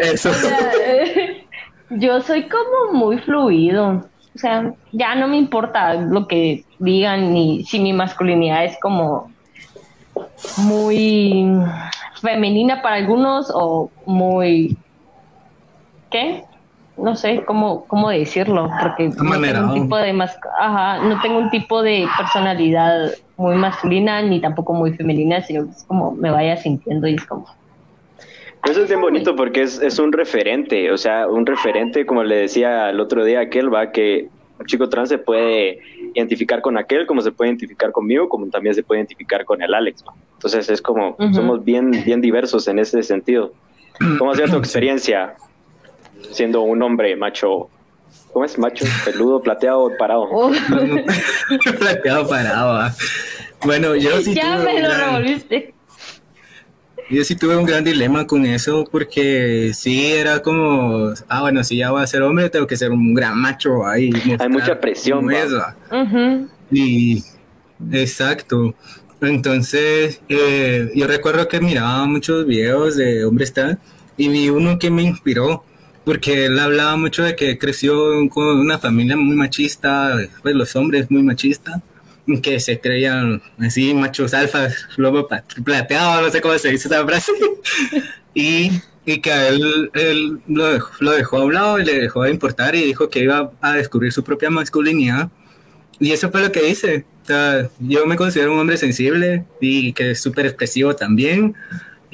Eso. 0.00 0.30
O 0.30 0.34
sea, 0.34 0.72
eh, 0.84 1.46
yo 1.90 2.20
soy 2.20 2.48
como 2.48 2.92
muy 2.92 3.18
fluido. 3.18 4.04
O 4.34 4.38
sea, 4.38 4.72
ya 4.92 5.14
no 5.14 5.28
me 5.28 5.36
importa 5.36 5.94
lo 5.94 6.26
que 6.26 6.64
digan 6.78 7.32
ni 7.32 7.64
si 7.64 7.78
mi 7.78 7.92
masculinidad 7.92 8.64
es 8.64 8.76
como 8.80 9.32
muy 10.56 11.46
femenina 12.20 12.82
para 12.82 12.96
algunos 12.96 13.50
o 13.54 13.90
muy 14.06 14.76
¿qué? 16.10 16.44
No 16.96 17.16
sé 17.16 17.42
cómo 17.44 17.84
cómo 17.86 18.10
decirlo, 18.10 18.70
porque 18.80 19.08
no 19.08 19.40
tengo 19.40 19.72
un 19.72 19.82
tipo 19.82 19.96
de 19.96 20.12
mas- 20.12 20.38
ajá, 20.60 20.98
no 21.02 21.20
tengo 21.20 21.38
un 21.38 21.50
tipo 21.50 21.82
de 21.82 22.06
personalidad 22.16 23.12
muy 23.36 23.56
masculina 23.56 24.22
ni 24.22 24.40
tampoco 24.40 24.74
muy 24.74 24.92
femenina, 24.92 25.42
sino 25.42 25.64
que 25.64 25.70
es 25.72 25.84
como 25.84 26.12
me 26.12 26.30
vaya 26.30 26.56
sintiendo 26.56 27.08
y 27.08 27.14
es 27.14 27.24
como 27.24 27.46
Eso 28.64 28.82
es 28.82 28.88
bien 28.88 29.00
bonito 29.00 29.34
porque 29.34 29.62
es, 29.62 29.80
es 29.82 29.98
un 29.98 30.12
referente, 30.12 30.90
o 30.92 30.96
sea, 30.96 31.26
un 31.26 31.44
referente, 31.44 32.06
como 32.06 32.22
le 32.22 32.36
decía 32.36 32.90
el 32.90 33.00
otro 33.00 33.24
día 33.24 33.40
aquel, 33.40 33.74
va, 33.74 33.90
que 33.90 34.28
un 34.58 34.66
chico 34.66 34.88
trans 34.88 35.08
se 35.08 35.18
puede 35.18 35.80
identificar 36.14 36.62
con 36.62 36.78
aquel, 36.78 37.06
como 37.06 37.20
se 37.22 37.32
puede 37.32 37.50
identificar 37.50 37.90
conmigo, 37.90 38.28
como 38.28 38.46
también 38.46 38.74
se 38.74 38.84
puede 38.84 39.00
identificar 39.00 39.44
con 39.44 39.62
el 39.62 39.74
Alex. 39.74 40.04
¿va? 40.06 40.14
Entonces 40.34 40.70
es 40.70 40.80
como, 40.80 41.16
somos 41.32 41.64
bien, 41.64 41.90
bien 41.90 42.20
diversos 42.20 42.68
en 42.68 42.78
ese 42.78 43.02
sentido. 43.02 43.52
¿Cómo 44.18 44.30
ha 44.30 44.34
sido 44.36 44.48
tu 44.48 44.56
experiencia 44.58 45.34
siendo 46.32 46.62
un 46.62 46.82
hombre 46.82 47.16
macho? 47.16 47.68
¿Cómo 48.32 48.44
es? 48.44 48.58
Macho, 48.58 48.84
peludo, 49.04 49.40
plateado, 49.40 49.90
parado. 49.98 50.22
Oh, 50.30 50.50
Plateado 51.78 52.28
parado. 52.28 52.72
ah. 52.72 52.94
Bueno, 53.64 53.94
yo 53.94 54.20
sí 54.20 54.34
ya 54.34 54.56
tuve 54.58 54.64
me 54.72 54.76
un 54.76 54.82
lo 54.82 54.88
gran- 54.88 55.00
revolviste. 55.14 55.74
Yo 57.10 57.22
sí 57.22 57.36
tuve 57.36 57.56
un 57.56 57.66
gran 57.66 57.84
dilema 57.84 58.26
con 58.26 58.46
eso 58.46 58.84
porque 58.90 59.72
sí 59.74 60.06
era 60.12 60.40
como, 60.40 61.12
ah, 61.28 61.42
bueno, 61.42 61.62
si 61.62 61.76
ya 61.76 61.90
voy 61.90 62.02
a 62.02 62.06
ser 62.06 62.22
hombre, 62.22 62.48
tengo 62.48 62.66
que 62.66 62.76
ser 62.78 62.90
un 62.92 63.12
gran 63.14 63.38
macho 63.38 63.86
ahí. 63.86 64.10
mostrar 64.10 64.48
mucha 64.50 64.80
presión. 64.80 65.26
Ujú. 65.26 66.48
Y 66.70 67.22
exacto. 67.92 68.74
Entonces, 69.20 70.20
eh, 70.28 70.90
yo 70.94 71.06
recuerdo 71.06 71.46
que 71.46 71.60
miraba 71.60 72.04
muchos 72.06 72.46
videos 72.46 72.96
de 72.96 73.24
hombres 73.24 73.52
trans 73.52 73.78
y 74.16 74.28
vi 74.28 74.48
uno 74.48 74.78
que 74.78 74.90
me 74.90 75.02
inspiró 75.02 75.62
porque 76.04 76.46
él 76.46 76.58
hablaba 76.58 76.96
mucho 76.96 77.22
de 77.22 77.34
que 77.34 77.58
creció 77.58 78.28
con 78.28 78.58
una 78.58 78.78
familia 78.78 79.16
muy 79.16 79.36
machista, 79.36 80.16
pues 80.42 80.54
los 80.54 80.74
hombres 80.76 81.10
muy 81.10 81.22
machistas, 81.22 81.80
que 82.42 82.60
se 82.60 82.80
creían 82.80 83.42
así 83.58 83.94
machos 83.94 84.34
alfas, 84.34 84.86
lobo 84.96 85.28
plateado, 85.64 86.22
no 86.22 86.30
sé 86.30 86.40
cómo 86.40 86.58
se 86.58 86.70
dice 86.70 86.88
esa 86.88 87.04
frase. 87.04 87.32
y, 88.34 88.70
y 89.04 89.20
que 89.20 89.32
a 89.32 89.48
él, 89.48 89.90
él 89.94 90.40
lo, 90.46 90.66
dejó, 90.66 90.92
lo 91.00 91.10
dejó 91.12 91.38
a 91.38 91.44
un 91.44 91.54
lado 91.54 91.78
y 91.78 91.84
le 91.84 92.00
dejó 92.00 92.22
de 92.22 92.30
importar 92.30 92.74
y 92.74 92.84
dijo 92.84 93.08
que 93.08 93.20
iba 93.20 93.52
a 93.60 93.72
descubrir 93.74 94.12
su 94.12 94.24
propia 94.24 94.50
masculinidad. 94.50 95.30
Y 96.00 96.12
eso 96.12 96.30
fue 96.30 96.42
lo 96.42 96.52
que 96.52 96.68
hice. 96.68 97.04
O 97.22 97.26
sea, 97.26 97.70
yo 97.78 98.04
me 98.06 98.16
considero 98.16 98.52
un 98.52 98.58
hombre 98.58 98.76
sensible 98.76 99.44
y 99.60 99.92
que 99.92 100.10
es 100.12 100.20
súper 100.20 100.46
expresivo 100.46 100.94
también. 100.94 101.54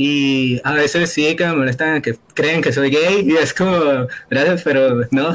Y 0.02 0.58
a 0.64 0.72
veces 0.72 1.10
sí 1.10 1.36
que 1.36 1.44
me 1.44 1.56
molestan 1.56 2.00
que 2.00 2.16
creen 2.32 2.62
que 2.62 2.72
soy 2.72 2.88
gay 2.88 3.22
y 3.22 3.36
es 3.36 3.52
como, 3.52 4.06
gracias, 4.30 4.62
pero 4.62 5.06
no. 5.10 5.34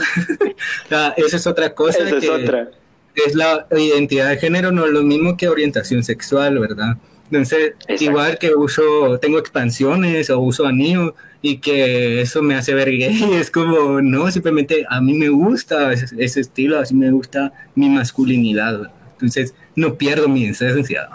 Esa 1.17 1.37
es 1.37 1.45
otra 1.45 1.75
cosa. 1.75 1.99
Esa 1.99 2.17
es 2.17 2.23
que 2.23 2.29
otra. 2.31 2.71
Es 3.13 3.35
la 3.35 3.67
identidad 3.69 4.27
de 4.27 4.37
género, 4.37 4.71
no 4.71 4.83
es 4.85 4.91
lo 4.91 5.03
mismo 5.03 5.37
que 5.37 5.49
orientación 5.49 6.03
sexual, 6.03 6.57
¿verdad? 6.57 6.97
Entonces, 7.25 7.73
Exacto. 7.81 8.03
igual 8.05 8.37
que 8.39 8.55
uso, 8.55 9.19
tengo 9.19 9.37
expansiones 9.37 10.31
o 10.31 10.39
uso 10.39 10.65
anillos 10.65 11.13
y 11.43 11.59
que 11.59 12.21
eso 12.21 12.41
me 12.41 12.55
hace 12.55 12.73
ver 12.73 12.89
gay, 12.89 13.23
es 13.39 13.51
como, 13.51 14.01
no, 14.01 14.31
simplemente 14.31 14.83
a 14.89 14.99
mí 14.99 15.13
me 15.13 15.29
gusta 15.29 15.93
ese, 15.93 16.07
ese 16.17 16.41
estilo, 16.41 16.79
así 16.79 16.95
me 16.95 17.11
gusta 17.11 17.53
mi 17.75 17.87
masculinidad, 17.87 18.79
¿verdad? 18.79 18.95
Entonces, 19.11 19.53
no 19.75 19.93
pierdo 19.93 20.27
mi 20.27 20.47
esencia. 20.47 21.07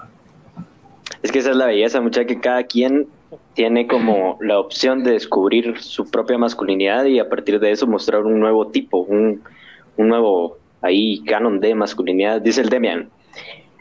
Es 1.24 1.32
que 1.32 1.40
esa 1.40 1.51
es 1.51 1.57
la 1.57 1.66
belleza, 1.66 2.01
mucha 2.01 2.24
que 2.24 2.38
cada 2.38 2.62
quien 2.62 3.09
tiene 3.55 3.86
como 3.86 4.38
la 4.40 4.59
opción 4.59 5.03
de 5.05 5.12
descubrir 5.12 5.80
su 5.80 6.09
propia 6.11 6.38
masculinidad 6.38 7.05
y 7.07 7.18
a 7.18 7.28
partir 7.28 7.59
de 7.61 7.70
eso 7.72 7.86
mostrar 7.86 8.22
un 8.24 8.38
nuevo 8.40 8.68
tipo, 8.68 8.98
un, 8.98 9.42
un 9.96 10.09
nuevo 10.09 10.57
ahí 10.82 11.22
canon 11.24 11.61
de 11.61 11.74
masculinidad, 11.74 12.40
dice 12.40 12.61
el 12.62 12.68
Demian. 12.68 13.11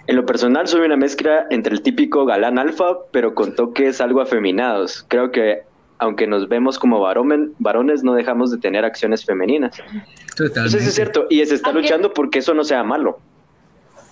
En 0.07 0.15
lo 0.15 0.25
personal 0.25 0.67
soy 0.67 0.81
una 0.81 0.97
mezcla 0.97 1.45
entre 1.51 1.73
el 1.73 1.81
típico 1.83 2.25
galán 2.25 2.57
alfa, 2.57 2.97
pero 3.11 3.35
con 3.35 3.53
toques 3.55 4.01
algo 4.01 4.21
afeminados. 4.21 5.05
Creo 5.07 5.31
que 5.31 5.59
aunque 5.99 6.25
nos 6.27 6.47
vemos 6.47 6.79
como 6.79 6.99
varomen- 7.01 7.51
varones, 7.59 8.03
no 8.03 8.13
dejamos 8.15 8.51
de 8.51 8.57
tener 8.57 8.85
acciones 8.85 9.23
femeninas. 9.25 9.75
Totalmente. 9.77 10.45
Entonces 10.45 10.87
es 10.87 10.95
cierto, 10.95 11.27
y 11.29 11.45
se 11.45 11.55
está 11.55 11.71
luchando 11.73 12.13
porque 12.13 12.39
eso 12.39 12.53
no 12.53 12.63
sea 12.63 12.83
malo. 12.83 13.19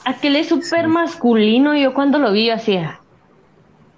Aquel 0.06 0.36
es 0.36 0.50
súper 0.50 0.88
masculino. 0.88 1.76
y 1.76 1.82
Yo 1.84 1.94
cuando 1.94 2.20
lo 2.20 2.32
vi 2.32 2.50
hacía. 2.50 3.00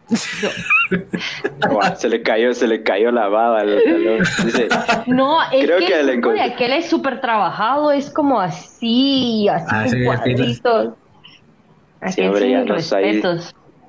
Se 1.97 2.09
le 2.09 2.21
cayó, 2.23 2.53
se 2.53 2.67
le 2.67 2.83
cayó 2.83 3.11
la 3.11 3.27
baba. 3.27 3.63
dice, 3.63 4.67
No, 5.07 5.37
es 5.51 5.65
Creo 5.65 5.79
que, 5.79 5.85
que 5.85 5.99
el 5.99 6.07
de 6.07 6.13
encontré. 6.13 6.41
aquel 6.41 6.73
es 6.73 6.89
súper 6.89 7.21
trabajado. 7.21 7.91
Es 7.91 8.09
como 8.11 8.39
así, 8.39 9.47
así 9.49 9.65
Ah, 9.69 9.81
con 9.83 9.89
sí, 9.89 10.05
cuadritos. 10.05 10.93
Sí, 10.93 12.01
Aquel 12.01 12.27
hombre, 12.29 12.49
ya 12.51 12.57
sin 12.59 12.67
no 12.67 12.75
está 12.75 12.97
ahí. 12.97 13.21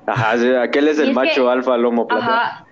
Ajá, 0.05 0.37
sí, 0.37 0.53
aquel 0.55 0.87
es 0.89 0.97
Y 0.99 1.01
el 1.03 1.09
es 1.09 1.15
macho 1.15 1.45
que- 1.45 1.51
alfa 1.51 1.77
lomo. 1.77 2.07
Ajá, 2.09 2.65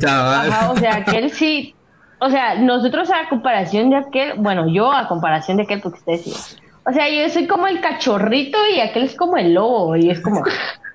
Cabal. 0.00 0.50
Ajá, 0.50 0.70
o 0.70 0.76
sea, 0.76 0.96
aquel 0.96 1.30
sí. 1.30 1.74
O 2.20 2.30
sea, 2.30 2.54
nosotros 2.54 3.10
a 3.10 3.28
comparación 3.28 3.90
de 3.90 3.96
aquel, 3.96 4.34
bueno, 4.38 4.66
yo 4.72 4.90
a 4.92 5.08
comparación 5.08 5.56
de 5.56 5.64
aquel, 5.64 5.80
porque 5.80 5.98
ustedes 5.98 6.22
sí. 6.24 6.56
O 6.86 6.92
sea, 6.92 7.08
yo 7.08 7.28
soy 7.30 7.46
como 7.46 7.66
el 7.66 7.80
cachorrito 7.80 8.58
y 8.74 8.80
aquel 8.80 9.04
es 9.04 9.14
como 9.16 9.36
el 9.36 9.54
lobo, 9.54 9.96
y 9.96 10.10
es 10.10 10.20
como. 10.20 10.42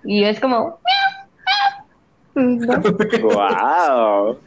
Y 0.05 0.23
es 0.23 0.39
como. 0.39 0.79
¡Wow! 3.21 4.37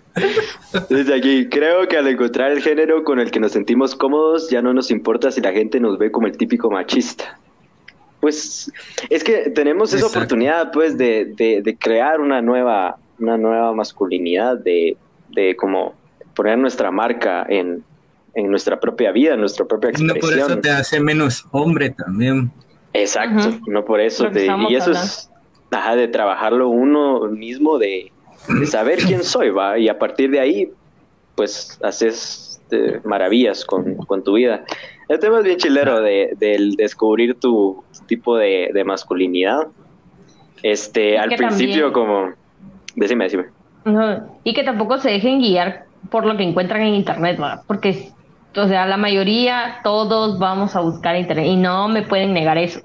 Desde 0.91 1.15
aquí, 1.15 1.49
creo 1.49 1.89
que 1.89 1.97
al 1.97 2.07
encontrar 2.07 2.51
el 2.53 2.61
género 2.63 3.03
con 3.05 3.19
el 3.19 3.31
que 3.31 3.41
nos 3.41 3.53
sentimos 3.53 3.95
cómodos, 3.95 4.51
ya 4.51 4.61
no 4.63 4.75
nos 4.75 4.91
importa 4.91 5.31
si 5.31 5.41
la 5.41 5.53
gente 5.53 5.81
nos 5.81 5.99
ve 5.99 6.11
como 6.11 6.27
el 6.27 6.37
típico 6.37 6.71
machista. 6.71 7.39
Pues 8.21 8.71
es 9.11 9.25
que 9.25 9.51
tenemos 9.51 9.93
esa 9.95 10.07
oportunidad, 10.07 10.71
pues, 10.73 10.97
de, 10.97 11.33
de- 11.37 11.61
de 11.63 11.77
crear 11.77 12.21
una 12.21 12.41
nueva, 12.41 12.97
una 13.19 13.37
nueva 13.37 13.73
masculinidad, 13.73 14.59
de, 14.59 14.97
de 15.31 15.57
como 15.57 15.95
poner 16.35 16.57
nuestra 16.59 16.91
marca 16.91 17.45
en, 17.49 17.83
en 18.35 18.51
nuestra 18.51 18.79
propia 18.79 19.11
vida, 19.13 19.35
en 19.35 19.41
nuestra 19.41 19.65
propia 19.67 19.91
No 19.99 20.15
por 20.15 20.17
eso 20.17 20.27
expresión. 20.29 20.61
te 20.61 20.71
hace 20.71 21.01
menos 21.01 21.47
hombre 21.51 21.91
también. 21.91 22.51
Exacto, 22.93 23.59
no 23.67 23.85
por 23.85 24.01
eso. 24.01 24.29
Estábamos 24.29 24.71
y 24.71 24.77
eso 24.77 24.85
hablando. 24.91 25.07
es 25.09 25.31
ajá, 25.73 25.97
de 25.97 26.09
trabajarlo 26.09 26.69
uno 26.69 27.23
mismo, 27.29 27.79
de, 27.79 28.13
de 28.49 28.67
saber 28.67 28.99
quién 29.01 29.25
soy, 29.25 29.51
va. 29.51 29.79
Y 29.79 29.89
a 29.89 29.99
partir 29.99 30.31
de 30.31 30.41
ahí, 30.41 30.71
pues 31.35 31.79
haces 31.83 32.61
este, 32.63 33.01
maravillas 33.05 33.65
con, 33.65 33.97
con 33.97 34.23
tu 34.23 34.35
vida. 34.35 34.65
El 35.09 35.19
tema 35.19 35.39
es 35.39 35.45
bien 35.45 35.59
chilero 35.59 36.01
de, 36.01 36.35
del 36.39 36.77
descubrir 36.77 37.35
tu 37.39 37.83
tipo 38.07 38.37
de, 38.37 38.71
de 38.73 38.85
masculinidad. 38.85 39.67
Este, 40.63 41.13
Y 41.13 41.17
al 41.17 41.29
principio, 41.31 41.91
también- 41.91 41.93
como. 41.93 42.31
Decime, 42.95 43.25
decime. 43.25 43.45
No, 43.85 44.39
y 44.45 44.55
que 44.55 44.63
tampoco 44.63 44.99
se 44.99 45.11
dejen 45.11 45.41
guiar 45.41 45.87
por 46.11 46.25
lo 46.25 46.37
que 46.37 46.45
encuentran 46.45 46.83
en 46.83 46.95
internet, 46.95 47.37
¿verdad? 47.39 47.63
Porque, 47.67 48.11
o 48.57 48.69
sea, 48.69 48.87
la 48.87 48.97
mayoría, 48.97 49.81
todos 49.83 50.39
vamos 50.39 50.77
a 50.77 50.81
buscar 50.81 51.17
internet 51.17 51.47
y 51.47 51.57
no 51.57 51.89
me 51.89 52.03
pueden 52.03 52.33
negar 52.33 52.59
eso. 52.59 52.81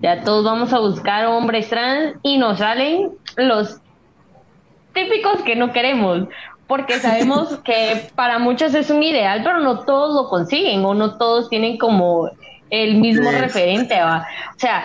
Ya 0.00 0.22
todos 0.22 0.44
vamos 0.44 0.72
a 0.72 0.78
buscar 0.78 1.26
hombres 1.26 1.68
trans 1.68 2.16
y 2.22 2.38
nos 2.38 2.58
salen 2.58 3.10
los 3.36 3.80
típicos 4.92 5.42
que 5.42 5.56
no 5.56 5.72
queremos, 5.72 6.28
porque 6.66 6.98
sabemos 6.98 7.56
que 7.64 8.08
para 8.14 8.38
muchos 8.38 8.74
es 8.74 8.90
un 8.90 9.02
ideal, 9.02 9.42
pero 9.42 9.60
no 9.60 9.80
todos 9.80 10.14
lo 10.14 10.28
consiguen 10.28 10.84
o 10.84 10.94
no 10.94 11.16
todos 11.16 11.48
tienen 11.48 11.78
como 11.78 12.30
el 12.70 12.96
mismo 12.96 13.30
referente, 13.30 14.00
¿va? 14.00 14.26
O 14.54 14.58
sea, 14.58 14.84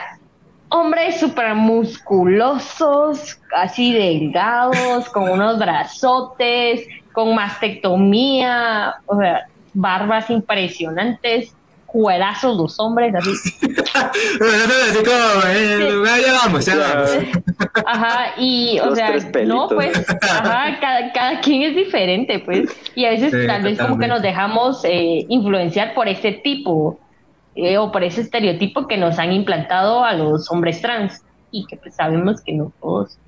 hombres 0.69 1.19
súper 1.19 1.53
musculosos, 1.53 3.39
así 3.55 3.93
delgados, 3.93 5.09
con 5.09 5.29
unos 5.29 5.59
brazotes, 5.59 6.87
con 7.11 7.35
mastectomía, 7.35 8.95
o 9.05 9.17
sea, 9.19 9.45
barbas 9.73 10.29
impresionantes, 10.29 11.55
cuerazos 11.93 12.57
los 12.57 12.79
hombres, 12.79 13.13
así. 13.13 13.29
Nosotros 13.61 14.77
así 14.89 15.03
como, 15.03 15.43
eh, 15.47 16.21
ya 16.25 16.33
vamos, 16.33 16.65
ya 16.65 16.75
vamos. 16.75 17.11
Ajá, 17.85 18.33
y 18.37 18.79
o 18.79 18.87
Los 18.87 18.95
sea, 18.95 19.15
no, 19.45 19.69
pues, 19.69 20.03
ajá, 20.21 20.79
cada, 20.81 21.13
cada 21.13 21.39
quien 21.39 21.61
es 21.61 21.75
diferente, 21.75 22.39
pues, 22.39 22.75
y 22.95 23.05
a 23.05 23.11
veces 23.11 23.31
Sí, 23.31 23.47
tal 23.47 23.61
vez 23.61 23.79
como 23.79 23.99
que 23.99 24.07
nos 24.07 24.23
dejamos 24.23 24.83
eh, 24.85 25.25
influenciar 25.29 25.93
por 25.93 26.07
ese 26.07 26.31
tipo 26.31 26.99
eh, 27.55 27.77
o 27.77 27.91
por 27.91 28.03
ese 28.03 28.21
estereotipo 28.21 28.87
que 28.87 28.97
nos 28.97 29.19
han 29.19 29.31
implantado 29.31 30.03
a 30.03 30.13
los 30.13 30.49
hombres 30.49 30.81
trans 30.81 31.21
y 31.51 31.67
que 31.67 31.77
pues 31.77 31.95
sabemos 31.95 32.41
que 32.41 32.53
no 32.53 32.73
todos 32.81 33.19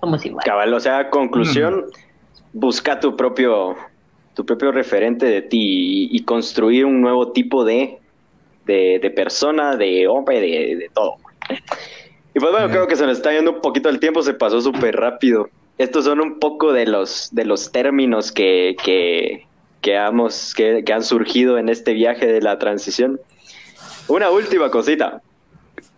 somos 0.00 0.24
iguales. 0.24 0.46
Cabal, 0.46 0.72
o 0.72 0.80
sea, 0.80 1.10
conclusión, 1.10 1.84
busca 2.54 2.98
tu 2.98 3.16
propio, 3.16 3.76
tu 4.38 4.46
propio 4.46 4.70
referente 4.70 5.26
de 5.26 5.42
ti 5.42 5.58
y, 6.12 6.16
y 6.16 6.22
construir 6.22 6.84
un 6.84 7.00
nuevo 7.00 7.32
tipo 7.32 7.64
de, 7.64 7.98
de, 8.66 9.00
de 9.02 9.10
persona, 9.10 9.74
de 9.76 10.06
hombre, 10.06 10.40
de, 10.40 10.76
de 10.76 10.90
todo. 10.94 11.16
Y 12.34 12.38
pues 12.38 12.52
bueno, 12.52 12.70
creo 12.70 12.86
que 12.86 12.94
se 12.94 13.04
nos 13.04 13.16
está 13.18 13.32
yendo 13.32 13.50
un 13.50 13.60
poquito 13.60 13.88
el 13.88 13.98
tiempo, 13.98 14.22
se 14.22 14.34
pasó 14.34 14.60
súper 14.60 14.94
rápido. 14.94 15.48
Estos 15.76 16.04
son 16.04 16.20
un 16.20 16.38
poco 16.38 16.72
de 16.72 16.86
los, 16.86 17.30
de 17.32 17.44
los 17.46 17.72
términos 17.72 18.30
que, 18.30 18.76
que, 18.84 19.44
que, 19.80 19.96
hemos- 19.96 20.54
que, 20.54 20.84
que 20.84 20.92
han 20.92 21.02
surgido 21.02 21.58
en 21.58 21.68
este 21.68 21.92
viaje 21.92 22.28
de 22.28 22.40
la 22.40 22.60
transición. 22.60 23.18
Una 24.06 24.30
última 24.30 24.70
cosita. 24.70 25.20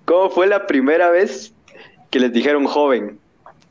¿Cómo 0.06 0.30
fue 0.30 0.46
la 0.46 0.66
primera 0.66 1.10
vez 1.10 1.52
que 2.10 2.20
les 2.20 2.32
dijeron 2.32 2.64
joven 2.64 3.18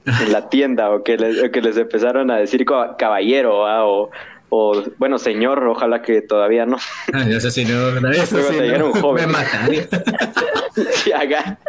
en 0.05 0.31
la 0.31 0.47
tienda 0.47 0.91
o 0.91 1.03
que 1.03 1.17
les, 1.17 1.43
o 1.43 1.49
que 1.49 1.59
les 1.59 1.75
empezaron 1.75 2.29
a 2.29 2.37
decir 2.37 2.65
caballero 2.65 3.65
ah, 3.65 3.87
o, 3.87 4.11
o, 4.49 4.83
bueno, 4.97 5.17
señor, 5.19 5.63
ojalá 5.67 6.01
que 6.01 6.21
todavía 6.21 6.65
no. 6.65 6.77
Ay, 7.13 7.33
eso 7.33 7.49
sí, 7.49 7.65
no, 7.65 8.09
eso 8.11 8.37
sí, 8.41 8.57
no, 8.77 8.91
joven. 8.93 9.27
me 9.27 9.33
mataría. 9.33 9.87
Sí, 10.93 11.11
acá. 11.11 11.59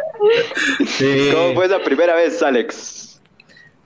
Sí. 0.87 1.29
¿Cómo 1.33 1.53
fue 1.55 1.65
esa 1.65 1.79
primera 1.83 2.15
vez, 2.15 2.41
Alex? 2.41 3.19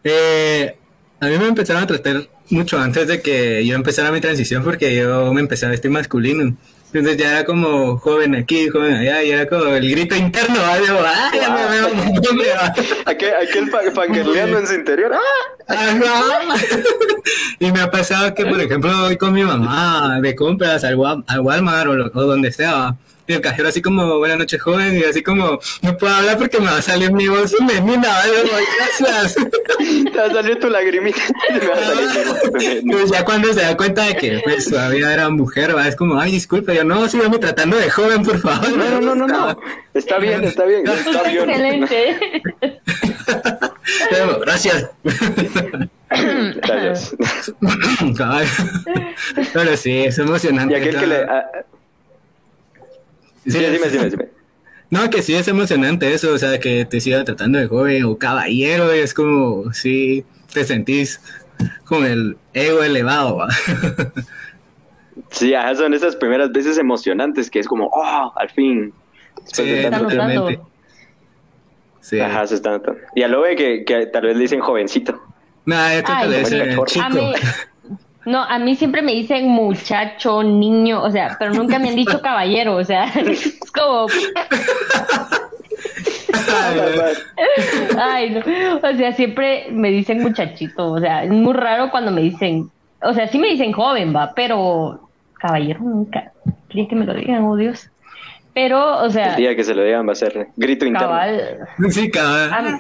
Eh, 0.04 0.78
a 1.20 1.28
mí 1.28 1.38
me 1.38 1.48
empezaron 1.48 1.82
a 1.82 1.88
tratar 1.88 2.28
mucho 2.50 2.78
antes 2.78 3.08
de 3.08 3.22
que 3.22 3.66
yo 3.66 3.76
empezara 3.76 4.12
mi 4.12 4.22
transición 4.22 4.64
porque 4.64 4.96
yo 4.96 5.34
me 5.34 5.42
empecé 5.42 5.66
a 5.66 5.70
vestir 5.70 5.90
masculino. 5.90 6.56
Entonces 6.98 7.18
ya 7.22 7.32
era 7.32 7.44
como 7.46 7.98
joven 7.98 8.36
aquí, 8.36 8.70
joven 8.70 8.94
allá, 8.94 9.22
y 9.22 9.32
era 9.32 9.48
como 9.48 9.66
el 9.66 9.90
grito 9.92 10.16
interno, 10.16 10.56
¿va? 10.62 10.78
Digo, 10.80 10.98
¡ay, 11.06 11.40
ya 11.42 11.50
me 11.50 11.66
veo 11.68 11.88
un 11.92 12.28
hombre, 12.30 12.48
va". 12.56 12.74
Aquel, 13.06 13.34
aquel 13.36 13.70
fangirleando 13.94 14.60
en 14.60 14.68
su 14.68 14.74
interior. 14.76 15.12
¡Ah! 15.14 15.20
Ajá. 15.68 16.56
Y 17.60 17.72
me 17.72 17.82
ha 17.82 17.90
pasado 17.90 18.34
que, 18.36 18.46
por 18.46 18.62
ejemplo, 18.62 18.92
voy 19.02 19.18
con 19.18 19.34
mi 19.34 19.44
mamá 19.44 20.20
de 20.22 20.36
compras 20.36 20.84
al, 20.84 20.98
al 21.28 21.40
Walmart 21.40 21.88
o, 21.88 21.94
lo- 21.96 22.12
o 22.14 22.22
donde 22.24 22.52
sea. 22.52 22.96
Y 23.28 23.34
el 23.34 23.42
cajero 23.42 23.70
así 23.70 23.82
como, 23.82 24.20
buenas 24.20 24.38
noches, 24.38 24.62
joven, 24.62 25.00
y 25.00 25.04
así 25.04 25.24
como, 25.24 25.60
no 25.82 25.98
puedo 25.98 26.14
hablar 26.14 26.38
porque 26.38 26.60
me 26.60 26.68
va 26.68 26.78
a 26.78 26.82
salir 26.82 27.12
mi 27.12 27.28
voz 27.28 27.56
femenina. 27.58 28.08
¿va? 28.08 28.24
Y 28.28 28.48
yo, 28.48 28.56
"Ay, 28.56 28.66
gracias. 29.00 29.36
Te 30.14 30.18
va 30.20 30.26
a 30.26 30.32
salir 30.32 30.60
tu 30.60 30.70
lagrimita. 30.70 31.20
Me 31.52 31.68
va 31.68 31.74
a 31.74 31.86
salir 31.86 32.08
mi 32.08 32.24
voz 32.24 32.40
femenina. 32.42 32.98
Pues 32.98 33.12
ya 33.12 33.26
cuando 33.26 33.52
se 33.54 33.62
da 33.62 33.76
cuenta 33.76 34.04
de 34.06 34.16
que 34.16 34.42
pues, 34.44 34.70
todavía 34.70 35.12
era 35.12 35.30
mujer, 35.30 35.76
¿va? 35.76 35.88
es 35.88 35.96
como, 35.96 36.20
ay, 36.20 36.34
disculpe, 36.34 36.76
yo 36.76 36.84
no, 36.84 37.08
sígame 37.10 37.40
tratando 37.40 37.78
de 37.78 37.90
joven, 37.90 38.24
por 38.24 38.40
favor. 38.40 38.70
No, 38.78 38.90
no, 38.90 39.02
no, 39.02 39.16
no, 39.16 39.28
no. 39.28 39.60
Está 39.96 40.20
bien, 40.20 40.44
está 40.44 40.66
bien. 40.66 40.84
Está 40.88 41.24
bien. 41.24 41.50
Excelente. 41.50 42.42
Pero, 44.10 44.40
Gracias. 44.42 44.90
Gracias. 46.10 47.16
Pero 49.54 49.78
sí, 49.78 50.06
es 50.06 50.18
emocionante. 50.20 50.74
Y 50.74 50.78
aquel 50.78 51.00
que 51.00 51.08
le. 51.08 51.26
Sí, 53.46 53.52
Sí, 53.52 53.60
dime, 53.60 53.76
es- 53.86 53.92
dime, 53.92 54.10
dime. 54.10 54.30
No, 54.92 55.10
que 55.10 55.22
sí 55.24 55.34
es 55.34 55.48
emocionante 55.48 56.14
eso, 56.14 56.32
o 56.34 56.38
sea, 56.38 56.60
que 56.60 56.86
te 56.86 57.02
siga 57.02 57.24
tratando 57.24 57.58
de 57.60 57.68
joven 57.68 58.04
o 58.06 58.18
caballero, 58.18 58.92
es 58.92 59.14
como, 59.14 59.74
sí, 59.74 60.24
te 60.54 60.64
sentís 60.64 61.20
con 61.86 62.06
el 62.06 62.38
ego 62.54 62.84
elevado, 62.84 63.38
¿va? 63.38 63.48
Sí, 65.32 65.54
ajá, 65.54 65.76
son 65.76 65.94
esas 65.94 66.16
primeras 66.16 66.52
veces 66.52 66.78
emocionantes 66.78 67.50
que 67.50 67.60
es 67.60 67.68
como, 67.68 67.88
oh, 67.94 68.34
al 68.36 68.50
fin. 68.50 68.94
Después 69.44 69.56
Sí, 69.56 69.64
de 69.74 69.90
tanto 69.90 70.08
tiempo. 70.08 70.70
Sí. 72.02 72.20
Ajá, 72.20 72.46
se 72.48 72.56
está 72.56 72.72
notando. 72.72 73.00
Y 73.16 73.24
a 73.24 73.28
lo 73.28 73.42
ve 73.42 73.56
que, 73.56 73.84
que 73.86 74.06
tal 74.08 74.24
vez 74.24 74.36
le 74.36 74.42
dicen 74.44 74.60
jovencito. 74.60 75.20
Nah, 75.66 75.96
yo 75.96 76.04
creo 76.04 76.20
que 76.22 76.28
le 76.28 76.40
dicen 76.40 76.60
cachorro. 76.60 76.84
A 76.84 76.86
chico. 76.86 77.10
mí, 77.10 77.34
no, 78.26 78.44
a 78.44 78.58
mí 78.60 78.76
siempre 78.76 79.02
me 79.02 79.14
dicen 79.14 79.48
muchacho, 79.48 80.44
niño, 80.44 81.04
o 81.04 81.12
sea, 81.12 81.36
pero 81.38 81.54
nunca 81.54 81.80
me 81.80 81.90
han 81.90 81.96
dicho 81.96 82.22
caballero, 82.24 82.76
o 82.76 82.84
sea, 82.84 83.06
es 83.16 83.60
como, 83.72 84.08
ay, 87.98 88.32
no, 88.32 88.42
o 88.78 88.94
sea, 88.96 89.14
siempre 89.14 89.68
me 89.72 89.92
dicen 89.92 90.22
muchachito, 90.22 90.92
o 90.92 91.00
sea, 91.00 91.24
es 91.24 91.32
muy 91.32 91.54
raro 91.54 91.92
cuando 91.92 92.12
me 92.12 92.22
dicen, 92.22 92.70
o 93.02 93.14
sea, 93.14 93.28
sí 93.28 93.38
me 93.38 93.50
dicen 93.50 93.72
joven, 93.72 94.16
va, 94.16 94.34
pero 94.36 95.10
caballero 95.36 95.82
nunca, 95.82 96.32
quería 96.70 96.88
que 96.88 96.96
me 96.96 97.06
lo 97.06 97.14
digan, 97.14 97.44
oh 97.44 97.56
Dios, 97.56 97.90
pero, 98.56 99.04
o 99.04 99.10
sea, 99.10 99.32
El 99.32 99.36
día 99.36 99.56
que 99.56 99.64
se 99.64 99.76
lo 99.76 99.84
digan 99.84 100.08
va 100.08 100.14
a 100.14 100.16
ser 100.16 100.48
grito 100.56 100.86
interno. 100.86 101.10
cabal, 101.10 101.68
Sí, 101.90 102.10
cabal. 102.10 102.54
a, 102.54 102.80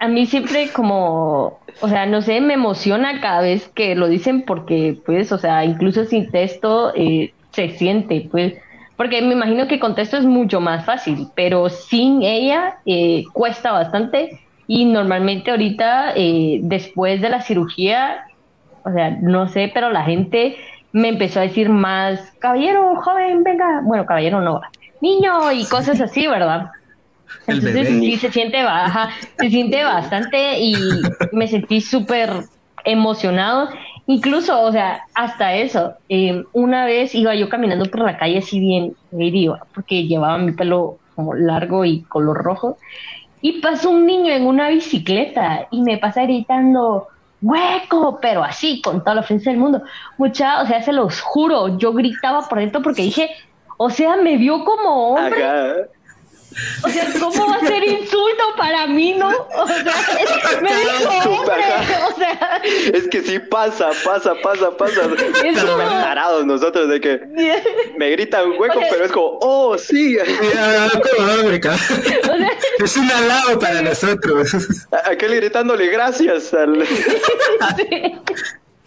a 0.00 0.08
mí 0.08 0.26
siempre 0.26 0.70
como, 0.72 1.60
o 1.80 1.88
sea, 1.88 2.06
no 2.06 2.22
sé, 2.22 2.40
me 2.40 2.54
emociona 2.54 3.20
cada 3.20 3.42
vez 3.42 3.68
que 3.68 3.94
lo 3.94 4.08
dicen 4.08 4.44
porque, 4.46 4.98
pues, 5.04 5.30
o 5.30 5.38
sea, 5.38 5.64
incluso 5.64 6.06
sin 6.06 6.30
texto 6.30 6.92
eh, 6.96 7.34
se 7.50 7.68
siente, 7.76 8.26
pues, 8.30 8.54
porque 8.96 9.20
me 9.20 9.34
imagino 9.34 9.68
que 9.68 9.78
con 9.78 9.94
texto 9.94 10.16
es 10.16 10.24
mucho 10.24 10.60
más 10.60 10.86
fácil, 10.86 11.28
pero 11.34 11.68
sin 11.68 12.22
ella 12.22 12.78
eh, 12.86 13.24
cuesta 13.34 13.72
bastante 13.72 14.40
y 14.66 14.86
normalmente 14.86 15.50
ahorita, 15.50 16.14
eh, 16.16 16.60
después 16.62 17.20
de 17.20 17.28
la 17.28 17.42
cirugía, 17.42 18.24
o 18.84 18.92
sea, 18.92 19.10
no 19.10 19.48
sé, 19.48 19.70
pero 19.72 19.90
la 19.90 20.04
gente 20.04 20.56
me 20.92 21.08
empezó 21.08 21.40
a 21.40 21.42
decir 21.42 21.68
más, 21.68 22.32
caballero, 22.38 22.96
joven, 22.96 23.44
venga, 23.44 23.82
bueno, 23.84 24.06
caballero 24.06 24.40
no, 24.40 24.62
niño 25.02 25.52
y 25.52 25.66
cosas 25.66 26.00
así, 26.00 26.26
¿verdad? 26.26 26.70
El 27.46 27.58
Entonces 27.58 27.88
bebé. 27.88 28.00
sí 28.00 28.16
se 28.16 28.30
siente 28.30 28.62
baja, 28.62 29.10
se 29.38 29.50
siente 29.50 29.84
bastante 29.84 30.58
y 30.60 30.74
me 31.32 31.48
sentí 31.48 31.80
súper 31.80 32.44
emocionado. 32.84 33.68
Incluso, 34.06 34.60
o 34.60 34.72
sea, 34.72 35.04
hasta 35.14 35.54
eso, 35.54 35.94
eh, 36.08 36.42
una 36.52 36.84
vez 36.84 37.14
iba 37.14 37.34
yo 37.34 37.48
caminando 37.48 37.84
por 37.86 38.00
la 38.00 38.18
calle 38.18 38.38
así 38.38 38.58
bien 38.58 38.94
serio, 39.10 39.58
porque 39.74 40.06
llevaba 40.06 40.38
mi 40.38 40.52
pelo 40.52 40.98
como 41.14 41.34
largo 41.34 41.84
y 41.84 42.02
color 42.02 42.38
rojo, 42.42 42.76
y 43.42 43.60
pasó 43.60 43.90
un 43.90 44.06
niño 44.06 44.32
en 44.32 44.46
una 44.46 44.68
bicicleta 44.68 45.68
y 45.70 45.82
me 45.82 45.96
pasa 45.98 46.22
gritando, 46.22 47.08
hueco, 47.40 48.18
pero 48.20 48.42
así, 48.42 48.82
con 48.82 49.00
toda 49.00 49.14
la 49.14 49.20
ofensa 49.22 49.50
del 49.50 49.58
mundo. 49.58 49.82
Mucha, 50.18 50.62
o 50.62 50.66
sea, 50.66 50.82
se 50.82 50.92
los 50.92 51.20
juro, 51.20 51.78
yo 51.78 51.92
gritaba 51.92 52.48
por 52.48 52.58
dentro 52.58 52.82
porque 52.82 53.02
dije, 53.02 53.30
o 53.76 53.90
sea, 53.90 54.16
me 54.16 54.36
vio 54.36 54.64
como 54.64 55.14
hombre. 55.14 55.44
Ajá. 55.44 55.74
O 56.82 56.88
sea, 56.88 57.06
¿cómo 57.18 57.48
va 57.50 57.56
a 57.56 57.60
ser 57.66 57.84
insulto 57.84 58.42
para 58.56 58.86
mí, 58.86 59.12
no? 59.14 59.28
O 59.28 59.66
sea, 59.68 60.60
me 60.62 60.70
dijo 60.74 61.30
hombre, 61.30 61.54
o 62.08 62.16
sea, 62.18 62.60
Es 62.64 63.08
que 63.08 63.22
sí 63.22 63.38
pasa, 63.38 63.90
pasa, 64.04 64.34
pasa, 64.42 64.70
pasa. 64.76 65.02
Es 65.44 65.58
Súper 65.60 65.66
como- 65.66 65.76
tarados 66.00 66.46
nosotros 66.46 66.88
de 66.88 67.00
que 67.00 67.20
me 67.96 68.10
grita 68.10 68.44
un 68.44 68.58
hueco, 68.58 68.80
pero 68.90 69.04
es 69.04 69.12
como, 69.12 69.38
oh, 69.42 69.76
sí. 69.78 70.16
Ya, 70.16 70.90
como 70.90 71.26
África. 71.30 71.74
O 71.74 72.36
sea, 72.36 72.50
Es 72.84 72.96
un 72.96 73.10
halago 73.10 73.58
para 73.58 73.82
nosotros. 73.82 74.50
Aquel 75.04 75.36
gritándole 75.36 75.86
gracias 75.88 76.52
al... 76.54 76.86
sí. 77.76 78.14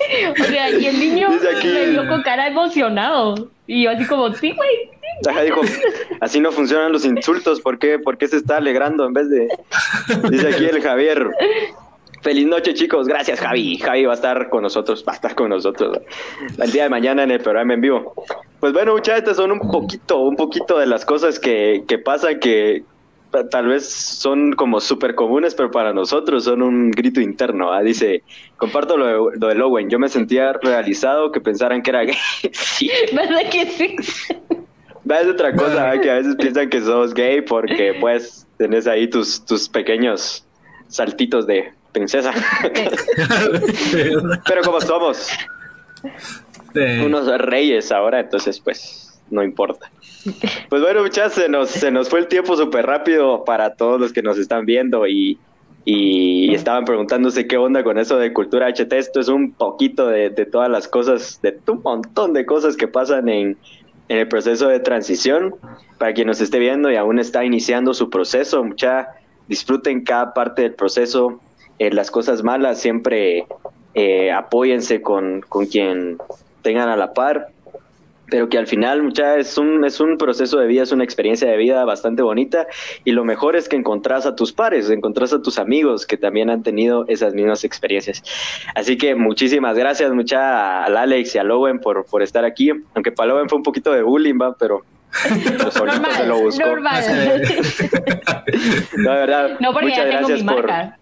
O 0.40 0.44
sea, 0.44 0.70
y 0.70 0.86
el 0.86 1.00
niño 1.00 1.30
me 1.30 1.86
vio 1.88 2.08
con 2.08 2.22
cara 2.24 2.48
emocionado. 2.48 3.50
Y 3.68 3.84
yo 3.84 3.92
así 3.92 4.06
como, 4.06 4.34
sí, 4.34 4.52
güey. 4.52 4.70
sí". 4.92 5.30
Ajá, 5.30 5.42
dijo, 5.42 5.62
así 6.20 6.40
no 6.40 6.52
funcionan 6.52 6.92
los 6.92 7.06
insultos, 7.06 7.62
¿por 7.62 7.80
qué, 7.80 8.00
¿por 8.00 8.18
qué 8.18 8.28
se 8.28 8.38
está 8.38 8.58
alegrando 8.58 9.06
en 9.06 9.14
vez 9.14 9.30
de...? 9.30 9.48
Dice 10.30 10.48
aquí 10.50 10.66
el 10.66 10.82
Javier. 10.82 11.30
Feliz 12.22 12.48
noche, 12.48 12.74
chicos. 12.74 13.08
Gracias, 13.08 13.40
Javi. 13.40 13.78
Javi 13.78 14.06
va 14.06 14.14
a 14.14 14.16
estar 14.16 14.50
con 14.50 14.64
nosotros, 14.64 15.04
va 15.08 15.12
a 15.12 15.16
estar 15.16 15.36
con 15.36 15.50
nosotros 15.50 16.00
el 16.58 16.72
día 16.72 16.84
de 16.84 16.90
mañana 16.90 17.24
en 17.24 17.32
el 17.32 17.42
programa 17.42 17.74
en 17.74 17.82
vivo. 17.82 18.14
Pues 18.62 18.72
bueno, 18.72 18.94
muchachos, 18.94 19.20
estas 19.20 19.38
son 19.38 19.52
un 19.52 19.60
poquito, 19.60 20.20
un 20.20 20.38
poquito 20.38 20.80
de 20.80 20.86
las 20.86 21.04
cosas 21.04 21.38
que, 21.38 21.84
que 21.86 21.98
pasan 21.98 22.40
que 22.40 22.84
tal 23.50 23.68
vez 23.68 23.90
son 23.90 24.54
como 24.54 24.80
súper 24.80 25.16
comunes, 25.16 25.56
pero 25.56 25.72
para 25.72 25.94
nosotros 25.94 26.44
son 26.44 26.62
un 26.62 26.92
grito 26.92 27.20
interno. 27.20 27.72
¿ah? 27.74 27.82
Dice, 27.82 28.24
comparto 28.58 28.96
lo 28.98 29.06
de, 29.32 29.38
lo 29.40 29.48
de 29.48 29.62
Owen. 29.62 29.90
Yo 29.90 30.00
me 30.00 30.10
sentía 30.10 30.54
realizado 30.54 31.32
que 31.32 31.42
pensaran 31.42 31.82
que 31.82 31.90
era 31.90 32.04
gay. 32.04 32.16
sí. 32.52 32.90
¿Verdad 33.14 33.50
que 33.52 33.66
sí? 33.66 33.96
Va, 35.10 35.20
Es 35.20 35.28
otra 35.28 35.54
cosa, 35.54 35.94
¿eh? 35.96 36.02
que 36.02 36.12
a 36.12 36.16
veces 36.16 36.36
piensan 36.40 36.70
que 36.70 36.82
sos 36.82 37.14
gay 37.14 37.42
porque 37.42 37.96
pues 38.00 38.48
tenés 38.58 38.88
ahí 38.88 39.10
tus, 39.10 39.44
tus 39.46 39.68
pequeños 39.68 40.46
saltitos 40.88 41.46
de 41.48 41.74
princesa. 41.92 42.32
Pero 44.48 44.62
como 44.64 44.80
somos 44.82 45.30
Sí. 46.74 46.80
unos 47.06 47.28
reyes 47.40 47.92
ahora, 47.92 48.20
entonces 48.20 48.60
pues 48.60 49.20
no 49.30 49.44
importa. 49.44 49.92
Pues 50.70 50.82
bueno, 50.82 51.02
muchachos, 51.02 51.34
se 51.34 51.50
nos, 51.50 51.70
se 51.70 51.92
nos 51.92 52.10
fue 52.10 52.20
el 52.20 52.28
tiempo 52.28 52.56
súper 52.56 52.86
rápido 52.86 53.44
para 53.44 53.76
todos 53.76 54.00
los 54.00 54.14
que 54.14 54.22
nos 54.22 54.38
están 54.38 54.66
viendo 54.66 55.06
y, 55.08 55.38
y 55.86 56.54
estaban 56.54 56.86
preguntándose 56.86 57.46
qué 57.46 57.58
onda 57.58 57.84
con 57.84 57.98
eso 57.98 58.18
de 58.18 58.32
cultura 58.32 58.68
HT. 58.68 58.94
Esto 58.94 59.20
es 59.20 59.28
un 59.28 59.52
poquito 59.52 60.08
de, 60.08 60.30
de 60.30 60.46
todas 60.46 60.70
las 60.70 60.88
cosas, 60.88 61.40
de 61.42 61.58
un 61.68 61.82
montón 61.84 62.34
de 62.34 62.46
cosas 62.46 62.78
que 62.78 62.88
pasan 62.88 63.28
en, 63.28 63.58
en 64.08 64.18
el 64.18 64.28
proceso 64.28 64.68
de 64.68 64.80
transición. 64.80 65.56
Para 65.98 66.14
quien 66.14 66.28
nos 66.28 66.42
esté 66.42 66.60
viendo 66.60 66.92
y 66.92 66.96
aún 66.96 67.20
está 67.20 67.44
iniciando 67.44 67.94
su 67.94 68.10
proceso, 68.10 68.64
mucha 68.64 69.10
disfruten 69.48 70.04
cada 70.04 70.34
parte 70.34 70.62
del 70.64 70.74
proceso. 70.74 71.40
Eh, 71.80 71.92
las 71.92 72.12
cosas 72.12 72.44
malas 72.44 72.80
siempre 72.80 73.46
eh, 73.94 74.32
apóyense 74.32 75.02
con, 75.02 75.42
con 75.42 75.66
quien 75.66 76.18
tengan 76.62 76.90
a 76.90 76.96
la 76.96 77.14
par 77.14 77.50
pero 78.34 78.50
que 78.50 78.58
al 78.58 78.66
final 78.66 79.04
mucha 79.04 79.38
es 79.38 79.60
un 79.60 79.86
es 79.86 80.00
un 80.00 80.18
proceso 80.18 80.58
de 80.58 80.66
vida, 80.66 80.82
es 80.82 80.92
una 80.92 81.04
experiencia 81.04 81.48
de 81.48 81.56
vida 81.56 81.86
bastante 81.86 82.24
bonita 82.24 82.66
y 83.04 83.12
lo 83.12 83.24
mejor 83.26 83.56
es 83.56 83.70
que 83.70 83.76
encontrás 83.76 84.26
a 84.26 84.36
tus 84.36 84.52
pares, 84.52 84.90
encontrás 84.90 85.34
a 85.34 85.42
tus 85.44 85.60
amigos 85.60 86.08
que 86.08 86.18
también 86.18 86.50
han 86.50 86.64
tenido 86.64 87.06
esas 87.08 87.36
mismas 87.36 87.64
experiencias. 87.64 88.24
Así 88.74 88.98
que 88.98 89.14
muchísimas 89.14 89.78
gracias 89.78 90.12
mucha 90.14 90.84
al 90.84 90.98
Alex 90.98 91.36
y 91.36 91.38
al 91.38 91.52
Owen 91.52 91.78
por, 91.80 92.08
por 92.08 92.24
estar 92.24 92.44
aquí, 92.44 92.72
aunque 92.96 93.12
para 93.12 93.36
Owen 93.36 93.48
fue 93.48 93.60
un 93.60 93.64
poquito 93.64 93.92
de 93.92 94.02
bullying, 94.02 94.40
va, 94.42 94.56
pero 94.58 94.82
pues, 95.62 95.72
solito 95.76 96.02
se 96.18 96.26
lo 96.26 96.38
Normal, 96.38 96.44
buscó. 96.44 96.66
normal. 96.66 97.04
No, 98.98 99.12
de 99.12 99.18
verdad, 99.20 99.60
No, 99.60 99.74
porque 99.74 99.90
muchas 99.90 100.06
ya 100.06 100.10
tengo 100.10 100.28
mi 100.28 100.28
gracias 100.28 100.44
por 100.44 100.68
marca. 100.68 100.98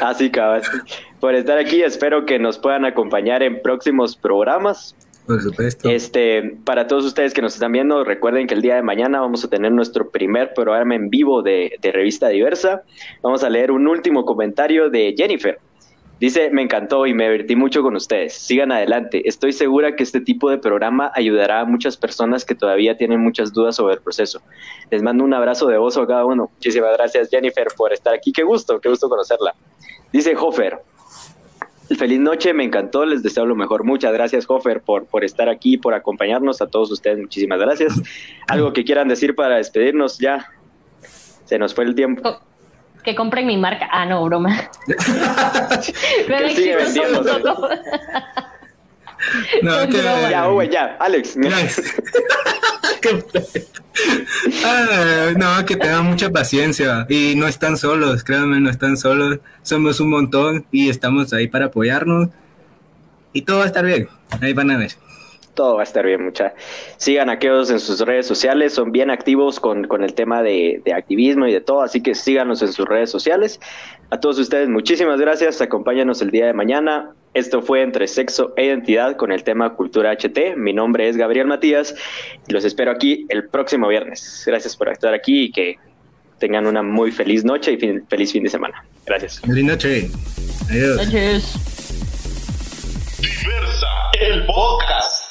así 0.00 0.28
cabal, 0.28 0.62
por 1.20 1.36
estar 1.36 1.56
aquí. 1.56 1.82
Espero 1.82 2.26
que 2.26 2.40
nos 2.40 2.58
puedan 2.58 2.84
acompañar 2.84 3.44
en 3.44 3.62
próximos 3.62 4.16
programas. 4.16 4.96
Por 5.28 5.42
supuesto. 5.42 5.90
Este, 5.90 6.56
para 6.64 6.86
todos 6.86 7.04
ustedes 7.04 7.34
que 7.34 7.42
nos 7.42 7.52
están 7.52 7.70
viendo, 7.70 8.02
recuerden 8.02 8.46
que 8.46 8.54
el 8.54 8.62
día 8.62 8.76
de 8.76 8.82
mañana 8.82 9.20
vamos 9.20 9.44
a 9.44 9.50
tener 9.50 9.70
nuestro 9.72 10.08
primer 10.08 10.54
programa 10.54 10.94
en 10.94 11.10
vivo 11.10 11.42
de, 11.42 11.76
de 11.82 11.92
Revista 11.92 12.28
Diversa. 12.28 12.80
Vamos 13.22 13.44
a 13.44 13.50
leer 13.50 13.70
un 13.70 13.86
último 13.86 14.24
comentario 14.24 14.88
de 14.88 15.14
Jennifer. 15.14 15.58
Dice, 16.18 16.48
me 16.48 16.62
encantó 16.62 17.06
y 17.06 17.12
me 17.12 17.24
divertí 17.24 17.56
mucho 17.56 17.82
con 17.82 17.94
ustedes. 17.94 18.32
Sigan 18.32 18.72
adelante. 18.72 19.28
Estoy 19.28 19.52
segura 19.52 19.96
que 19.96 20.02
este 20.02 20.22
tipo 20.22 20.48
de 20.48 20.56
programa 20.56 21.12
ayudará 21.14 21.60
a 21.60 21.64
muchas 21.66 21.98
personas 21.98 22.46
que 22.46 22.54
todavía 22.54 22.96
tienen 22.96 23.20
muchas 23.20 23.52
dudas 23.52 23.76
sobre 23.76 23.96
el 23.96 24.00
proceso. 24.00 24.40
Les 24.90 25.02
mando 25.02 25.24
un 25.24 25.34
abrazo 25.34 25.66
de 25.66 25.76
oso 25.76 26.00
a 26.00 26.06
cada 26.06 26.24
uno. 26.24 26.50
Muchísimas 26.54 26.96
gracias 26.96 27.28
Jennifer 27.28 27.66
por 27.76 27.92
estar 27.92 28.14
aquí. 28.14 28.32
Qué 28.32 28.44
gusto, 28.44 28.80
qué 28.80 28.88
gusto 28.88 29.10
conocerla. 29.10 29.54
Dice 30.10 30.34
Hofer, 30.34 30.78
Feliz 31.96 32.18
noche, 32.20 32.52
me 32.52 32.64
encantó, 32.64 33.06
les 33.06 33.22
deseo 33.22 33.46
lo 33.46 33.54
mejor. 33.54 33.84
Muchas 33.84 34.12
gracias, 34.12 34.44
Hofer, 34.48 34.82
por, 34.82 35.06
por 35.06 35.24
estar 35.24 35.48
aquí, 35.48 35.78
por 35.78 35.94
acompañarnos. 35.94 36.60
A 36.60 36.66
todos 36.66 36.90
ustedes, 36.90 37.18
muchísimas 37.18 37.58
gracias. 37.58 37.94
¿Algo 38.48 38.72
que 38.72 38.84
quieran 38.84 39.08
decir 39.08 39.34
para 39.34 39.56
despedirnos 39.56 40.18
ya? 40.18 40.46
Se 41.46 41.58
nos 41.58 41.74
fue 41.74 41.84
el 41.84 41.94
tiempo. 41.94 42.22
Co- 42.22 42.40
Que 43.02 43.14
compren 43.14 43.46
mi 43.46 43.56
marca. 43.56 43.88
Ah, 43.90 44.04
no, 44.04 44.22
broma. 44.24 44.68
Que 46.26 46.50
sigue 46.50 46.76
todo. 47.12 47.68
No, 49.62 49.88
que, 49.90 50.02
Ya, 50.30 50.48
Owen, 50.48 50.70
ya. 50.70 50.96
Alex, 51.00 51.36
mira. 51.36 51.56
Ah, 54.64 55.32
no, 55.36 55.64
que 55.66 55.76
tengan 55.76 56.04
mucha 56.06 56.30
paciencia 56.30 57.06
y 57.08 57.34
no 57.34 57.48
están 57.48 57.76
solos, 57.76 58.22
créanme, 58.22 58.60
no 58.60 58.70
están 58.70 58.96
solos. 58.96 59.40
Somos 59.62 60.00
un 60.00 60.10
montón 60.10 60.66
y 60.70 60.88
estamos 60.88 61.32
ahí 61.32 61.48
para 61.48 61.66
apoyarnos 61.66 62.28
y 63.32 63.42
todo 63.42 63.58
va 63.58 63.64
a 63.64 63.66
estar 63.66 63.84
bien. 63.84 64.08
Ahí 64.40 64.52
van 64.52 64.70
a 64.70 64.78
ver. 64.78 64.92
Todo 65.54 65.74
va 65.74 65.80
a 65.80 65.84
estar 65.84 66.06
bien, 66.06 66.24
mucha. 66.24 66.54
Sigan 66.98 67.28
a 67.28 67.32
aquellos 67.32 67.70
en 67.70 67.80
sus 67.80 68.00
redes 68.00 68.26
sociales, 68.26 68.72
son 68.74 68.92
bien 68.92 69.10
activos 69.10 69.58
con, 69.58 69.84
con 69.88 70.04
el 70.04 70.14
tema 70.14 70.42
de, 70.42 70.80
de 70.84 70.92
activismo 70.92 71.46
y 71.48 71.52
de 71.52 71.60
todo, 71.60 71.82
así 71.82 72.00
que 72.00 72.14
síganos 72.14 72.62
en 72.62 72.72
sus 72.72 72.86
redes 72.86 73.10
sociales. 73.10 73.58
A 74.10 74.20
todos 74.20 74.38
ustedes, 74.38 74.68
muchísimas 74.68 75.20
gracias. 75.20 75.60
Acompáñanos 75.60 76.22
el 76.22 76.30
día 76.30 76.46
de 76.46 76.52
mañana. 76.52 77.10
Esto 77.34 77.60
fue 77.60 77.82
Entre 77.82 78.06
Sexo 78.06 78.54
e 78.56 78.66
Identidad 78.66 79.16
con 79.16 79.32
el 79.32 79.42
tema 79.44 79.74
Cultura 79.74 80.12
HT. 80.12 80.56
Mi 80.56 80.72
nombre 80.72 81.08
es 81.08 81.16
Gabriel 81.16 81.46
Matías 81.46 81.94
y 82.46 82.52
los 82.52 82.64
espero 82.64 82.90
aquí 82.92 83.26
el 83.28 83.48
próximo 83.48 83.88
viernes. 83.88 84.44
Gracias 84.46 84.76
por 84.76 84.88
estar 84.88 85.12
aquí 85.12 85.44
y 85.44 85.50
que 85.52 85.76
tengan 86.38 86.66
una 86.66 86.82
muy 86.82 87.10
feliz 87.10 87.44
noche 87.44 87.72
y 87.72 87.76
fin- 87.76 88.04
feliz 88.08 88.32
fin 88.32 88.44
de 88.44 88.48
semana. 88.48 88.84
Gracias. 89.06 89.40
Feliz 89.40 89.64
noche. 89.64 90.08
Adiós. 90.70 90.96
Noches. 91.04 91.54
Diversa, 93.20 93.86
el 94.20 94.46
podcast. 94.46 95.27